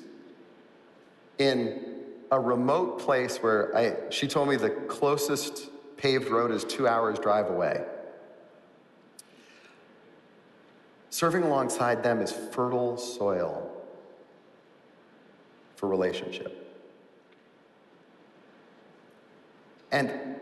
in 1.37 1.97
a 2.31 2.39
remote 2.39 2.97
place 2.97 3.37
where 3.43 3.77
I, 3.77 4.09
she 4.09 4.27
told 4.27 4.49
me 4.49 4.55
the 4.55 4.71
closest 4.71 5.69
paved 5.97 6.29
road 6.29 6.49
is 6.49 6.63
two 6.63 6.87
hours 6.87 7.19
drive 7.19 7.51
away. 7.51 7.85
Serving 11.11 11.43
alongside 11.43 12.01
them 12.01 12.21
is 12.21 12.31
fertile 12.31 12.97
soil 12.97 13.71
for 15.75 15.87
relationship. 15.87 16.57
And, 19.91 20.40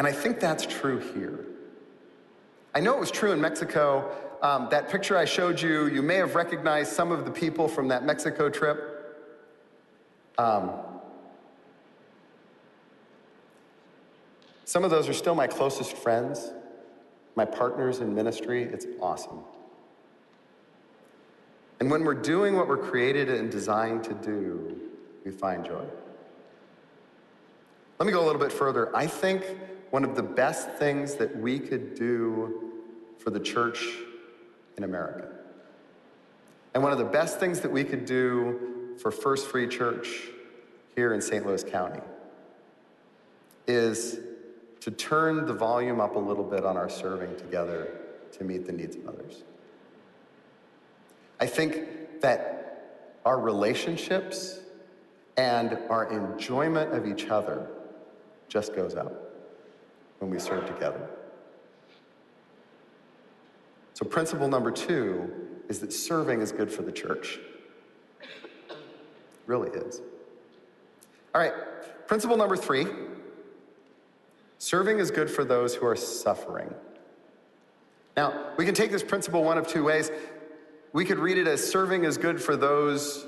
and 0.00 0.06
I 0.06 0.12
think 0.12 0.40
that's 0.40 0.64
true 0.64 0.98
here. 1.12 1.44
I 2.74 2.80
know 2.80 2.94
it 2.94 3.00
was 3.00 3.10
true 3.10 3.32
in 3.32 3.40
Mexico. 3.40 4.10
Um, 4.40 4.68
that 4.70 4.88
picture 4.88 5.14
I 5.14 5.26
showed 5.26 5.60
you, 5.60 5.88
you 5.88 6.00
may 6.00 6.14
have 6.14 6.34
recognized 6.34 6.92
some 6.92 7.12
of 7.12 7.26
the 7.26 7.30
people 7.30 7.68
from 7.68 7.88
that 7.88 8.02
Mexico 8.02 8.48
trip. 8.48 8.78
Um, 10.38 10.70
Some 14.70 14.84
of 14.84 14.90
those 14.90 15.06
are 15.06 15.12
still 15.12 15.34
my 15.34 15.48
closest 15.48 15.96
friends, 15.96 16.52
my 17.34 17.44
partners 17.44 17.98
in 17.98 18.14
ministry. 18.14 18.62
It's 18.62 18.86
awesome. 19.02 19.40
And 21.80 21.90
when 21.90 22.04
we're 22.04 22.14
doing 22.14 22.56
what 22.56 22.68
we're 22.68 22.78
created 22.78 23.28
and 23.28 23.50
designed 23.50 24.04
to 24.04 24.14
do, 24.14 24.80
we 25.26 25.30
find 25.30 25.62
joy. 25.62 25.84
Let 27.98 28.06
me 28.06 28.12
go 28.12 28.22
a 28.22 28.26
little 28.26 28.40
bit 28.40 28.50
further. 28.50 28.96
I 28.96 29.06
think 29.06 29.44
one 29.90 30.04
of 30.04 30.14
the 30.14 30.22
best 30.22 30.70
things 30.72 31.16
that 31.16 31.36
we 31.36 31.58
could 31.58 31.94
do 31.94 32.72
for 33.18 33.30
the 33.30 33.40
church 33.40 33.84
in 34.76 34.84
America, 34.84 35.28
and 36.74 36.82
one 36.82 36.92
of 36.92 36.98
the 36.98 37.04
best 37.04 37.38
things 37.38 37.60
that 37.60 37.70
we 37.70 37.84
could 37.84 38.04
do 38.04 38.96
for 38.98 39.10
First 39.10 39.48
Free 39.48 39.66
Church 39.66 40.28
here 40.94 41.12
in 41.12 41.20
St. 41.20 41.44
Louis 41.44 41.64
County, 41.64 42.00
is 43.66 44.20
to 44.80 44.90
turn 44.90 45.46
the 45.46 45.52
volume 45.52 46.00
up 46.00 46.16
a 46.16 46.18
little 46.18 46.44
bit 46.44 46.64
on 46.64 46.76
our 46.76 46.88
serving 46.88 47.36
together 47.36 47.92
to 48.32 48.44
meet 48.44 48.66
the 48.66 48.72
needs 48.72 48.96
of 48.96 49.08
others. 49.08 49.42
I 51.38 51.46
think 51.46 52.20
that 52.20 53.16
our 53.24 53.38
relationships 53.38 54.60
and 55.36 55.78
our 55.90 56.10
enjoyment 56.10 56.92
of 56.92 57.06
each 57.06 57.28
other 57.28 57.66
just 58.48 58.74
goes 58.74 58.94
up 58.94 59.29
when 60.20 60.30
we 60.30 60.38
serve 60.38 60.66
together. 60.66 61.08
So, 63.94 64.04
principle 64.06 64.48
number 64.48 64.70
two 64.70 65.30
is 65.68 65.80
that 65.80 65.92
serving 65.92 66.40
is 66.40 66.52
good 66.52 66.72
for 66.72 66.82
the 66.82 66.92
church. 66.92 67.40
It 68.22 68.76
really 69.46 69.70
is. 69.70 70.00
All 71.34 71.40
right, 71.40 71.52
principle 72.06 72.36
number 72.36 72.56
three 72.56 72.86
Serving 74.60 74.98
is 74.98 75.10
good 75.10 75.30
for 75.30 75.42
those 75.42 75.74
who 75.74 75.86
are 75.86 75.96
suffering. 75.96 76.74
Now, 78.14 78.52
we 78.58 78.66
can 78.66 78.74
take 78.74 78.90
this 78.90 79.02
principle 79.02 79.42
one 79.42 79.56
of 79.56 79.66
two 79.66 79.82
ways. 79.82 80.10
We 80.92 81.06
could 81.06 81.18
read 81.18 81.38
it 81.38 81.46
as 81.46 81.66
serving 81.66 82.04
is 82.04 82.18
good 82.18 82.42
for 82.42 82.56
those 82.56 83.24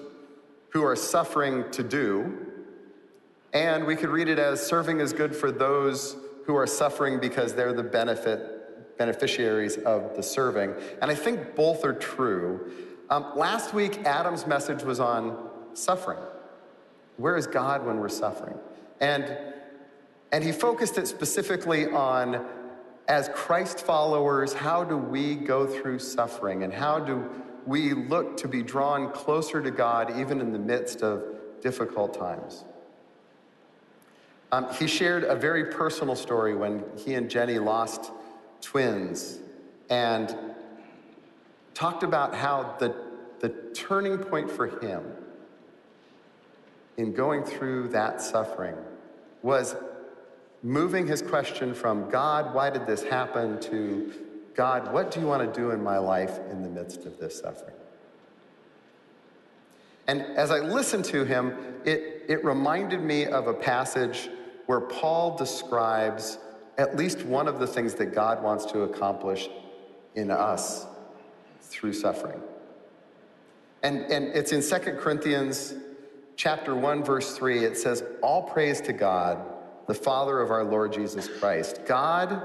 who 0.75 0.85
are 0.85 0.95
suffering 0.95 1.71
to 1.71 1.83
do, 1.83 2.47
and 3.55 3.87
we 3.87 3.97
could 3.97 4.11
read 4.11 4.29
it 4.29 4.39
as 4.39 4.65
serving 4.65 5.01
is 5.01 5.15
good 5.15 5.35
for 5.35 5.51
those 5.51 6.17
who 6.45 6.57
are 6.57 6.67
suffering 6.67 7.21
because 7.21 7.55
they're 7.55 7.73
the 7.73 7.83
benefit 7.83 8.99
beneficiaries 8.99 9.79
of 9.79 10.15
the 10.17 10.23
serving. 10.23 10.75
And 11.01 11.11
I 11.11 11.15
think 11.15 11.55
both 11.55 11.85
are 11.85 11.95
true. 11.95 12.71
Um, 13.11 13.33
last 13.35 13.75
week, 13.75 14.05
Adam's 14.05 14.47
message 14.47 14.83
was 14.83 15.01
on 15.01 15.51
suffering. 15.73 16.23
Where 17.17 17.37
is 17.37 17.47
God 17.47 17.85
when 17.85 17.99
we're 17.99 18.09
suffering? 18.09 18.59
And 19.01 19.37
and 20.33 20.43
he 20.43 20.51
focused 20.51 20.97
it 20.97 21.07
specifically 21.07 21.89
on, 21.89 22.47
as 23.07 23.29
Christ 23.35 23.81
followers, 23.81 24.55
how 24.55 24.83
do 24.83 24.97
we 24.97 25.35
go 25.35 25.67
through 25.67 25.99
suffering 25.99 26.63
and 26.63 26.73
how 26.73 26.99
do 26.99 27.29
we 27.67 27.93
look 27.93 28.39
to 28.39 28.49
be 28.49 28.63
drawn 28.63 29.13
closer 29.13 29.61
to 29.61 29.71
God 29.71 30.19
even 30.19 30.41
in 30.41 30.51
the 30.51 30.59
midst 30.59 31.03
of 31.03 31.23
difficult 31.61 32.15
times? 32.15 32.65
Um, 34.53 34.69
he 34.75 34.87
shared 34.87 35.25
a 35.25 35.35
very 35.35 35.65
personal 35.65 36.15
story 36.15 36.55
when 36.55 36.85
he 36.99 37.15
and 37.15 37.31
Jenny 37.31 37.59
lost 37.59 38.11
twins 38.61 39.39
and 39.89 40.37
talked 41.73 42.03
about 42.03 42.35
how 42.35 42.77
the, 42.79 42.95
the 43.41 43.49
turning 43.73 44.19
point 44.19 44.51
for 44.51 44.67
him 44.67 45.05
in 46.99 47.15
going 47.15 47.45
through 47.45 47.89
that 47.89 48.21
suffering 48.21 48.77
was 49.41 49.75
moving 50.63 51.07
his 51.07 51.23
question 51.23 51.73
from 51.73 52.11
God, 52.11 52.55
why 52.55 52.69
did 52.69 52.87
this 52.87 53.03
happen, 53.03 53.59
to 53.61 54.13
God, 54.55 54.93
what 54.93 55.11
do 55.11 55.19
you 55.19 55.27
want 55.27 55.43
to 55.43 55.61
do 55.61 55.71
in 55.71 55.83
my 55.83 55.97
life 55.97 56.39
in 56.51 56.63
the 56.63 56.69
midst 56.69 57.07
of 57.07 57.19
this 57.19 57.39
suffering? 57.39 57.75
And 60.07 60.21
as 60.37 60.51
I 60.51 60.59
listened 60.59 61.07
to 61.07 61.25
him, 61.25 61.57
it, 61.87 62.27
it 62.29 62.45
reminded 62.45 63.01
me 63.01 63.25
of 63.25 63.47
a 63.47 63.55
passage 63.55 64.29
where 64.67 64.81
Paul 64.81 65.37
describes 65.37 66.39
at 66.79 66.97
least 66.97 67.23
one 67.23 67.49
of 67.49 67.59
the 67.59 67.67
things 67.67 67.95
that 67.95 68.15
God 68.15 68.43
wants 68.43 68.65
to 68.67 68.83
accomplish 68.83 69.49
in 70.15 70.31
us 70.31 70.87
through 71.61 71.93
suffering. 71.93 72.41
And, 73.83 74.01
and 74.13 74.27
it's 74.29 74.53
in 74.53 74.63
2 74.63 74.93
Corinthians 74.93 75.75
chapter 76.37 76.75
1, 76.75 77.05
verse 77.05 77.37
3. 77.37 77.65
It 77.65 77.77
says, 77.77 78.05
All 78.23 78.43
praise 78.43 78.81
to 78.83 78.93
God, 78.93 79.39
the 79.87 79.95
Father 79.95 80.41
of 80.41 80.51
our 80.51 80.65
Lord 80.65 80.93
Jesus 80.93 81.29
Christ. 81.29 81.81
God 81.87 82.43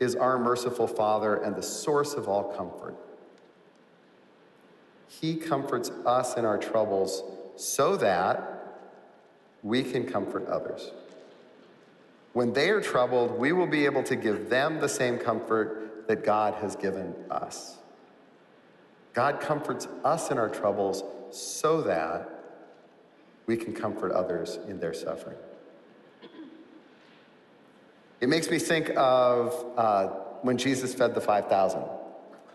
is 0.00 0.14
our 0.14 0.38
merciful 0.38 0.86
Father 0.86 1.36
and 1.36 1.56
the 1.56 1.62
source 1.62 2.14
of 2.14 2.28
all 2.28 2.44
comfort. 2.56 2.94
He 5.08 5.36
comforts 5.36 5.90
us 6.06 6.36
in 6.36 6.44
our 6.44 6.58
troubles 6.58 7.22
so 7.56 7.96
that 7.96 8.54
we 9.62 9.82
can 9.82 10.06
comfort 10.06 10.46
others. 10.46 10.92
When 12.38 12.52
they 12.52 12.70
are 12.70 12.80
troubled, 12.80 13.36
we 13.36 13.50
will 13.50 13.66
be 13.66 13.84
able 13.84 14.04
to 14.04 14.14
give 14.14 14.48
them 14.48 14.78
the 14.78 14.88
same 14.88 15.18
comfort 15.18 16.06
that 16.06 16.22
God 16.22 16.54
has 16.62 16.76
given 16.76 17.12
us. 17.28 17.78
God 19.12 19.40
comforts 19.40 19.88
us 20.04 20.30
in 20.30 20.38
our 20.38 20.48
troubles 20.48 21.02
so 21.32 21.82
that 21.82 22.30
we 23.46 23.56
can 23.56 23.74
comfort 23.74 24.12
others 24.12 24.56
in 24.68 24.78
their 24.78 24.94
suffering. 24.94 25.34
It 28.20 28.28
makes 28.28 28.48
me 28.48 28.60
think 28.60 28.92
of 28.96 29.66
uh, 29.76 30.06
when 30.42 30.58
Jesus 30.58 30.94
fed 30.94 31.16
the 31.16 31.20
5,000. 31.20 31.82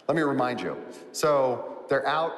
Let 0.07 0.15
me 0.15 0.21
remind 0.21 0.61
you. 0.61 0.77
So 1.11 1.83
they're 1.89 2.07
out 2.07 2.31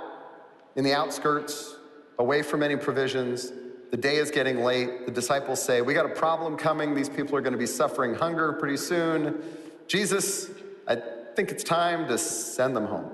in 0.76 0.84
the 0.84 0.96
outskirts, 0.96 1.76
away 2.18 2.42
from 2.42 2.64
any 2.64 2.76
provisions. 2.76 3.52
The 3.96 4.02
day 4.02 4.18
is 4.18 4.30
getting 4.30 4.62
late. 4.62 5.06
The 5.06 5.12
disciples 5.14 5.64
say, 5.64 5.82
We 5.82 5.94
got 5.94 6.06
a 6.06 6.14
problem 6.14 6.58
coming. 6.58 6.94
These 6.94 7.08
people 7.08 7.38
are 7.38 7.42
going 7.42 7.54
to 7.54 7.58
be 7.58 7.66
suffering 7.66 8.14
hunger 8.14 8.52
pretty 8.52 8.76
soon. 8.76 9.42
Jesus, 9.88 10.50
I 10.86 10.98
think 11.34 11.50
it's 11.50 11.64
time 11.64 12.06
to 12.10 12.18
send 12.18 12.76
them 12.76 12.88
home. 12.88 13.10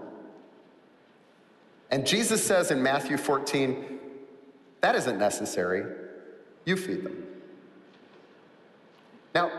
And 1.91 2.03
Jesus 2.03 2.43
says 2.43 2.71
in 2.71 2.81
Matthew 2.81 3.17
14, 3.17 3.99
That 4.79 4.95
isn't 4.95 5.19
necessary. 5.19 5.83
You 6.65 6.75
feed 6.75 7.03
them. 7.03 7.27
Now, 9.35 9.51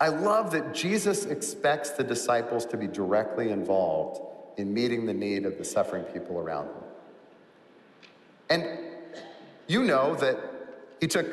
I 0.00 0.08
love 0.08 0.50
that 0.52 0.72
Jesus 0.72 1.26
expects 1.26 1.90
the 1.90 2.04
disciples 2.04 2.64
to 2.64 2.78
be 2.78 2.86
directly 2.86 3.50
involved 3.50 4.22
in 4.56 4.72
meeting 4.72 5.04
the 5.04 5.12
need 5.12 5.44
of 5.44 5.58
the 5.58 5.64
suffering 5.66 6.04
people 6.04 6.38
around 6.38 6.68
them. 6.68 6.84
And 8.48 8.89
you 9.70 9.84
know 9.84 10.16
that 10.16 10.36
he 11.00 11.06
took 11.06 11.28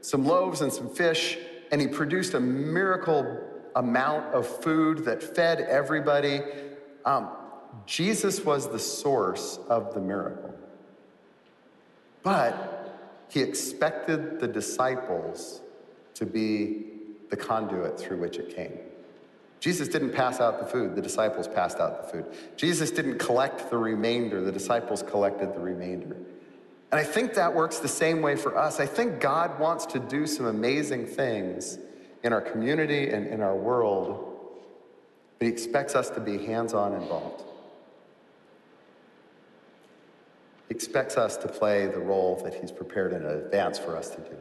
some 0.00 0.24
loaves 0.24 0.62
and 0.62 0.72
some 0.72 0.88
fish 0.88 1.36
and 1.70 1.82
he 1.82 1.86
produced 1.86 2.32
a 2.32 2.40
miracle 2.40 3.42
amount 3.76 4.32
of 4.32 4.46
food 4.46 5.04
that 5.04 5.22
fed 5.22 5.60
everybody. 5.60 6.40
Um, 7.04 7.28
Jesus 7.84 8.42
was 8.42 8.70
the 8.70 8.78
source 8.78 9.58
of 9.68 9.92
the 9.92 10.00
miracle. 10.00 10.54
But 12.22 13.26
he 13.28 13.40
expected 13.40 14.40
the 14.40 14.48
disciples 14.48 15.60
to 16.14 16.24
be 16.24 16.86
the 17.28 17.36
conduit 17.36 18.00
through 18.00 18.16
which 18.16 18.38
it 18.38 18.56
came. 18.56 18.78
Jesus 19.60 19.88
didn't 19.88 20.12
pass 20.12 20.40
out 20.40 20.58
the 20.58 20.66
food, 20.66 20.96
the 20.96 21.02
disciples 21.02 21.48
passed 21.48 21.80
out 21.80 22.06
the 22.06 22.12
food. 22.12 22.34
Jesus 22.56 22.90
didn't 22.90 23.18
collect 23.18 23.68
the 23.68 23.76
remainder, 23.76 24.40
the 24.40 24.52
disciples 24.52 25.02
collected 25.02 25.54
the 25.54 25.60
remainder. 25.60 26.16
And 26.90 27.00
I 27.00 27.04
think 27.04 27.34
that 27.34 27.54
works 27.54 27.78
the 27.78 27.88
same 27.88 28.22
way 28.22 28.36
for 28.36 28.56
us. 28.56 28.78
I 28.78 28.86
think 28.86 29.20
God 29.20 29.58
wants 29.58 29.86
to 29.86 29.98
do 29.98 30.26
some 30.26 30.46
amazing 30.46 31.06
things 31.06 31.78
in 32.22 32.32
our 32.32 32.40
community 32.40 33.10
and 33.10 33.26
in 33.26 33.40
our 33.40 33.56
world, 33.56 34.38
but 35.38 35.46
He 35.46 35.52
expects 35.52 35.94
us 35.94 36.10
to 36.10 36.20
be 36.20 36.46
hands 36.46 36.72
on 36.72 36.94
involved. 36.94 37.44
He 40.68 40.74
expects 40.74 41.16
us 41.16 41.36
to 41.38 41.48
play 41.48 41.86
the 41.86 41.98
role 41.98 42.40
that 42.44 42.54
He's 42.54 42.70
prepared 42.70 43.12
in 43.12 43.26
advance 43.26 43.78
for 43.78 43.96
us 43.96 44.10
to 44.10 44.20
do. 44.20 44.36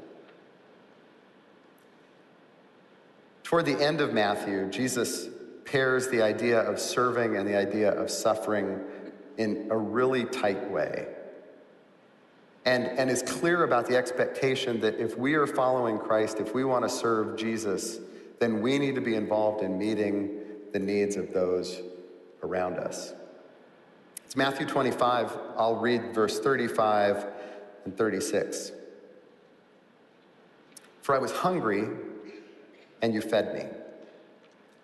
Toward 3.44 3.66
the 3.66 3.84
end 3.84 4.00
of 4.02 4.14
Matthew, 4.14 4.70
Jesus 4.70 5.28
pairs 5.66 6.08
the 6.08 6.22
idea 6.22 6.60
of 6.62 6.80
serving 6.80 7.36
and 7.36 7.48
the 7.48 7.58
idea 7.58 7.92
of 7.92 8.10
suffering 8.10 8.80
in 9.38 9.68
a 9.70 9.78
really 9.78 10.26
tight 10.26 10.70
way. 10.72 11.13
And, 12.66 12.86
and 12.86 13.10
is 13.10 13.22
clear 13.22 13.64
about 13.64 13.88
the 13.88 13.98
expectation 13.98 14.80
that 14.82 14.98
if 15.00 15.18
we 15.18 15.34
are 15.34 15.46
following 15.46 16.00
Christ, 16.00 16.40
if 16.40 16.54
we 16.54 16.64
want 16.64 16.84
to 16.86 16.90
serve 16.90 17.38
Jesus, 17.38 18.00
then 18.40 18.62
we 18.62 18.80
need 18.80 18.96
to 18.96 19.02
be 19.02 19.16
involved 19.16 19.64
in 19.64 19.78
meeting 19.78 20.40
the 20.72 20.80
needs 20.80 21.18
of 21.18 21.34
those 21.34 21.82
around 22.42 22.76
us. 22.76 23.14
It's 24.26 24.38
Matthew 24.38 24.66
25. 24.66 25.38
I'll 25.58 25.76
read 25.76 26.14
verse 26.14 26.40
35 26.40 27.26
and 27.86 27.98
36. 27.98 28.72
For 31.02 31.14
I 31.14 31.20
was 31.20 31.32
hungry 31.32 31.88
and 33.02 33.14
you 33.14 33.22
fed 33.22 33.54
me. 33.54 33.66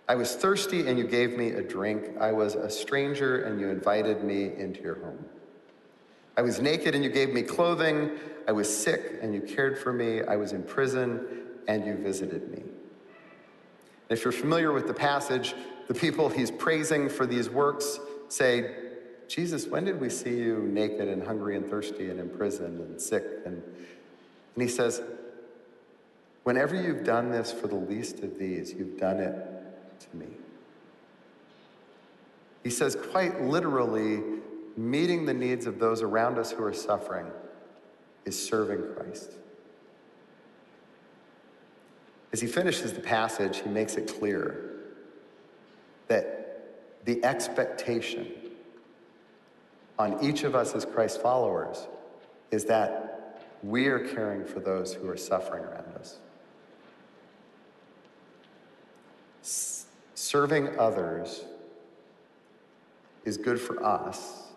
I 0.09 0.15
was 0.15 0.35
thirsty, 0.35 0.87
and 0.87 0.97
you 0.97 1.05
gave 1.05 1.37
me 1.37 1.51
a 1.51 1.61
drink. 1.61 2.17
I 2.19 2.31
was 2.31 2.55
a 2.55 2.69
stranger, 2.69 3.43
and 3.43 3.61
you 3.61 3.69
invited 3.69 4.23
me 4.23 4.51
into 4.57 4.81
your 4.81 4.95
home. 4.95 5.23
I 6.39 6.41
was 6.41 6.61
naked, 6.61 6.95
and 6.95 7.03
you 7.03 7.09
gave 7.09 7.33
me 7.33 7.41
clothing. 7.41 8.11
I 8.47 8.53
was 8.53 8.73
sick, 8.73 9.19
and 9.21 9.33
you 9.33 9.41
cared 9.41 9.77
for 9.77 9.91
me. 9.91 10.21
I 10.21 10.37
was 10.37 10.53
in 10.53 10.63
prison, 10.63 11.27
and 11.67 11.85
you 11.85 11.95
visited 11.95 12.49
me. 12.49 12.63
If 14.07 14.23
you're 14.23 14.31
familiar 14.31 14.71
with 14.71 14.87
the 14.87 14.93
passage, 14.93 15.53
the 15.89 15.93
people 15.93 16.29
he's 16.29 16.49
praising 16.49 17.09
for 17.09 17.25
these 17.25 17.49
works 17.49 17.99
say, 18.29 18.73
Jesus, 19.27 19.67
when 19.67 19.83
did 19.83 19.99
we 19.99 20.09
see 20.09 20.29
you 20.29 20.59
naked 20.71 21.09
and 21.09 21.21
hungry 21.21 21.57
and 21.57 21.69
thirsty 21.69 22.09
and 22.09 22.21
in 22.21 22.29
prison 22.29 22.79
and 22.87 23.01
sick? 23.01 23.25
And, 23.45 23.61
and 24.55 24.63
he 24.63 24.69
says, 24.69 25.01
Whenever 26.43 26.73
you've 26.73 27.03
done 27.03 27.31
this 27.31 27.51
for 27.51 27.67
the 27.67 27.75
least 27.75 28.19
of 28.19 28.39
these, 28.39 28.71
you've 28.71 28.97
done 28.97 29.19
it 29.19 29.35
to 29.99 30.15
me. 30.15 30.27
He 32.63 32.69
says, 32.69 32.95
quite 32.95 33.41
literally, 33.41 34.38
meeting 34.79 35.25
the 35.25 35.33
needs 35.33 35.65
of 35.65 35.77
those 35.77 36.01
around 36.01 36.37
us 36.37 36.51
who 36.51 36.63
are 36.63 36.73
suffering 36.73 37.27
is 38.25 38.41
serving 38.41 38.81
Christ. 38.95 39.31
As 42.31 42.39
he 42.39 42.47
finishes 42.47 42.93
the 42.93 43.01
passage, 43.01 43.61
he 43.61 43.69
makes 43.69 43.95
it 43.95 44.07
clear 44.19 44.71
that 46.07 47.05
the 47.05 47.23
expectation 47.25 48.27
on 49.97 50.23
each 50.23 50.43
of 50.43 50.55
us 50.55 50.73
as 50.73 50.85
Christ 50.85 51.21
followers 51.21 51.87
is 52.51 52.65
that 52.65 53.45
we 53.61 53.87
are 53.87 53.99
caring 53.99 54.45
for 54.45 54.59
those 54.59 54.93
who 54.93 55.09
are 55.09 55.17
suffering 55.17 55.63
around 55.63 55.93
us. 55.95 56.19
Serving 60.15 60.79
others 60.79 61.43
is 63.25 63.37
good 63.37 63.59
for 63.59 63.83
us. 63.83 64.48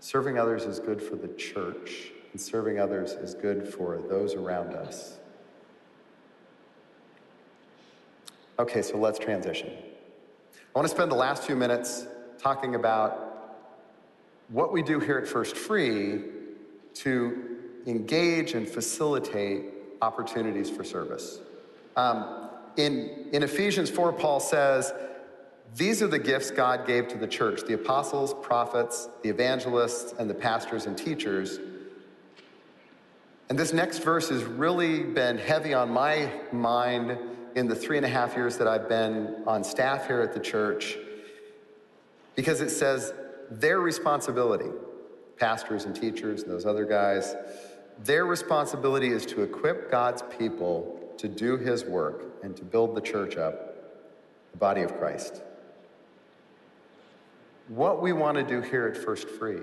Serving 0.00 0.38
others 0.38 0.64
is 0.64 0.78
good 0.78 1.02
for 1.02 1.16
the 1.16 1.28
church. 1.28 2.12
And 2.32 2.40
serving 2.40 2.78
others 2.78 3.12
is 3.12 3.34
good 3.34 3.66
for 3.66 4.02
those 4.08 4.34
around 4.34 4.74
us. 4.74 5.18
Okay, 8.58 8.82
so 8.82 8.96
let's 8.96 9.18
transition. 9.18 9.70
I 10.74 10.78
want 10.78 10.88
to 10.88 10.94
spend 10.94 11.10
the 11.10 11.16
last 11.16 11.44
few 11.44 11.56
minutes 11.56 12.06
talking 12.38 12.74
about 12.74 13.58
what 14.48 14.72
we 14.72 14.82
do 14.82 15.00
here 15.00 15.18
at 15.18 15.26
First 15.26 15.56
Free 15.56 16.22
to 16.94 17.56
engage 17.86 18.54
and 18.54 18.68
facilitate 18.68 19.64
opportunities 20.02 20.70
for 20.70 20.84
service. 20.84 21.40
Um, 21.96 22.50
in, 22.76 23.28
in 23.32 23.42
Ephesians 23.42 23.90
4, 23.90 24.12
Paul 24.12 24.40
says, 24.40 24.92
These 25.74 26.02
are 26.02 26.06
the 26.06 26.18
gifts 26.18 26.50
God 26.50 26.86
gave 26.86 27.08
to 27.08 27.18
the 27.18 27.26
church 27.26 27.62
the 27.66 27.74
apostles, 27.74 28.34
prophets, 28.34 29.08
the 29.22 29.28
evangelists, 29.28 30.14
and 30.18 30.30
the 30.30 30.34
pastors 30.34 30.86
and 30.86 30.96
teachers. 30.96 31.58
And 33.48 33.58
this 33.58 33.72
next 33.72 33.98
verse 33.98 34.28
has 34.30 34.42
really 34.44 35.02
been 35.02 35.38
heavy 35.38 35.74
on 35.74 35.90
my 35.90 36.30
mind 36.50 37.18
in 37.54 37.68
the 37.68 37.74
three 37.74 37.96
and 37.96 38.04
a 38.04 38.08
half 38.08 38.36
years 38.36 38.58
that 38.58 38.66
I've 38.66 38.88
been 38.88 39.42
on 39.46 39.64
staff 39.64 40.06
here 40.06 40.20
at 40.20 40.32
the 40.32 40.40
church 40.40 40.96
because 42.34 42.60
it 42.60 42.70
says 42.70 43.12
their 43.50 43.80
responsibility, 43.80 44.70
pastors 45.38 45.84
and 45.84 45.94
teachers 45.94 46.42
and 46.42 46.50
those 46.50 46.66
other 46.66 46.84
guys, 46.84 47.34
their 48.04 48.26
responsibility 48.26 49.08
is 49.08 49.24
to 49.26 49.42
equip 49.42 49.90
God's 49.90 50.22
people 50.38 51.00
to 51.18 51.28
do 51.28 51.56
his 51.56 51.84
work 51.84 52.24
and 52.42 52.54
to 52.56 52.64
build 52.64 52.94
the 52.94 53.00
church 53.00 53.36
up, 53.36 53.74
the 54.52 54.58
body 54.58 54.82
of 54.82 54.98
Christ. 54.98 55.42
What 57.68 58.00
we 58.02 58.12
want 58.12 58.36
to 58.36 58.44
do 58.44 58.60
here 58.60 58.86
at 58.86 58.96
First 58.96 59.28
Free 59.28 59.60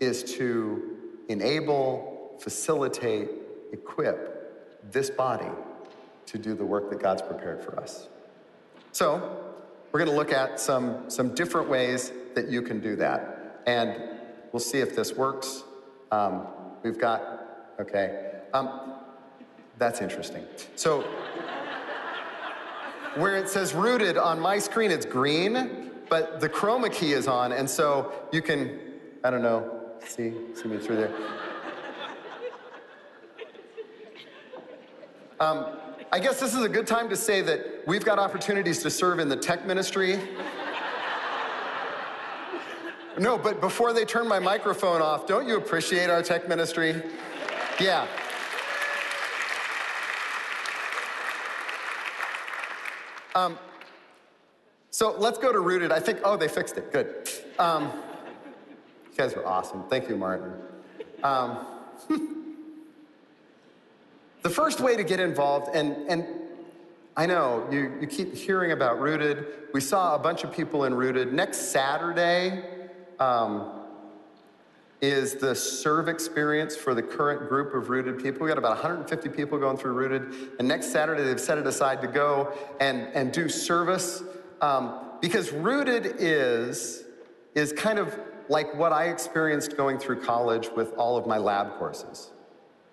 is 0.00 0.22
to 0.34 0.96
enable, 1.28 2.36
facilitate, 2.40 3.30
equip 3.72 4.92
this 4.92 5.08
body 5.10 5.50
to 6.26 6.38
do 6.38 6.54
the 6.54 6.64
work 6.64 6.90
that 6.90 7.00
God's 7.00 7.22
prepared 7.22 7.62
for 7.62 7.78
us. 7.80 8.08
So, 8.92 9.40
we're 9.92 10.00
going 10.00 10.10
to 10.10 10.16
look 10.16 10.32
at 10.32 10.58
some, 10.58 11.08
some 11.08 11.34
different 11.34 11.68
ways 11.68 12.12
that 12.34 12.48
you 12.48 12.62
can 12.62 12.80
do 12.80 12.96
that. 12.96 13.62
And 13.66 13.96
we'll 14.52 14.60
see 14.60 14.80
if 14.80 14.96
this 14.96 15.12
works. 15.14 15.62
Um, 16.10 16.46
we've 16.82 16.98
got, 16.98 17.22
okay. 17.80 18.40
Um, 18.52 18.94
that's 19.78 20.00
interesting. 20.00 20.44
So, 20.74 21.02
where 23.14 23.36
it 23.36 23.48
says 23.48 23.72
rooted 23.72 24.18
on 24.18 24.40
my 24.40 24.58
screen, 24.58 24.90
it's 24.90 25.06
green, 25.06 25.92
but 26.14 26.38
the 26.38 26.48
chroma 26.48 26.92
key 26.92 27.12
is 27.12 27.26
on. 27.26 27.50
And 27.50 27.68
so 27.68 28.12
you 28.30 28.40
can, 28.40 28.78
I 29.24 29.30
don't 29.30 29.42
know, 29.42 29.80
see, 30.06 30.32
see 30.54 30.68
me 30.68 30.78
through 30.78 30.94
there. 30.94 31.14
Um, 35.40 35.76
I 36.12 36.20
guess 36.20 36.38
this 36.38 36.54
is 36.54 36.62
a 36.62 36.68
good 36.68 36.86
time 36.86 37.08
to 37.08 37.16
say 37.16 37.40
that 37.40 37.82
we've 37.88 38.04
got 38.04 38.20
opportunities 38.20 38.80
to 38.84 38.90
serve 38.90 39.18
in 39.18 39.28
the 39.28 39.34
tech 39.34 39.66
ministry. 39.66 40.20
No, 43.18 43.36
but 43.36 43.60
before 43.60 43.92
they 43.92 44.04
turn 44.04 44.28
my 44.28 44.38
microphone 44.38 45.02
off, 45.02 45.26
don't 45.26 45.48
you 45.48 45.56
appreciate 45.56 46.10
our 46.10 46.22
tech 46.22 46.48
ministry? 46.48 47.02
Yeah. 47.80 48.06
Um, 53.34 53.58
so 54.94 55.10
let's 55.18 55.38
go 55.38 55.52
to 55.52 55.58
Rooted. 55.58 55.90
I 55.90 55.98
think, 55.98 56.20
oh, 56.22 56.36
they 56.36 56.46
fixed 56.46 56.76
it. 56.76 56.92
Good. 56.92 57.28
Um, 57.58 57.90
you 59.10 59.16
guys 59.16 59.34
are 59.34 59.44
awesome. 59.44 59.82
Thank 59.90 60.08
you, 60.08 60.16
Martin. 60.16 60.52
Um, 61.24 61.66
the 64.42 64.50
first 64.50 64.78
way 64.78 64.94
to 64.94 65.02
get 65.02 65.18
involved, 65.18 65.74
and, 65.74 66.08
and 66.08 66.24
I 67.16 67.26
know 67.26 67.66
you, 67.72 67.92
you 68.00 68.06
keep 68.06 68.36
hearing 68.36 68.70
about 68.70 69.00
Rooted. 69.00 69.46
We 69.72 69.80
saw 69.80 70.14
a 70.14 70.18
bunch 70.20 70.44
of 70.44 70.52
people 70.52 70.84
in 70.84 70.94
Rooted. 70.94 71.32
Next 71.32 71.72
Saturday 71.72 72.62
um, 73.18 73.72
is 75.00 75.34
the 75.34 75.56
serve 75.56 76.06
experience 76.06 76.76
for 76.76 76.94
the 76.94 77.02
current 77.02 77.48
group 77.48 77.74
of 77.74 77.90
Rooted 77.90 78.22
people. 78.22 78.42
We 78.42 78.48
got 78.48 78.58
about 78.58 78.76
150 78.76 79.28
people 79.30 79.58
going 79.58 79.76
through 79.76 79.94
Rooted. 79.94 80.52
And 80.60 80.68
next 80.68 80.92
Saturday, 80.92 81.24
they've 81.24 81.40
set 81.40 81.58
it 81.58 81.66
aside 81.66 82.00
to 82.02 82.06
go 82.06 82.56
and, 82.78 83.08
and 83.12 83.32
do 83.32 83.48
service 83.48 84.22
um, 84.64 84.98
because 85.20 85.52
rooted 85.52 86.16
is, 86.18 87.04
is 87.54 87.72
kind 87.72 87.98
of 87.98 88.18
like 88.48 88.74
what 88.74 88.92
I 88.92 89.08
experienced 89.08 89.76
going 89.76 89.98
through 89.98 90.22
college 90.22 90.70
with 90.74 90.94
all 90.94 91.18
of 91.18 91.26
my 91.26 91.36
lab 91.36 91.78
courses. 91.78 92.30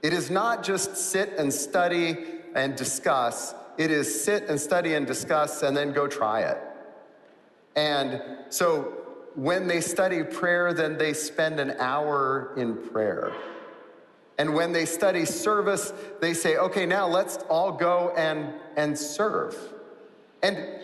It 0.02 0.12
is 0.12 0.30
not 0.30 0.64
just 0.64 0.98
sit 0.98 1.34
and 1.38 1.54
study 1.54 2.18
and 2.56 2.76
discuss, 2.76 3.56
it 3.78 3.90
is 3.90 4.24
sit 4.24 4.44
and 4.50 4.60
study 4.60 4.96
and 4.96 5.08
discuss 5.08 5.64
and 5.64 5.76
then 5.76 5.94
go 5.94 6.08
try 6.08 6.42
it. 6.42 6.58
And 7.78 8.22
so 8.50 8.94
when 9.36 9.68
they 9.68 9.80
study 9.80 10.24
prayer, 10.24 10.74
then 10.74 10.98
they 10.98 11.14
spend 11.14 11.60
an 11.60 11.72
hour 11.80 12.54
in 12.58 12.76
prayer. 12.90 13.32
And 14.38 14.54
when 14.54 14.74
they 14.74 14.86
study 14.86 15.24
service, 15.24 15.94
they 16.20 16.34
say, 16.34 16.58
okay, 16.58 16.86
now 16.86 17.08
let's 17.08 17.38
all 17.50 17.72
go 17.72 18.14
and, 18.18 18.56
and 18.76 18.98
serve. 18.98 19.56
And 20.44 20.81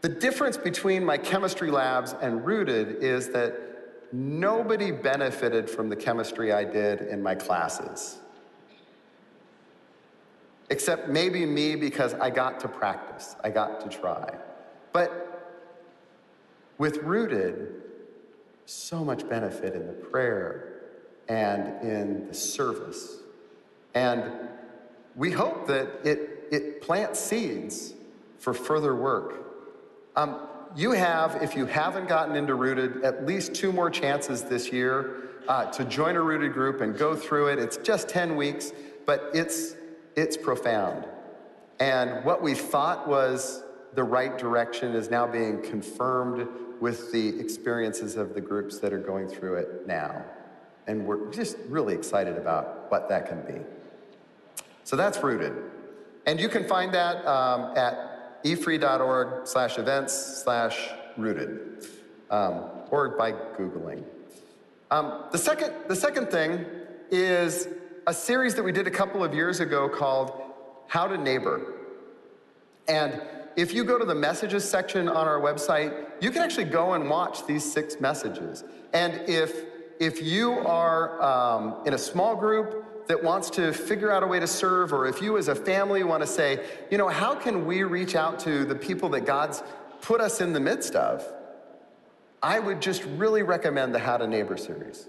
the 0.00 0.08
difference 0.08 0.56
between 0.56 1.04
my 1.04 1.18
chemistry 1.18 1.70
labs 1.70 2.14
and 2.20 2.44
Rooted 2.44 3.02
is 3.02 3.28
that 3.30 3.54
nobody 4.12 4.90
benefited 4.90 5.68
from 5.68 5.88
the 5.88 5.96
chemistry 5.96 6.52
I 6.52 6.64
did 6.64 7.02
in 7.02 7.22
my 7.22 7.34
classes. 7.34 8.18
Except 10.70 11.08
maybe 11.08 11.44
me 11.44 11.76
because 11.76 12.14
I 12.14 12.30
got 12.30 12.60
to 12.60 12.68
practice, 12.68 13.36
I 13.44 13.50
got 13.50 13.80
to 13.80 13.88
try. 13.88 14.34
But 14.92 15.58
with 16.78 16.98
Rooted, 16.98 17.82
so 18.64 19.04
much 19.04 19.28
benefit 19.28 19.74
in 19.74 19.86
the 19.86 19.92
prayer 19.92 20.80
and 21.28 21.82
in 21.82 22.28
the 22.28 22.34
service. 22.34 23.18
And 23.94 24.24
we 25.14 25.30
hope 25.32 25.66
that 25.66 25.88
it, 26.04 26.44
it 26.50 26.80
plants 26.80 27.20
seeds 27.20 27.92
for 28.38 28.54
further 28.54 28.94
work 28.94 29.49
um, 30.16 30.40
you 30.76 30.92
have, 30.92 31.42
if 31.42 31.56
you 31.56 31.66
haven't 31.66 32.08
gotten 32.08 32.36
into 32.36 32.54
Rooted, 32.54 33.02
at 33.04 33.26
least 33.26 33.54
two 33.54 33.72
more 33.72 33.90
chances 33.90 34.42
this 34.42 34.72
year 34.72 35.30
uh, 35.48 35.66
to 35.72 35.84
join 35.84 36.16
a 36.16 36.20
Rooted 36.20 36.52
group 36.52 36.80
and 36.80 36.96
go 36.96 37.16
through 37.16 37.48
it. 37.48 37.58
It's 37.58 37.76
just 37.78 38.08
10 38.08 38.36
weeks, 38.36 38.72
but 39.06 39.30
it's, 39.34 39.74
it's 40.16 40.36
profound. 40.36 41.06
And 41.80 42.24
what 42.24 42.42
we 42.42 42.54
thought 42.54 43.08
was 43.08 43.62
the 43.94 44.04
right 44.04 44.36
direction 44.38 44.94
is 44.94 45.10
now 45.10 45.26
being 45.26 45.62
confirmed 45.62 46.46
with 46.80 47.12
the 47.12 47.40
experiences 47.40 48.16
of 48.16 48.34
the 48.34 48.40
groups 48.40 48.78
that 48.78 48.92
are 48.92 48.98
going 48.98 49.28
through 49.28 49.56
it 49.56 49.86
now. 49.86 50.24
And 50.86 51.06
we're 51.06 51.30
just 51.30 51.56
really 51.68 51.94
excited 51.94 52.36
about 52.36 52.90
what 52.90 53.08
that 53.08 53.26
can 53.28 53.42
be. 53.42 53.60
So 54.84 54.96
that's 54.96 55.22
Rooted. 55.22 55.52
And 56.26 56.40
you 56.40 56.48
can 56.48 56.66
find 56.66 56.92
that 56.94 57.24
um, 57.26 57.76
at 57.76 58.09
efree.org 58.44 59.46
slash 59.46 59.78
events 59.78 60.42
slash 60.42 60.90
rooted, 61.16 61.86
um, 62.30 62.64
or 62.90 63.10
by 63.10 63.32
Googling. 63.32 64.04
Um, 64.90 65.24
the, 65.30 65.38
second, 65.38 65.72
the 65.88 65.96
second 65.96 66.30
thing 66.30 66.64
is 67.10 67.68
a 68.06 68.14
series 68.14 68.54
that 68.54 68.62
we 68.62 68.72
did 68.72 68.86
a 68.86 68.90
couple 68.90 69.22
of 69.22 69.34
years 69.34 69.60
ago 69.60 69.88
called 69.88 70.32
How 70.88 71.06
to 71.06 71.16
Neighbor. 71.16 71.74
And 72.88 73.22
if 73.56 73.72
you 73.74 73.84
go 73.84 73.98
to 73.98 74.04
the 74.04 74.14
messages 74.14 74.68
section 74.68 75.08
on 75.08 75.28
our 75.28 75.40
website, 75.40 76.06
you 76.20 76.30
can 76.30 76.42
actually 76.42 76.64
go 76.64 76.94
and 76.94 77.08
watch 77.08 77.46
these 77.46 77.70
six 77.70 78.00
messages. 78.00 78.64
And 78.92 79.28
if, 79.28 79.64
if 80.00 80.22
you 80.22 80.52
are 80.52 81.20
um, 81.22 81.76
in 81.86 81.94
a 81.94 81.98
small 81.98 82.34
group 82.34 82.84
that 83.10 83.24
wants 83.24 83.50
to 83.50 83.72
figure 83.72 84.08
out 84.08 84.22
a 84.22 84.26
way 84.28 84.38
to 84.38 84.46
serve, 84.46 84.92
or 84.92 85.04
if 85.04 85.20
you 85.20 85.36
as 85.36 85.48
a 85.48 85.54
family 85.56 86.04
want 86.04 86.22
to 86.22 86.28
say, 86.28 86.64
you 86.92 86.96
know, 86.96 87.08
how 87.08 87.34
can 87.34 87.66
we 87.66 87.82
reach 87.82 88.14
out 88.14 88.38
to 88.38 88.64
the 88.64 88.74
people 88.76 89.08
that 89.08 89.22
God's 89.22 89.64
put 90.00 90.20
us 90.20 90.40
in 90.40 90.52
the 90.52 90.60
midst 90.60 90.94
of? 90.94 91.26
I 92.40 92.60
would 92.60 92.80
just 92.80 93.02
really 93.16 93.42
recommend 93.42 93.92
the 93.96 93.98
How 93.98 94.16
to 94.16 94.28
Neighbor 94.28 94.56
series 94.56 95.08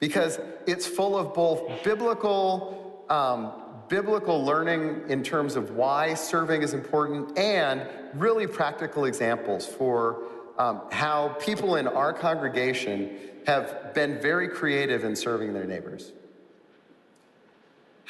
because 0.00 0.38
it's 0.66 0.86
full 0.86 1.16
of 1.16 1.32
both 1.32 1.82
biblical, 1.82 3.06
um, 3.08 3.52
biblical 3.88 4.44
learning 4.44 5.04
in 5.08 5.22
terms 5.22 5.56
of 5.56 5.70
why 5.70 6.12
serving 6.12 6.60
is 6.60 6.74
important 6.74 7.38
and 7.38 7.88
really 8.12 8.48
practical 8.48 9.06
examples 9.06 9.64
for 9.64 10.24
um, 10.58 10.82
how 10.92 11.28
people 11.40 11.76
in 11.76 11.88
our 11.88 12.12
congregation 12.12 13.16
have 13.46 13.94
been 13.94 14.20
very 14.20 14.46
creative 14.46 15.04
in 15.04 15.16
serving 15.16 15.54
their 15.54 15.64
neighbors. 15.64 16.12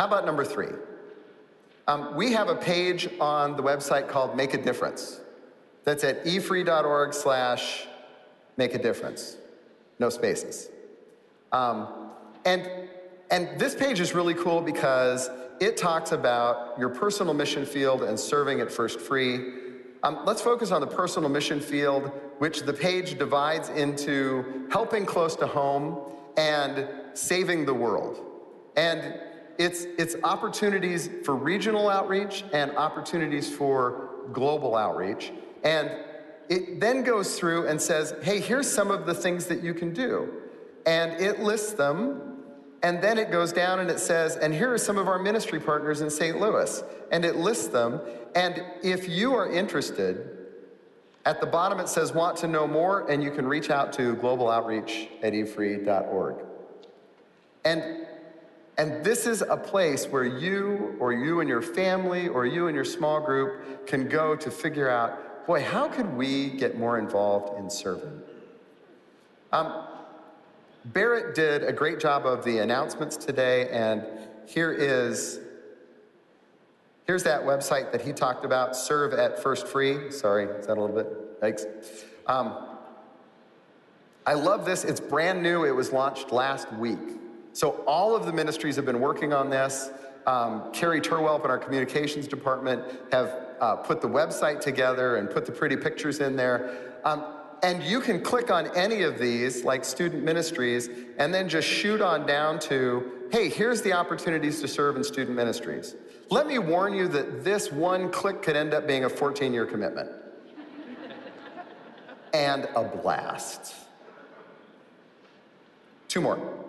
How 0.00 0.06
about 0.06 0.24
number 0.24 0.46
three? 0.46 0.72
Um, 1.86 2.16
we 2.16 2.32
have 2.32 2.48
a 2.48 2.54
page 2.54 3.06
on 3.20 3.54
the 3.54 3.62
website 3.62 4.08
called 4.08 4.34
Make 4.34 4.54
a 4.54 4.56
Difference. 4.56 5.20
That's 5.84 6.04
at 6.04 6.24
efree.org 6.24 7.12
slash 7.12 7.86
make 8.56 8.74
a 8.74 8.78
difference. 8.78 9.36
No 9.98 10.08
spaces. 10.08 10.70
Um, 11.52 12.12
and, 12.46 12.66
and 13.30 13.60
this 13.60 13.74
page 13.74 14.00
is 14.00 14.14
really 14.14 14.32
cool 14.32 14.62
because 14.62 15.28
it 15.60 15.76
talks 15.76 16.12
about 16.12 16.78
your 16.78 16.88
personal 16.88 17.34
mission 17.34 17.66
field 17.66 18.02
and 18.02 18.18
serving 18.18 18.62
at 18.62 18.72
First 18.72 19.00
Free. 19.00 19.52
Um, 20.02 20.20
let's 20.24 20.40
focus 20.40 20.70
on 20.70 20.80
the 20.80 20.86
personal 20.86 21.28
mission 21.28 21.60
field, 21.60 22.10
which 22.38 22.62
the 22.62 22.72
page 22.72 23.18
divides 23.18 23.68
into 23.68 24.66
helping 24.72 25.04
close 25.04 25.36
to 25.36 25.46
home 25.46 25.98
and 26.38 26.88
saving 27.12 27.66
the 27.66 27.74
world. 27.74 28.18
And 28.76 29.20
it's, 29.58 29.84
it's 29.98 30.16
opportunities 30.24 31.10
for 31.24 31.34
regional 31.34 31.88
outreach 31.88 32.44
and 32.52 32.72
opportunities 32.76 33.54
for 33.54 34.10
global 34.32 34.76
outreach. 34.76 35.32
And 35.64 35.90
it 36.48 36.80
then 36.80 37.02
goes 37.04 37.38
through 37.38 37.68
and 37.68 37.80
says, 37.80 38.14
hey, 38.22 38.40
here's 38.40 38.70
some 38.70 38.90
of 38.90 39.06
the 39.06 39.14
things 39.14 39.46
that 39.46 39.62
you 39.62 39.74
can 39.74 39.92
do. 39.92 40.32
And 40.86 41.20
it 41.20 41.40
lists 41.40 41.72
them. 41.72 42.26
And 42.82 43.02
then 43.02 43.18
it 43.18 43.30
goes 43.30 43.52
down 43.52 43.78
and 43.78 43.90
it 43.90 44.00
says, 44.00 44.36
and 44.36 44.54
here 44.54 44.72
are 44.72 44.78
some 44.78 44.96
of 44.96 45.06
our 45.06 45.18
ministry 45.18 45.60
partners 45.60 46.00
in 46.00 46.08
St. 46.10 46.40
Louis. 46.40 46.82
And 47.12 47.24
it 47.24 47.36
lists 47.36 47.68
them. 47.68 48.00
And 48.34 48.64
if 48.82 49.08
you 49.08 49.34
are 49.34 49.50
interested, 49.50 50.38
at 51.26 51.40
the 51.40 51.46
bottom 51.46 51.78
it 51.78 51.88
says, 51.88 52.12
want 52.12 52.38
to 52.38 52.48
know 52.48 52.66
more, 52.66 53.10
and 53.10 53.22
you 53.22 53.30
can 53.30 53.46
reach 53.46 53.70
out 53.70 53.92
to 53.94 54.16
globaloutreach 54.16 55.08
at 55.22 55.34
efree.org. 55.34 56.36
And 57.64 58.06
and 58.80 59.04
this 59.04 59.26
is 59.26 59.42
a 59.42 59.58
place 59.58 60.06
where 60.06 60.24
you 60.24 60.96
or 60.98 61.12
you 61.12 61.40
and 61.40 61.48
your 61.50 61.60
family 61.60 62.28
or 62.28 62.46
you 62.46 62.66
and 62.66 62.74
your 62.74 62.86
small 62.86 63.20
group 63.20 63.86
can 63.86 64.08
go 64.08 64.34
to 64.34 64.50
figure 64.50 64.88
out 64.88 65.46
boy, 65.46 65.62
how 65.62 65.86
could 65.86 66.16
we 66.16 66.48
get 66.48 66.78
more 66.78 66.98
involved 66.98 67.58
in 67.58 67.68
serving? 67.68 68.22
Um, 69.52 69.84
Barrett 70.86 71.34
did 71.34 71.62
a 71.62 71.74
great 71.74 72.00
job 72.00 72.24
of 72.24 72.42
the 72.42 72.60
announcements 72.60 73.18
today, 73.18 73.68
and 73.68 74.02
here 74.46 74.72
is 74.72 75.40
here's 77.06 77.24
that 77.24 77.42
website 77.42 77.92
that 77.92 78.00
he 78.00 78.14
talked 78.14 78.46
about, 78.46 78.74
serve 78.74 79.12
at 79.12 79.42
first 79.42 79.66
free. 79.66 80.10
Sorry, 80.10 80.44
is 80.46 80.68
that 80.68 80.78
a 80.78 80.80
little 80.80 80.96
bit? 80.96 81.08
Thanks. 81.38 81.66
Um, 82.26 82.78
I 84.24 84.32
love 84.32 84.64
this. 84.64 84.84
It's 84.84 85.00
brand 85.00 85.42
new. 85.42 85.64
It 85.64 85.72
was 85.72 85.92
launched 85.92 86.32
last 86.32 86.72
week. 86.72 87.19
So 87.52 87.82
all 87.86 88.14
of 88.14 88.26
the 88.26 88.32
ministries 88.32 88.76
have 88.76 88.84
been 88.84 89.00
working 89.00 89.32
on 89.32 89.50
this. 89.50 89.90
Um, 90.26 90.70
Carrie 90.72 91.00
Turwelp 91.00 91.44
in 91.44 91.50
our 91.50 91.58
communications 91.58 92.28
department 92.28 92.84
have 93.12 93.34
uh, 93.60 93.76
put 93.76 94.00
the 94.00 94.08
website 94.08 94.60
together 94.60 95.16
and 95.16 95.30
put 95.30 95.46
the 95.46 95.52
pretty 95.52 95.76
pictures 95.76 96.20
in 96.20 96.36
there. 96.36 96.94
Um, 97.04 97.24
and 97.62 97.82
you 97.82 98.00
can 98.00 98.22
click 98.22 98.50
on 98.50 98.74
any 98.76 99.02
of 99.02 99.18
these, 99.18 99.64
like 99.64 99.84
student 99.84 100.24
ministries, 100.24 100.88
and 101.18 101.32
then 101.32 101.48
just 101.48 101.68
shoot 101.68 102.00
on 102.00 102.26
down 102.26 102.58
to, 102.60 103.26
hey, 103.32 103.48
here's 103.48 103.82
the 103.82 103.92
opportunities 103.92 104.60
to 104.60 104.68
serve 104.68 104.96
in 104.96 105.04
student 105.04 105.36
ministries. 105.36 105.94
Let 106.30 106.46
me 106.46 106.58
warn 106.58 106.94
you 106.94 107.08
that 107.08 107.44
this 107.44 107.70
one 107.70 108.10
click 108.10 108.42
could 108.42 108.56
end 108.56 108.72
up 108.72 108.86
being 108.86 109.04
a 109.04 109.10
14 109.10 109.52
year 109.52 109.66
commitment 109.66 110.10
and 112.32 112.68
a 112.76 112.84
blast. 112.84 113.74
Two 116.08 116.20
more. 116.20 116.59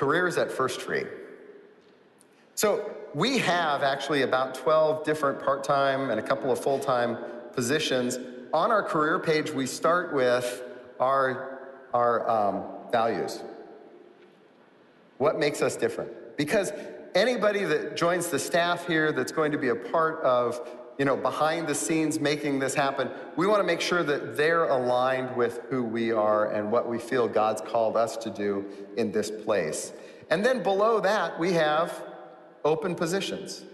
Careers 0.00 0.38
at 0.38 0.50
First 0.50 0.80
Free. 0.80 1.04
So 2.54 2.90
we 3.14 3.36
have 3.36 3.82
actually 3.82 4.22
about 4.22 4.54
12 4.54 5.04
different 5.04 5.44
part 5.44 5.62
time 5.62 6.08
and 6.08 6.18
a 6.18 6.22
couple 6.22 6.50
of 6.50 6.58
full 6.58 6.78
time 6.78 7.18
positions. 7.52 8.18
On 8.54 8.70
our 8.70 8.82
career 8.82 9.18
page, 9.18 9.50
we 9.50 9.66
start 9.66 10.14
with 10.14 10.62
our, 10.98 11.68
our 11.92 12.26
um, 12.30 12.64
values. 12.90 13.42
What 15.18 15.38
makes 15.38 15.60
us 15.60 15.76
different? 15.76 16.10
Because 16.38 16.72
anybody 17.14 17.64
that 17.64 17.94
joins 17.94 18.28
the 18.28 18.38
staff 18.38 18.86
here 18.86 19.12
that's 19.12 19.32
going 19.32 19.52
to 19.52 19.58
be 19.58 19.68
a 19.68 19.76
part 19.76 20.22
of 20.22 20.66
you 21.00 21.06
know, 21.06 21.16
behind 21.16 21.66
the 21.66 21.74
scenes 21.74 22.20
making 22.20 22.58
this 22.58 22.74
happen, 22.74 23.08
we 23.34 23.46
want 23.46 23.58
to 23.58 23.64
make 23.64 23.80
sure 23.80 24.02
that 24.02 24.36
they're 24.36 24.64
aligned 24.64 25.34
with 25.34 25.62
who 25.70 25.82
we 25.82 26.12
are 26.12 26.52
and 26.52 26.70
what 26.70 26.86
we 26.86 26.98
feel 26.98 27.26
God's 27.26 27.62
called 27.62 27.96
us 27.96 28.18
to 28.18 28.28
do 28.28 28.66
in 28.98 29.10
this 29.10 29.30
place. 29.30 29.94
And 30.28 30.44
then 30.44 30.62
below 30.62 31.00
that, 31.00 31.38
we 31.38 31.54
have 31.54 32.04
open 32.66 32.94
positions. 32.94 33.64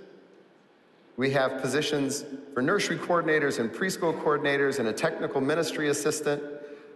We 1.16 1.32
have 1.32 1.60
positions 1.60 2.24
for 2.54 2.62
nursery 2.62 2.96
coordinators 2.96 3.58
and 3.58 3.72
preschool 3.72 4.16
coordinators 4.22 4.78
and 4.78 4.86
a 4.86 4.92
technical 4.92 5.40
ministry 5.40 5.88
assistant. 5.88 6.40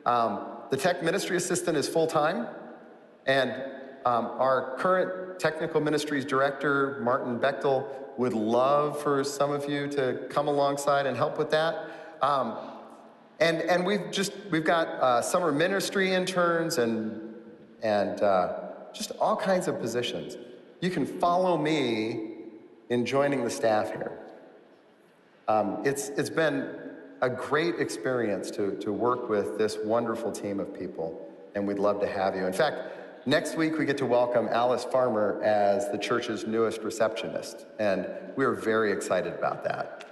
Um, 0.07 0.47
the 0.70 0.76
tech 0.76 1.03
ministry 1.03 1.39
assistant 1.39 1.76
is 1.76 1.89
full 1.89 2.07
time, 2.07 2.47
and 3.26 3.51
um, 4.07 4.26
our 4.39 4.76
current 4.78 5.41
technical 5.41 5.81
ministries 5.81 6.24
director, 6.24 7.01
Martin 7.03 7.41
Bechtel, 7.41 7.89
would 8.21 8.35
love 8.35 9.01
for 9.03 9.25
some 9.25 9.51
of 9.51 9.66
you 9.66 9.89
to 9.89 10.27
come 10.29 10.47
alongside 10.47 11.07
and 11.07 11.16
help 11.16 11.39
with 11.39 11.51
that. 11.51 11.91
Um, 12.21 12.59
and, 13.41 13.62
and 13.62 13.87
we've 13.87 14.11
just 14.11 14.33
we've 14.51 14.64
got 14.64 14.89
uh, 14.89 15.23
summer 15.23 15.51
ministry 15.51 16.12
interns 16.12 16.77
and 16.77 17.35
and 17.83 18.21
uh, 18.21 18.59
just 18.93 19.12
all 19.12 19.37
kinds 19.37 19.68
of 19.68 19.81
positions. 19.81 20.37
You 20.83 20.91
can 20.91 21.07
follow 21.07 21.57
me 21.57 22.31
in 22.91 23.07
joining 23.07 23.43
the 23.43 23.49
staff 23.49 23.89
here. 23.89 24.18
Um, 25.49 25.81
it's, 25.87 26.11
it's 26.11 26.29
been 26.29 26.68
a 27.23 27.31
great 27.31 27.77
experience 27.79 28.51
to, 28.53 28.77
to 28.81 28.93
work 28.93 29.31
with 29.31 29.57
this 29.57 29.79
wonderful 29.83 30.31
team 30.31 30.61
of 30.61 30.79
people, 30.79 31.27
and 31.55 31.66
we'd 31.66 31.79
love 31.79 32.01
to 32.01 32.07
have 32.07 32.37
you. 32.37 32.47
In 32.47 32.53
fact, 32.53 32.99
next 33.27 33.57
week 33.57 33.79
we 33.79 33.85
get 33.85 33.99
to 33.99 34.07
welcome 34.07 34.49
Alice 34.51 34.85
Farmer 34.85 35.43
as 35.43 35.91
the 35.91 35.99
church's 35.99 36.47
newest 36.47 36.83
receptionist, 36.83 37.66
and 37.79 38.07
we're 38.37 38.55
very 38.55 38.93
excited 38.93 39.35
about 39.35 39.64
that. 39.64 40.07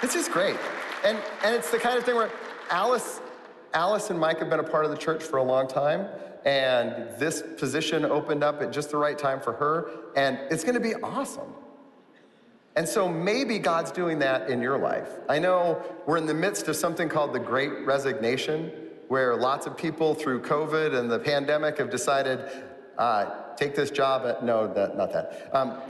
This 0.00 0.14
is 0.14 0.28
great. 0.28 0.56
And, 1.04 1.18
and 1.44 1.54
it's 1.54 1.70
the 1.70 1.78
kind 1.78 1.98
of 1.98 2.04
thing 2.04 2.14
where 2.14 2.30
Alice, 2.70 3.20
Alice 3.74 4.10
and 4.10 4.18
Mike 4.18 4.38
have 4.38 4.50
been 4.50 4.60
a 4.60 4.64
part 4.64 4.84
of 4.84 4.90
the 4.90 4.96
church 4.96 5.22
for 5.22 5.38
a 5.38 5.42
long 5.42 5.66
time, 5.66 6.06
and 6.44 7.08
this 7.18 7.42
position 7.58 8.04
opened 8.04 8.44
up 8.44 8.62
at 8.62 8.72
just 8.72 8.90
the 8.90 8.96
right 8.96 9.18
time 9.18 9.40
for 9.40 9.52
her, 9.54 9.90
and 10.16 10.38
it's 10.50 10.64
going 10.64 10.74
to 10.74 10.80
be 10.80 10.94
awesome. 11.02 11.52
And 12.74 12.88
so 12.88 13.08
maybe 13.08 13.58
God's 13.58 13.90
doing 13.90 14.18
that 14.20 14.48
in 14.48 14.62
your 14.62 14.78
life. 14.78 15.10
I 15.28 15.38
know 15.38 15.82
we're 16.06 16.16
in 16.16 16.26
the 16.26 16.34
midst 16.34 16.68
of 16.68 16.76
something 16.76 17.08
called 17.08 17.34
the 17.34 17.38
Great 17.38 17.84
Resignation, 17.84 18.72
where 19.12 19.36
lots 19.36 19.66
of 19.66 19.76
people 19.76 20.14
through 20.14 20.40
COVID 20.40 20.98
and 20.98 21.10
the 21.10 21.18
pandemic 21.18 21.76
have 21.76 21.90
decided, 21.90 22.48
uh, 22.96 23.26
take 23.56 23.74
this 23.74 23.90
job. 23.90 24.24
At, 24.24 24.42
no, 24.42 24.72
that, 24.72 24.96
not 24.96 25.12
that. 25.12 25.50
Um, 25.52 25.82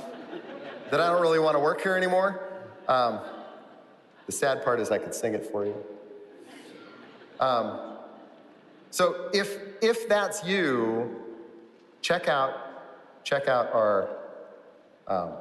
that 0.91 1.01
I 1.01 1.07
don't 1.07 1.23
really 1.23 1.39
want 1.39 1.55
to 1.55 1.61
work 1.61 1.81
here 1.81 1.95
anymore. 1.95 2.41
Um, 2.89 3.21
the 4.27 4.33
sad 4.33 4.65
part 4.65 4.81
is 4.81 4.91
I 4.91 4.99
could 4.99 5.15
sing 5.15 5.35
it 5.35 5.47
for 5.47 5.65
you. 5.65 5.77
Um, 7.39 7.93
so 8.91 9.31
if 9.33 9.57
if 9.81 10.09
that's 10.09 10.45
you, 10.45 11.23
check 12.01 12.27
out 12.27 13.23
check 13.23 13.47
out 13.47 13.73
our 13.73 14.17
um, 15.07 15.35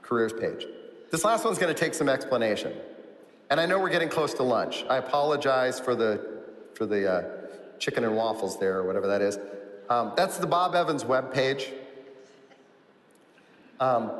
careers 0.00 0.32
page. 0.32 0.64
This 1.10 1.24
last 1.24 1.44
one's 1.44 1.58
going 1.58 1.74
to 1.74 1.80
take 1.80 1.94
some 1.94 2.08
explanation, 2.08 2.72
and 3.50 3.58
I 3.58 3.66
know 3.66 3.80
we're 3.80 3.90
getting 3.90 4.10
close 4.10 4.32
to 4.34 4.44
lunch. 4.44 4.84
I 4.88 4.98
apologize 4.98 5.80
for 5.80 5.96
the 5.96 6.35
for 6.76 6.86
the 6.86 7.10
uh, 7.10 7.24
chicken 7.78 8.04
and 8.04 8.14
waffles 8.14 8.58
there, 8.58 8.78
or 8.78 8.86
whatever 8.86 9.06
that 9.06 9.22
is. 9.22 9.38
Um, 9.88 10.12
that's 10.16 10.36
the 10.38 10.46
Bob 10.46 10.74
Evans 10.74 11.04
web 11.04 11.32
page. 11.32 11.72
Um, 13.80 14.12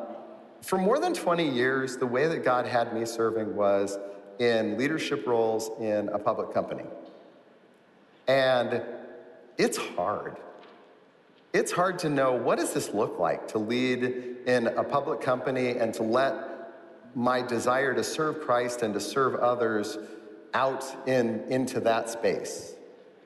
for 0.62 0.78
more 0.78 0.98
than 0.98 1.12
20 1.12 1.48
years, 1.48 1.96
the 1.96 2.06
way 2.06 2.26
that 2.26 2.44
God 2.44 2.66
had 2.66 2.92
me 2.92 3.04
serving 3.04 3.54
was 3.54 3.98
in 4.38 4.76
leadership 4.78 5.26
roles 5.26 5.70
in 5.80 6.08
a 6.08 6.18
public 6.18 6.52
company. 6.52 6.84
And 8.26 8.82
it's 9.58 9.76
hard. 9.76 10.36
It's 11.52 11.72
hard 11.72 11.98
to 12.00 12.08
know 12.08 12.32
what 12.32 12.58
does 12.58 12.74
this 12.74 12.92
look 12.92 13.18
like 13.18 13.48
to 13.48 13.58
lead 13.58 14.02
in 14.46 14.66
a 14.66 14.84
public 14.84 15.20
company 15.20 15.78
and 15.78 15.94
to 15.94 16.02
let 16.02 17.14
my 17.14 17.40
desire 17.40 17.94
to 17.94 18.04
serve 18.04 18.40
Christ 18.40 18.82
and 18.82 18.92
to 18.92 19.00
serve 19.00 19.36
others 19.36 19.96
out 20.56 20.84
in, 21.06 21.44
into 21.48 21.80
that 21.80 22.08
space. 22.08 22.74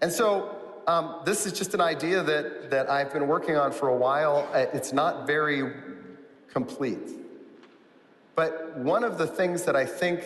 And 0.02 0.10
so 0.10 0.56
um, 0.88 1.20
this 1.24 1.46
is 1.46 1.52
just 1.52 1.74
an 1.74 1.80
idea 1.80 2.22
that, 2.24 2.70
that 2.70 2.90
I've 2.90 3.12
been 3.12 3.28
working 3.28 3.56
on 3.56 3.70
for 3.70 3.88
a 3.88 3.96
while. 3.96 4.48
It's 4.52 4.92
not 4.92 5.28
very 5.28 5.72
complete. 6.48 7.08
But 8.34 8.76
one 8.78 9.04
of 9.04 9.16
the 9.16 9.28
things 9.28 9.62
that 9.62 9.76
I 9.76 9.86
think 9.86 10.24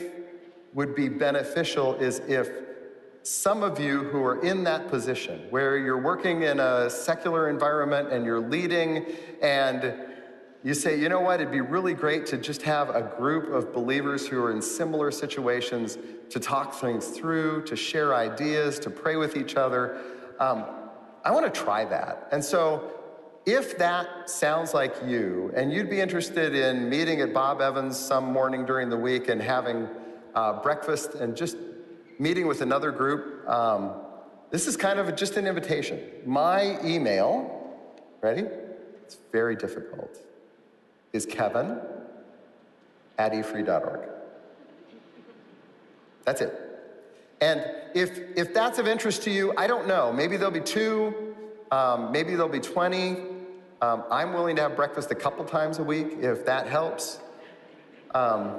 would 0.72 0.94
be 0.94 1.10
beneficial 1.10 1.94
is 1.96 2.20
if 2.20 2.48
some 3.22 3.62
of 3.62 3.78
you 3.78 4.04
who 4.04 4.22
are 4.24 4.42
in 4.42 4.64
that 4.64 4.88
position 4.88 5.46
where 5.50 5.76
you're 5.76 6.00
working 6.00 6.42
in 6.42 6.58
a 6.58 6.88
secular 6.88 7.50
environment 7.50 8.12
and 8.12 8.24
you're 8.24 8.40
leading 8.40 9.04
and 9.42 9.94
you 10.64 10.72
say, 10.72 10.98
you 10.98 11.10
know 11.10 11.20
what, 11.20 11.40
it'd 11.40 11.52
be 11.52 11.60
really 11.60 11.92
great 11.92 12.24
to 12.26 12.38
just 12.38 12.62
have 12.62 12.88
a 12.88 13.02
group 13.02 13.52
of 13.52 13.74
believers 13.74 14.26
who 14.26 14.42
are 14.42 14.50
in 14.50 14.62
similar 14.62 15.10
situations 15.10 15.98
to 16.30 16.40
talk 16.40 16.74
things 16.74 17.08
through, 17.08 17.64
to 17.66 17.76
share 17.76 18.14
ideas, 18.14 18.78
to 18.80 18.90
pray 18.90 19.16
with 19.16 19.36
each 19.36 19.56
other. 19.56 20.00
Um, 20.40 20.64
I 21.22 21.32
want 21.32 21.52
to 21.52 21.60
try 21.60 21.84
that. 21.84 22.28
And 22.32 22.42
so, 22.42 22.90
if 23.46 23.76
that 23.76 24.30
sounds 24.30 24.72
like 24.72 24.94
you, 25.06 25.52
and 25.54 25.70
you'd 25.70 25.90
be 25.90 26.00
interested 26.00 26.54
in 26.54 26.88
meeting 26.88 27.20
at 27.20 27.34
Bob 27.34 27.60
Evans 27.60 27.98
some 27.98 28.32
morning 28.32 28.64
during 28.64 28.88
the 28.88 28.96
week 28.96 29.28
and 29.28 29.42
having 29.42 29.86
uh, 30.34 30.62
breakfast 30.62 31.14
and 31.14 31.36
just 31.36 31.58
meeting 32.18 32.46
with 32.46 32.62
another 32.62 32.90
group. 32.90 33.46
Um, 33.48 33.92
this 34.50 34.66
is 34.66 34.76
kind 34.76 34.98
of 34.98 35.14
just 35.16 35.36
an 35.36 35.46
invitation. 35.46 36.00
My 36.24 36.82
email, 36.82 37.76
ready? 38.22 38.46
It's 39.04 39.18
very 39.32 39.56
difficult, 39.56 40.16
is 41.14 41.24
kevin 41.24 41.78
at 43.16 43.32
efree.org. 43.32 44.00
That's 46.24 46.42
it. 46.42 46.60
And 47.40 47.64
if, 47.94 48.18
if 48.36 48.52
that's 48.52 48.78
of 48.78 48.86
interest 48.86 49.22
to 49.22 49.30
you, 49.30 49.54
I 49.56 49.66
don't 49.66 49.86
know. 49.86 50.12
Maybe 50.12 50.36
there'll 50.36 50.50
be 50.52 50.60
two, 50.60 51.34
um, 51.70 52.10
maybe 52.12 52.32
there'll 52.32 52.48
be 52.48 52.60
20. 52.60 53.16
Um, 53.80 54.04
I'm 54.10 54.32
willing 54.32 54.56
to 54.56 54.62
have 54.62 54.76
breakfast 54.76 55.10
a 55.10 55.14
couple 55.14 55.44
times 55.44 55.78
a 55.78 55.82
week 55.82 56.18
if 56.20 56.44
that 56.46 56.66
helps. 56.66 57.20
Um, 58.14 58.54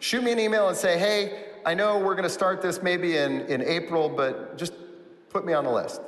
shoot 0.00 0.22
me 0.22 0.32
an 0.32 0.38
email 0.38 0.68
and 0.68 0.76
say, 0.76 0.98
hey, 0.98 1.44
I 1.64 1.74
know 1.74 1.98
we're 1.98 2.14
going 2.14 2.24
to 2.24 2.30
start 2.30 2.60
this 2.60 2.82
maybe 2.82 3.16
in, 3.16 3.42
in 3.42 3.62
April, 3.62 4.08
but 4.08 4.58
just 4.58 4.72
put 5.30 5.46
me 5.46 5.52
on 5.52 5.64
the 5.64 5.70
list. 5.70 6.00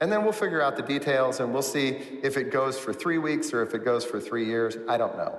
And 0.00 0.12
then 0.12 0.22
we'll 0.22 0.32
figure 0.32 0.62
out 0.62 0.76
the 0.76 0.82
details 0.82 1.40
and 1.40 1.52
we'll 1.52 1.62
see 1.62 1.88
if 2.22 2.36
it 2.36 2.52
goes 2.52 2.78
for 2.78 2.92
three 2.92 3.18
weeks 3.18 3.52
or 3.52 3.62
if 3.62 3.74
it 3.74 3.84
goes 3.84 4.04
for 4.04 4.20
three 4.20 4.44
years. 4.44 4.76
I 4.88 4.96
don't 4.96 5.16
know. 5.16 5.38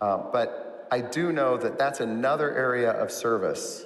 Um, 0.00 0.28
but 0.32 0.88
I 0.90 1.00
do 1.00 1.32
know 1.32 1.56
that 1.58 1.78
that's 1.78 2.00
another 2.00 2.54
area 2.54 2.90
of 2.90 3.10
service 3.10 3.84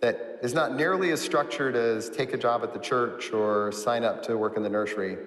that 0.00 0.38
is 0.42 0.54
not 0.54 0.74
nearly 0.74 1.10
as 1.10 1.20
structured 1.20 1.76
as 1.76 2.08
take 2.10 2.32
a 2.32 2.38
job 2.38 2.62
at 2.62 2.72
the 2.72 2.78
church 2.78 3.32
or 3.32 3.72
sign 3.72 4.04
up 4.04 4.22
to 4.24 4.36
work 4.36 4.56
in 4.56 4.62
the 4.62 4.68
nursery, 4.68 5.18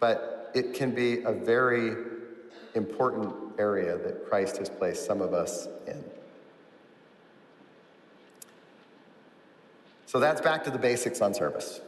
but 0.00 0.50
it 0.54 0.74
can 0.74 0.94
be 0.94 1.22
a 1.22 1.32
very 1.32 1.96
important 2.74 3.34
area 3.58 3.96
that 3.98 4.26
Christ 4.28 4.58
has 4.58 4.68
placed 4.68 5.06
some 5.06 5.20
of 5.20 5.32
us 5.32 5.68
in. 5.86 6.02
So 10.06 10.20
that's 10.20 10.40
back 10.40 10.62
to 10.64 10.70
the 10.70 10.78
basics 10.78 11.20
on 11.20 11.34
service. 11.34 11.80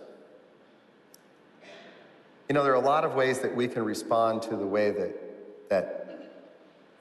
You 2.49 2.55
know, 2.55 2.63
there 2.63 2.73
are 2.73 2.77
a 2.77 2.81
lot 2.81 3.05
of 3.05 3.15
ways 3.15 3.41
that 3.41 3.55
we 3.55 3.67
can 3.67 3.85
respond 3.85 4.43
to 4.43 4.57
the 4.57 4.67
way 4.67 4.93
that, 4.93 5.69
that 5.69 6.33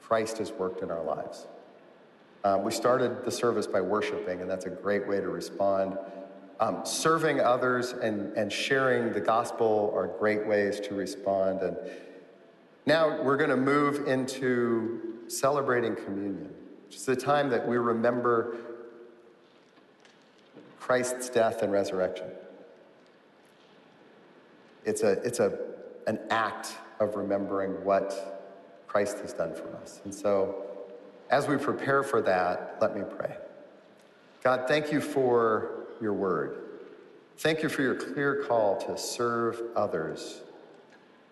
Christ 0.02 0.38
has 0.38 0.50
worked 0.50 0.82
in 0.82 0.90
our 0.90 1.02
lives. 1.04 1.46
Um, 2.42 2.64
we 2.64 2.72
started 2.72 3.24
the 3.24 3.30
service 3.30 3.66
by 3.66 3.80
worshiping, 3.80 4.40
and 4.40 4.50
that's 4.50 4.66
a 4.66 4.70
great 4.70 5.06
way 5.06 5.20
to 5.20 5.28
respond. 5.28 5.98
Um, 6.58 6.80
serving 6.84 7.40
others 7.40 7.92
and, 7.92 8.32
and 8.36 8.52
sharing 8.52 9.12
the 9.12 9.20
gospel 9.20 9.92
are 9.94 10.06
great 10.06 10.46
ways 10.46 10.80
to 10.80 10.94
respond. 10.94 11.60
And 11.60 11.76
now 12.86 13.22
we're 13.22 13.36
going 13.36 13.50
to 13.50 13.56
move 13.56 14.08
into 14.08 15.18
celebrating 15.28 15.94
communion, 15.94 16.50
which 16.86 16.96
is 16.96 17.04
the 17.04 17.16
time 17.16 17.50
that 17.50 17.66
we 17.66 17.76
remember 17.76 18.56
Christ's 20.80 21.28
death 21.28 21.62
and 21.62 21.72
resurrection. 21.72 22.28
It's, 24.86 25.02
a, 25.02 25.12
it's 25.22 25.40
a, 25.40 25.58
an 26.06 26.18
act 26.30 26.68
of 27.00 27.16
remembering 27.16 27.84
what 27.84 28.84
Christ 28.86 29.18
has 29.18 29.34
done 29.34 29.54
for 29.54 29.76
us. 29.82 30.00
And 30.04 30.14
so, 30.14 30.62
as 31.28 31.48
we 31.48 31.56
prepare 31.56 32.02
for 32.02 32.22
that, 32.22 32.78
let 32.80 32.96
me 32.96 33.02
pray. 33.18 33.36
God, 34.42 34.68
thank 34.68 34.92
you 34.92 35.00
for 35.00 35.86
your 36.00 36.12
word. 36.12 36.62
Thank 37.38 37.62
you 37.62 37.68
for 37.68 37.82
your 37.82 37.96
clear 37.96 38.44
call 38.44 38.76
to 38.82 38.96
serve 38.96 39.60
others. 39.74 40.40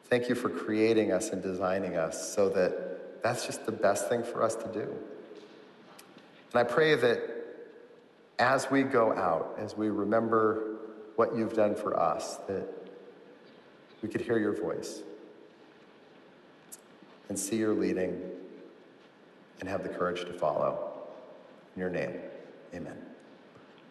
Thank 0.06 0.28
you 0.28 0.34
for 0.34 0.48
creating 0.48 1.12
us 1.12 1.30
and 1.30 1.42
designing 1.42 1.96
us 1.96 2.34
so 2.34 2.48
that 2.50 3.22
that's 3.22 3.46
just 3.46 3.64
the 3.64 3.72
best 3.72 4.08
thing 4.08 4.22
for 4.22 4.42
us 4.42 4.56
to 4.56 4.68
do. 4.72 4.94
And 6.52 6.60
I 6.60 6.64
pray 6.64 6.94
that 6.96 7.20
as 8.38 8.70
we 8.70 8.82
go 8.82 9.12
out, 9.12 9.54
as 9.58 9.76
we 9.76 9.88
remember 9.88 10.76
what 11.16 11.36
you've 11.36 11.54
done 11.54 11.74
for 11.74 11.98
us, 11.98 12.36
that 12.48 12.83
we 14.04 14.10
could 14.10 14.20
hear 14.20 14.36
your 14.36 14.52
voice 14.52 15.00
and 17.30 17.38
see 17.38 17.56
your 17.56 17.72
leading 17.72 18.20
and 19.60 19.68
have 19.68 19.82
the 19.82 19.88
courage 19.88 20.26
to 20.26 20.32
follow. 20.34 20.92
In 21.74 21.80
your 21.80 21.88
name, 21.88 22.12
amen. 22.74 22.98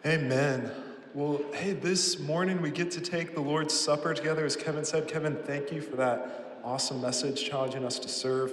Amen. 0.06 0.70
Well, 1.14 1.40
hey, 1.52 1.72
this 1.72 2.20
morning 2.20 2.62
we 2.62 2.70
get 2.70 2.92
to 2.92 3.00
take 3.00 3.34
the 3.34 3.40
Lord's 3.40 3.74
Supper 3.74 4.14
together. 4.14 4.44
As 4.44 4.54
Kevin 4.54 4.84
said, 4.84 5.08
Kevin, 5.08 5.34
thank 5.34 5.72
you 5.72 5.80
for 5.80 5.96
that 5.96 6.60
awesome 6.62 7.00
message 7.00 7.44
challenging 7.44 7.84
us 7.84 7.98
to 7.98 8.08
serve 8.08 8.52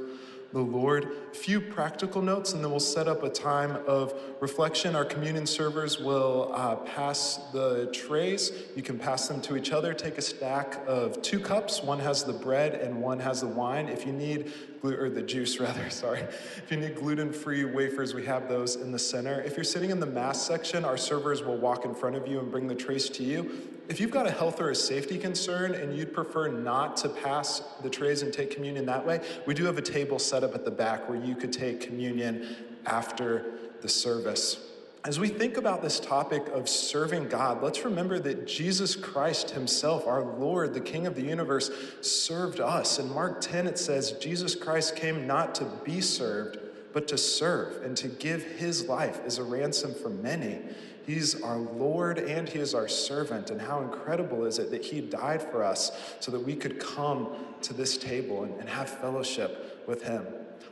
the 0.53 0.59
Lord. 0.59 1.11
A 1.31 1.35
few 1.35 1.61
practical 1.61 2.21
notes, 2.21 2.53
and 2.53 2.63
then 2.63 2.71
we'll 2.71 2.79
set 2.79 3.07
up 3.07 3.23
a 3.23 3.29
time 3.29 3.77
of 3.87 4.13
reflection. 4.39 4.95
Our 4.95 5.05
communion 5.05 5.45
servers 5.45 5.99
will 5.99 6.51
uh, 6.53 6.75
pass 6.77 7.37
the 7.53 7.89
trays. 7.93 8.51
You 8.75 8.83
can 8.83 8.99
pass 8.99 9.27
them 9.27 9.41
to 9.41 9.55
each 9.55 9.71
other. 9.71 9.93
Take 9.93 10.17
a 10.17 10.21
stack 10.21 10.81
of 10.87 11.21
two 11.21 11.39
cups. 11.39 11.81
One 11.81 11.99
has 11.99 12.23
the 12.23 12.33
bread 12.33 12.75
and 12.75 13.01
one 13.01 13.19
has 13.19 13.41
the 13.41 13.47
wine. 13.47 13.87
If 13.87 14.05
you 14.05 14.11
need 14.11 14.51
or 14.83 15.09
the 15.09 15.21
juice 15.21 15.59
rather, 15.59 15.89
sorry. 15.89 16.21
If 16.21 16.67
you 16.69 16.77
need 16.77 16.95
gluten-free 16.95 17.65
wafers, 17.65 18.13
we 18.13 18.25
have 18.25 18.49
those 18.49 18.75
in 18.75 18.91
the 18.91 18.99
center. 18.99 19.41
If 19.41 19.55
you're 19.55 19.63
sitting 19.63 19.91
in 19.91 19.99
the 19.99 20.05
mass 20.05 20.45
section, 20.45 20.83
our 20.83 20.97
servers 20.97 21.43
will 21.43 21.57
walk 21.57 21.85
in 21.85 21.93
front 21.93 22.15
of 22.15 22.27
you 22.27 22.39
and 22.39 22.51
bring 22.51 22.67
the 22.67 22.75
trays 22.75 23.09
to 23.11 23.23
you. 23.23 23.69
If 23.91 23.99
you've 23.99 24.09
got 24.09 24.25
a 24.25 24.31
health 24.31 24.61
or 24.61 24.69
a 24.69 24.75
safety 24.75 25.17
concern 25.17 25.75
and 25.75 25.93
you'd 25.93 26.13
prefer 26.13 26.47
not 26.47 26.95
to 26.97 27.09
pass 27.09 27.61
the 27.83 27.89
trays 27.89 28.21
and 28.21 28.31
take 28.31 28.49
communion 28.49 28.85
that 28.85 29.05
way, 29.05 29.19
we 29.45 29.53
do 29.53 29.65
have 29.65 29.77
a 29.77 29.81
table 29.81 30.17
set 30.17 30.45
up 30.45 30.55
at 30.55 30.63
the 30.63 30.71
back 30.71 31.09
where 31.09 31.21
you 31.21 31.35
could 31.35 31.51
take 31.51 31.81
communion 31.81 32.55
after 32.85 33.51
the 33.81 33.89
service. 33.89 34.65
As 35.03 35.19
we 35.19 35.27
think 35.27 35.57
about 35.57 35.81
this 35.81 35.99
topic 35.99 36.47
of 36.53 36.69
serving 36.69 37.27
God, 37.27 37.61
let's 37.61 37.83
remember 37.83 38.17
that 38.19 38.47
Jesus 38.47 38.95
Christ 38.95 39.49
Himself, 39.49 40.07
our 40.07 40.23
Lord, 40.23 40.73
the 40.73 40.79
King 40.79 41.05
of 41.05 41.15
the 41.15 41.23
universe, 41.23 41.69
served 41.99 42.61
us. 42.61 42.97
In 42.97 43.13
Mark 43.13 43.41
10, 43.41 43.67
it 43.67 43.77
says, 43.77 44.13
Jesus 44.13 44.55
Christ 44.55 44.95
came 44.95 45.27
not 45.27 45.53
to 45.55 45.65
be 45.83 45.99
served, 45.99 46.59
but 46.93 47.09
to 47.09 47.17
serve 47.17 47.83
and 47.83 47.97
to 47.97 48.07
give 48.07 48.41
His 48.41 48.87
life 48.87 49.19
as 49.25 49.37
a 49.37 49.43
ransom 49.43 49.93
for 49.93 50.09
many. 50.09 50.61
He's 51.05 51.41
our 51.41 51.57
Lord 51.57 52.19
and 52.19 52.47
He 52.47 52.59
is 52.59 52.73
our 52.73 52.87
servant. 52.87 53.49
And 53.49 53.61
how 53.61 53.81
incredible 53.81 54.45
is 54.45 54.59
it 54.59 54.71
that 54.71 54.83
He 54.83 55.01
died 55.01 55.41
for 55.41 55.63
us 55.63 55.91
so 56.19 56.31
that 56.31 56.39
we 56.39 56.55
could 56.55 56.79
come 56.79 57.35
to 57.63 57.73
this 57.73 57.97
table 57.97 58.43
and, 58.43 58.59
and 58.59 58.69
have 58.69 58.89
fellowship 58.89 59.83
with 59.87 60.03
Him? 60.03 60.25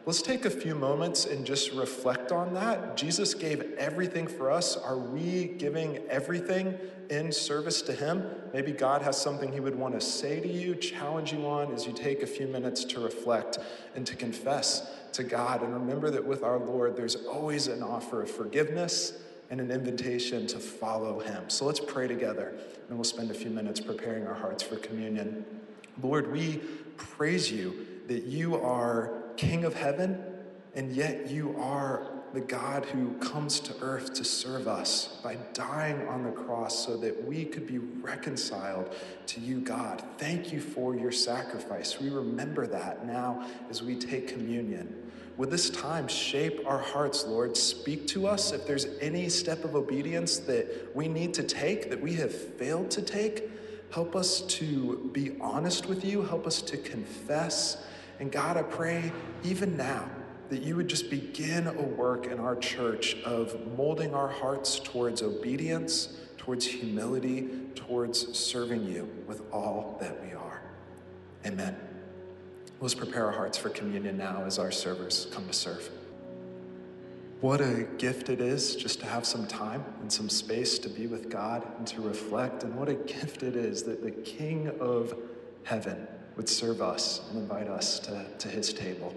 Let's 0.06 0.22
take 0.22 0.46
a 0.46 0.50
few 0.50 0.76
moments 0.76 1.26
and 1.26 1.46
just 1.46 1.72
reflect 1.74 2.32
on 2.32 2.54
that. 2.54 2.96
Jesus 2.96 3.34
gave 3.34 3.62
everything 3.78 4.28
for 4.28 4.50
us. 4.50 4.78
Are 4.78 4.98
we 4.98 5.50
giving 5.58 5.98
everything 6.10 6.78
in 7.10 7.32
service 7.32 7.82
to 7.84 7.94
Him? 7.94 8.24
Maybe 8.54 8.72
God 8.72 9.02
has 9.02 9.20
something 9.20 9.52
He 9.52 9.60
would 9.60 9.76
want 9.76 9.94
to 9.94 10.02
say 10.02 10.40
to 10.40 10.48
you, 10.48 10.76
challenge 10.76 11.34
you 11.34 11.46
on 11.48 11.74
as 11.74 11.86
you 11.86 11.94
take 11.94 12.24
a 12.24 12.28
few 12.28 12.48
minutes 12.48 12.84
to 12.86 13.00
reflect 13.00 13.60
and 13.96 14.06
to 14.08 14.16
confess 14.16 14.90
to 15.14 15.24
God. 15.24 15.64
And 15.64 15.74
remember 15.74 16.10
that 16.12 16.26
with 16.26 16.44
our 16.44 16.60
Lord, 16.60 16.96
there's 16.96 17.16
always 17.16 17.68
an 17.68 17.84
offer 17.84 18.22
of 18.22 18.32
forgiveness 18.32 19.14
and 19.50 19.60
an 19.60 19.72
invitation 19.72 20.46
to 20.48 20.60
follow 20.60 21.20
Him. 21.20 21.50
So 21.50 21.66
let's 21.66 21.80
pray 21.80 22.08
together, 22.08 22.54
and 22.88 22.98
we'll 22.98 23.04
spend 23.04 23.32
a 23.32 23.34
few 23.34 23.50
minutes 23.50 23.80
preparing 23.80 24.28
our 24.28 24.34
hearts 24.34 24.64
for 24.64 24.76
communion. 24.78 25.46
Lord, 26.02 26.32
we 26.32 26.62
praise 26.98 27.52
you 27.52 27.88
that 28.08 28.24
you 28.24 28.56
are 28.56 29.14
King 29.38 29.64
of 29.66 29.74
heaven, 29.74 30.22
and 30.76 30.92
yet 30.92 31.30
you 31.30 31.56
are 31.60 32.12
the 32.34 32.42
God 32.42 32.86
who 32.86 33.14
comes 33.18 33.60
to 33.62 33.74
earth 33.82 34.14
to 34.14 34.24
serve 34.24 34.68
us 34.68 35.20
by 35.24 35.36
dying 35.54 36.08
on 36.08 36.24
the 36.24 36.32
cross 36.32 36.86
so 36.86 36.96
that 36.98 37.26
we 37.26 37.46
could 37.46 37.66
be 37.66 37.80
reconciled 37.80 38.94
to 39.28 39.40
you, 39.40 39.62
God. 39.62 40.04
Thank 40.18 40.54
you 40.54 40.62
for 40.62 40.96
your 40.96 41.12
sacrifice. 41.12 42.00
We 42.00 42.10
remember 42.10 42.68
that 42.68 43.06
now 43.06 43.48
as 43.70 43.82
we 43.82 43.96
take 43.96 44.28
communion. 44.28 45.12
Would 45.40 45.50
this 45.50 45.72
time 45.72 46.08
shape 46.08 46.62
our 46.68 46.78
hearts, 46.78 47.26
Lord? 47.26 47.58
Speak 47.58 48.06
to 48.10 48.28
us 48.28 48.52
if 48.52 48.68
there's 48.68 48.86
any 49.02 49.28
step 49.30 49.64
of 49.64 49.76
obedience 49.76 50.38
that 50.40 50.96
we 50.96 51.08
need 51.08 51.34
to 51.34 51.44
take, 51.44 51.90
that 51.90 52.00
we 52.00 52.14
have 52.14 52.32
failed 52.32 52.92
to 52.92 53.02
take. 53.02 53.50
Help 53.92 54.16
us 54.16 54.42
to 54.42 55.10
be 55.12 55.36
honest 55.42 55.88
with 55.88 56.06
you. 56.06 56.22
Help 56.22 56.46
us 56.46 56.62
to 56.62 56.78
confess 56.78 57.84
and 58.20 58.32
God, 58.32 58.58
I 58.58 58.64
pray 58.64 59.12
even 59.44 59.78
now 59.78 60.10
that 60.50 60.62
you 60.62 60.76
would 60.76 60.88
just 60.88 61.10
begin 61.10 61.68
a 61.68 61.82
work 61.82 62.26
in 62.26 62.40
our 62.40 62.56
church 62.56 63.16
of 63.24 63.78
molding 63.78 64.14
our 64.14 64.28
hearts 64.28 64.80
towards 64.80 65.22
obedience, 65.22 66.18
towards 66.38 66.66
humility, 66.66 67.48
towards 67.76 68.38
serving 68.38 68.84
you 68.84 69.10
with 69.26 69.42
all 69.54 69.98
that 70.02 70.22
we 70.26 70.34
are. 70.34 70.62
Amen. 71.46 71.89
Let's 72.82 72.96
prepare 72.96 73.26
our 73.26 73.32
hearts 73.34 73.58
for 73.58 73.70
communion 73.70 74.18
now 74.18 74.44
as 74.46 74.58
our 74.58 74.72
servers 74.72 75.28
come 75.32 75.46
to 75.48 75.54
serve. 75.54 75.90
What 77.42 77.60
a 77.60 77.88
gift 77.98 78.30
it 78.30 78.40
is 78.40 78.76
just 78.76 79.00
to 79.02 79.06
have 79.06 79.26
some 79.26 79.48
time 79.48 79.84
and 80.02 80.12
some 80.12 80.30
space 80.30 80.80
to 80.80 80.90
be 80.90 81.08
with 81.08 81.30
God 81.30 81.68
and 81.78 81.86
to 81.88 82.02
reflect. 82.02 82.64
And 82.64 82.76
what 82.76 82.88
a 82.88 82.94
gift 82.94 83.44
it 83.44 83.58
is 83.58 83.84
that 83.84 84.02
the 84.02 84.12
King 84.12 84.72
of 84.80 85.14
heaven 85.64 86.08
would 86.38 86.48
serve 86.48 86.82
us 86.82 87.22
and 87.30 87.40
invite 87.40 87.68
us 87.68 88.00
to, 88.00 88.26
to 88.38 88.48
his 88.48 88.74
table. 88.74 89.14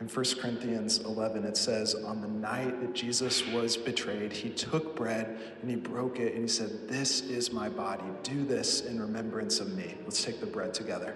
In 0.00 0.08
1 0.08 0.24
Corinthians 0.40 0.98
11, 0.98 1.44
it 1.44 1.56
says, 1.56 1.94
On 1.94 2.20
the 2.20 2.28
night 2.28 2.80
that 2.80 2.94
Jesus 2.94 3.46
was 3.48 3.76
betrayed, 3.76 4.32
he 4.32 4.50
took 4.50 4.96
bread 4.96 5.38
and 5.60 5.70
he 5.70 5.76
broke 5.76 6.18
it 6.18 6.32
and 6.34 6.42
he 6.42 6.48
said, 6.48 6.88
This 6.88 7.20
is 7.20 7.52
my 7.52 7.68
body. 7.68 8.04
Do 8.24 8.44
this 8.44 8.80
in 8.80 9.00
remembrance 9.00 9.60
of 9.60 9.76
me. 9.76 9.96
Let's 10.02 10.24
take 10.24 10.40
the 10.40 10.46
bread 10.46 10.72
together. 10.74 11.14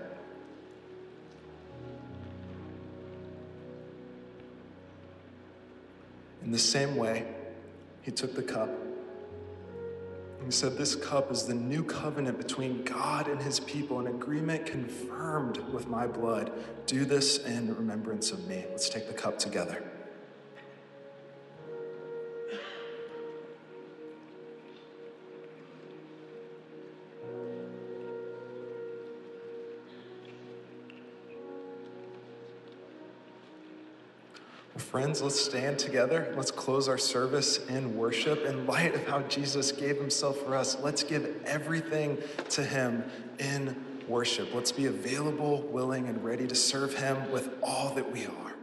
In 6.44 6.52
the 6.52 6.58
same 6.58 6.96
way, 6.96 7.26
he 8.02 8.10
took 8.10 8.34
the 8.34 8.42
cup 8.42 8.68
And 10.38 10.46
he 10.46 10.50
said, 10.52 10.76
This 10.76 10.94
cup 10.94 11.32
is 11.32 11.44
the 11.44 11.54
new 11.54 11.82
covenant 11.82 12.36
between 12.36 12.84
God 12.84 13.28
and 13.28 13.40
his 13.40 13.60
people, 13.60 13.98
an 13.98 14.08
agreement 14.08 14.66
confirmed 14.66 15.58
with 15.72 15.88
my 15.88 16.06
blood. 16.06 16.52
Do 16.86 17.06
this 17.06 17.38
in 17.38 17.74
remembrance 17.74 18.30
of 18.30 18.46
me. 18.46 18.66
Let's 18.70 18.90
take 18.90 19.06
the 19.08 19.14
cup 19.14 19.38
together. 19.38 19.82
Friends, 34.94 35.20
let's 35.22 35.40
stand 35.40 35.76
together. 35.80 36.32
Let's 36.36 36.52
close 36.52 36.88
our 36.88 36.98
service 36.98 37.58
in 37.66 37.96
worship. 37.96 38.44
In 38.44 38.64
light 38.64 38.94
of 38.94 39.04
how 39.08 39.22
Jesus 39.22 39.72
gave 39.72 39.96
himself 39.96 40.38
for 40.38 40.54
us, 40.54 40.78
let's 40.82 41.02
give 41.02 41.42
everything 41.46 42.16
to 42.50 42.62
him 42.62 43.02
in 43.40 43.74
worship. 44.06 44.54
Let's 44.54 44.70
be 44.70 44.86
available, 44.86 45.62
willing, 45.62 46.06
and 46.06 46.22
ready 46.22 46.46
to 46.46 46.54
serve 46.54 46.94
him 46.96 47.32
with 47.32 47.48
all 47.60 47.92
that 47.96 48.12
we 48.12 48.26
are. 48.26 48.53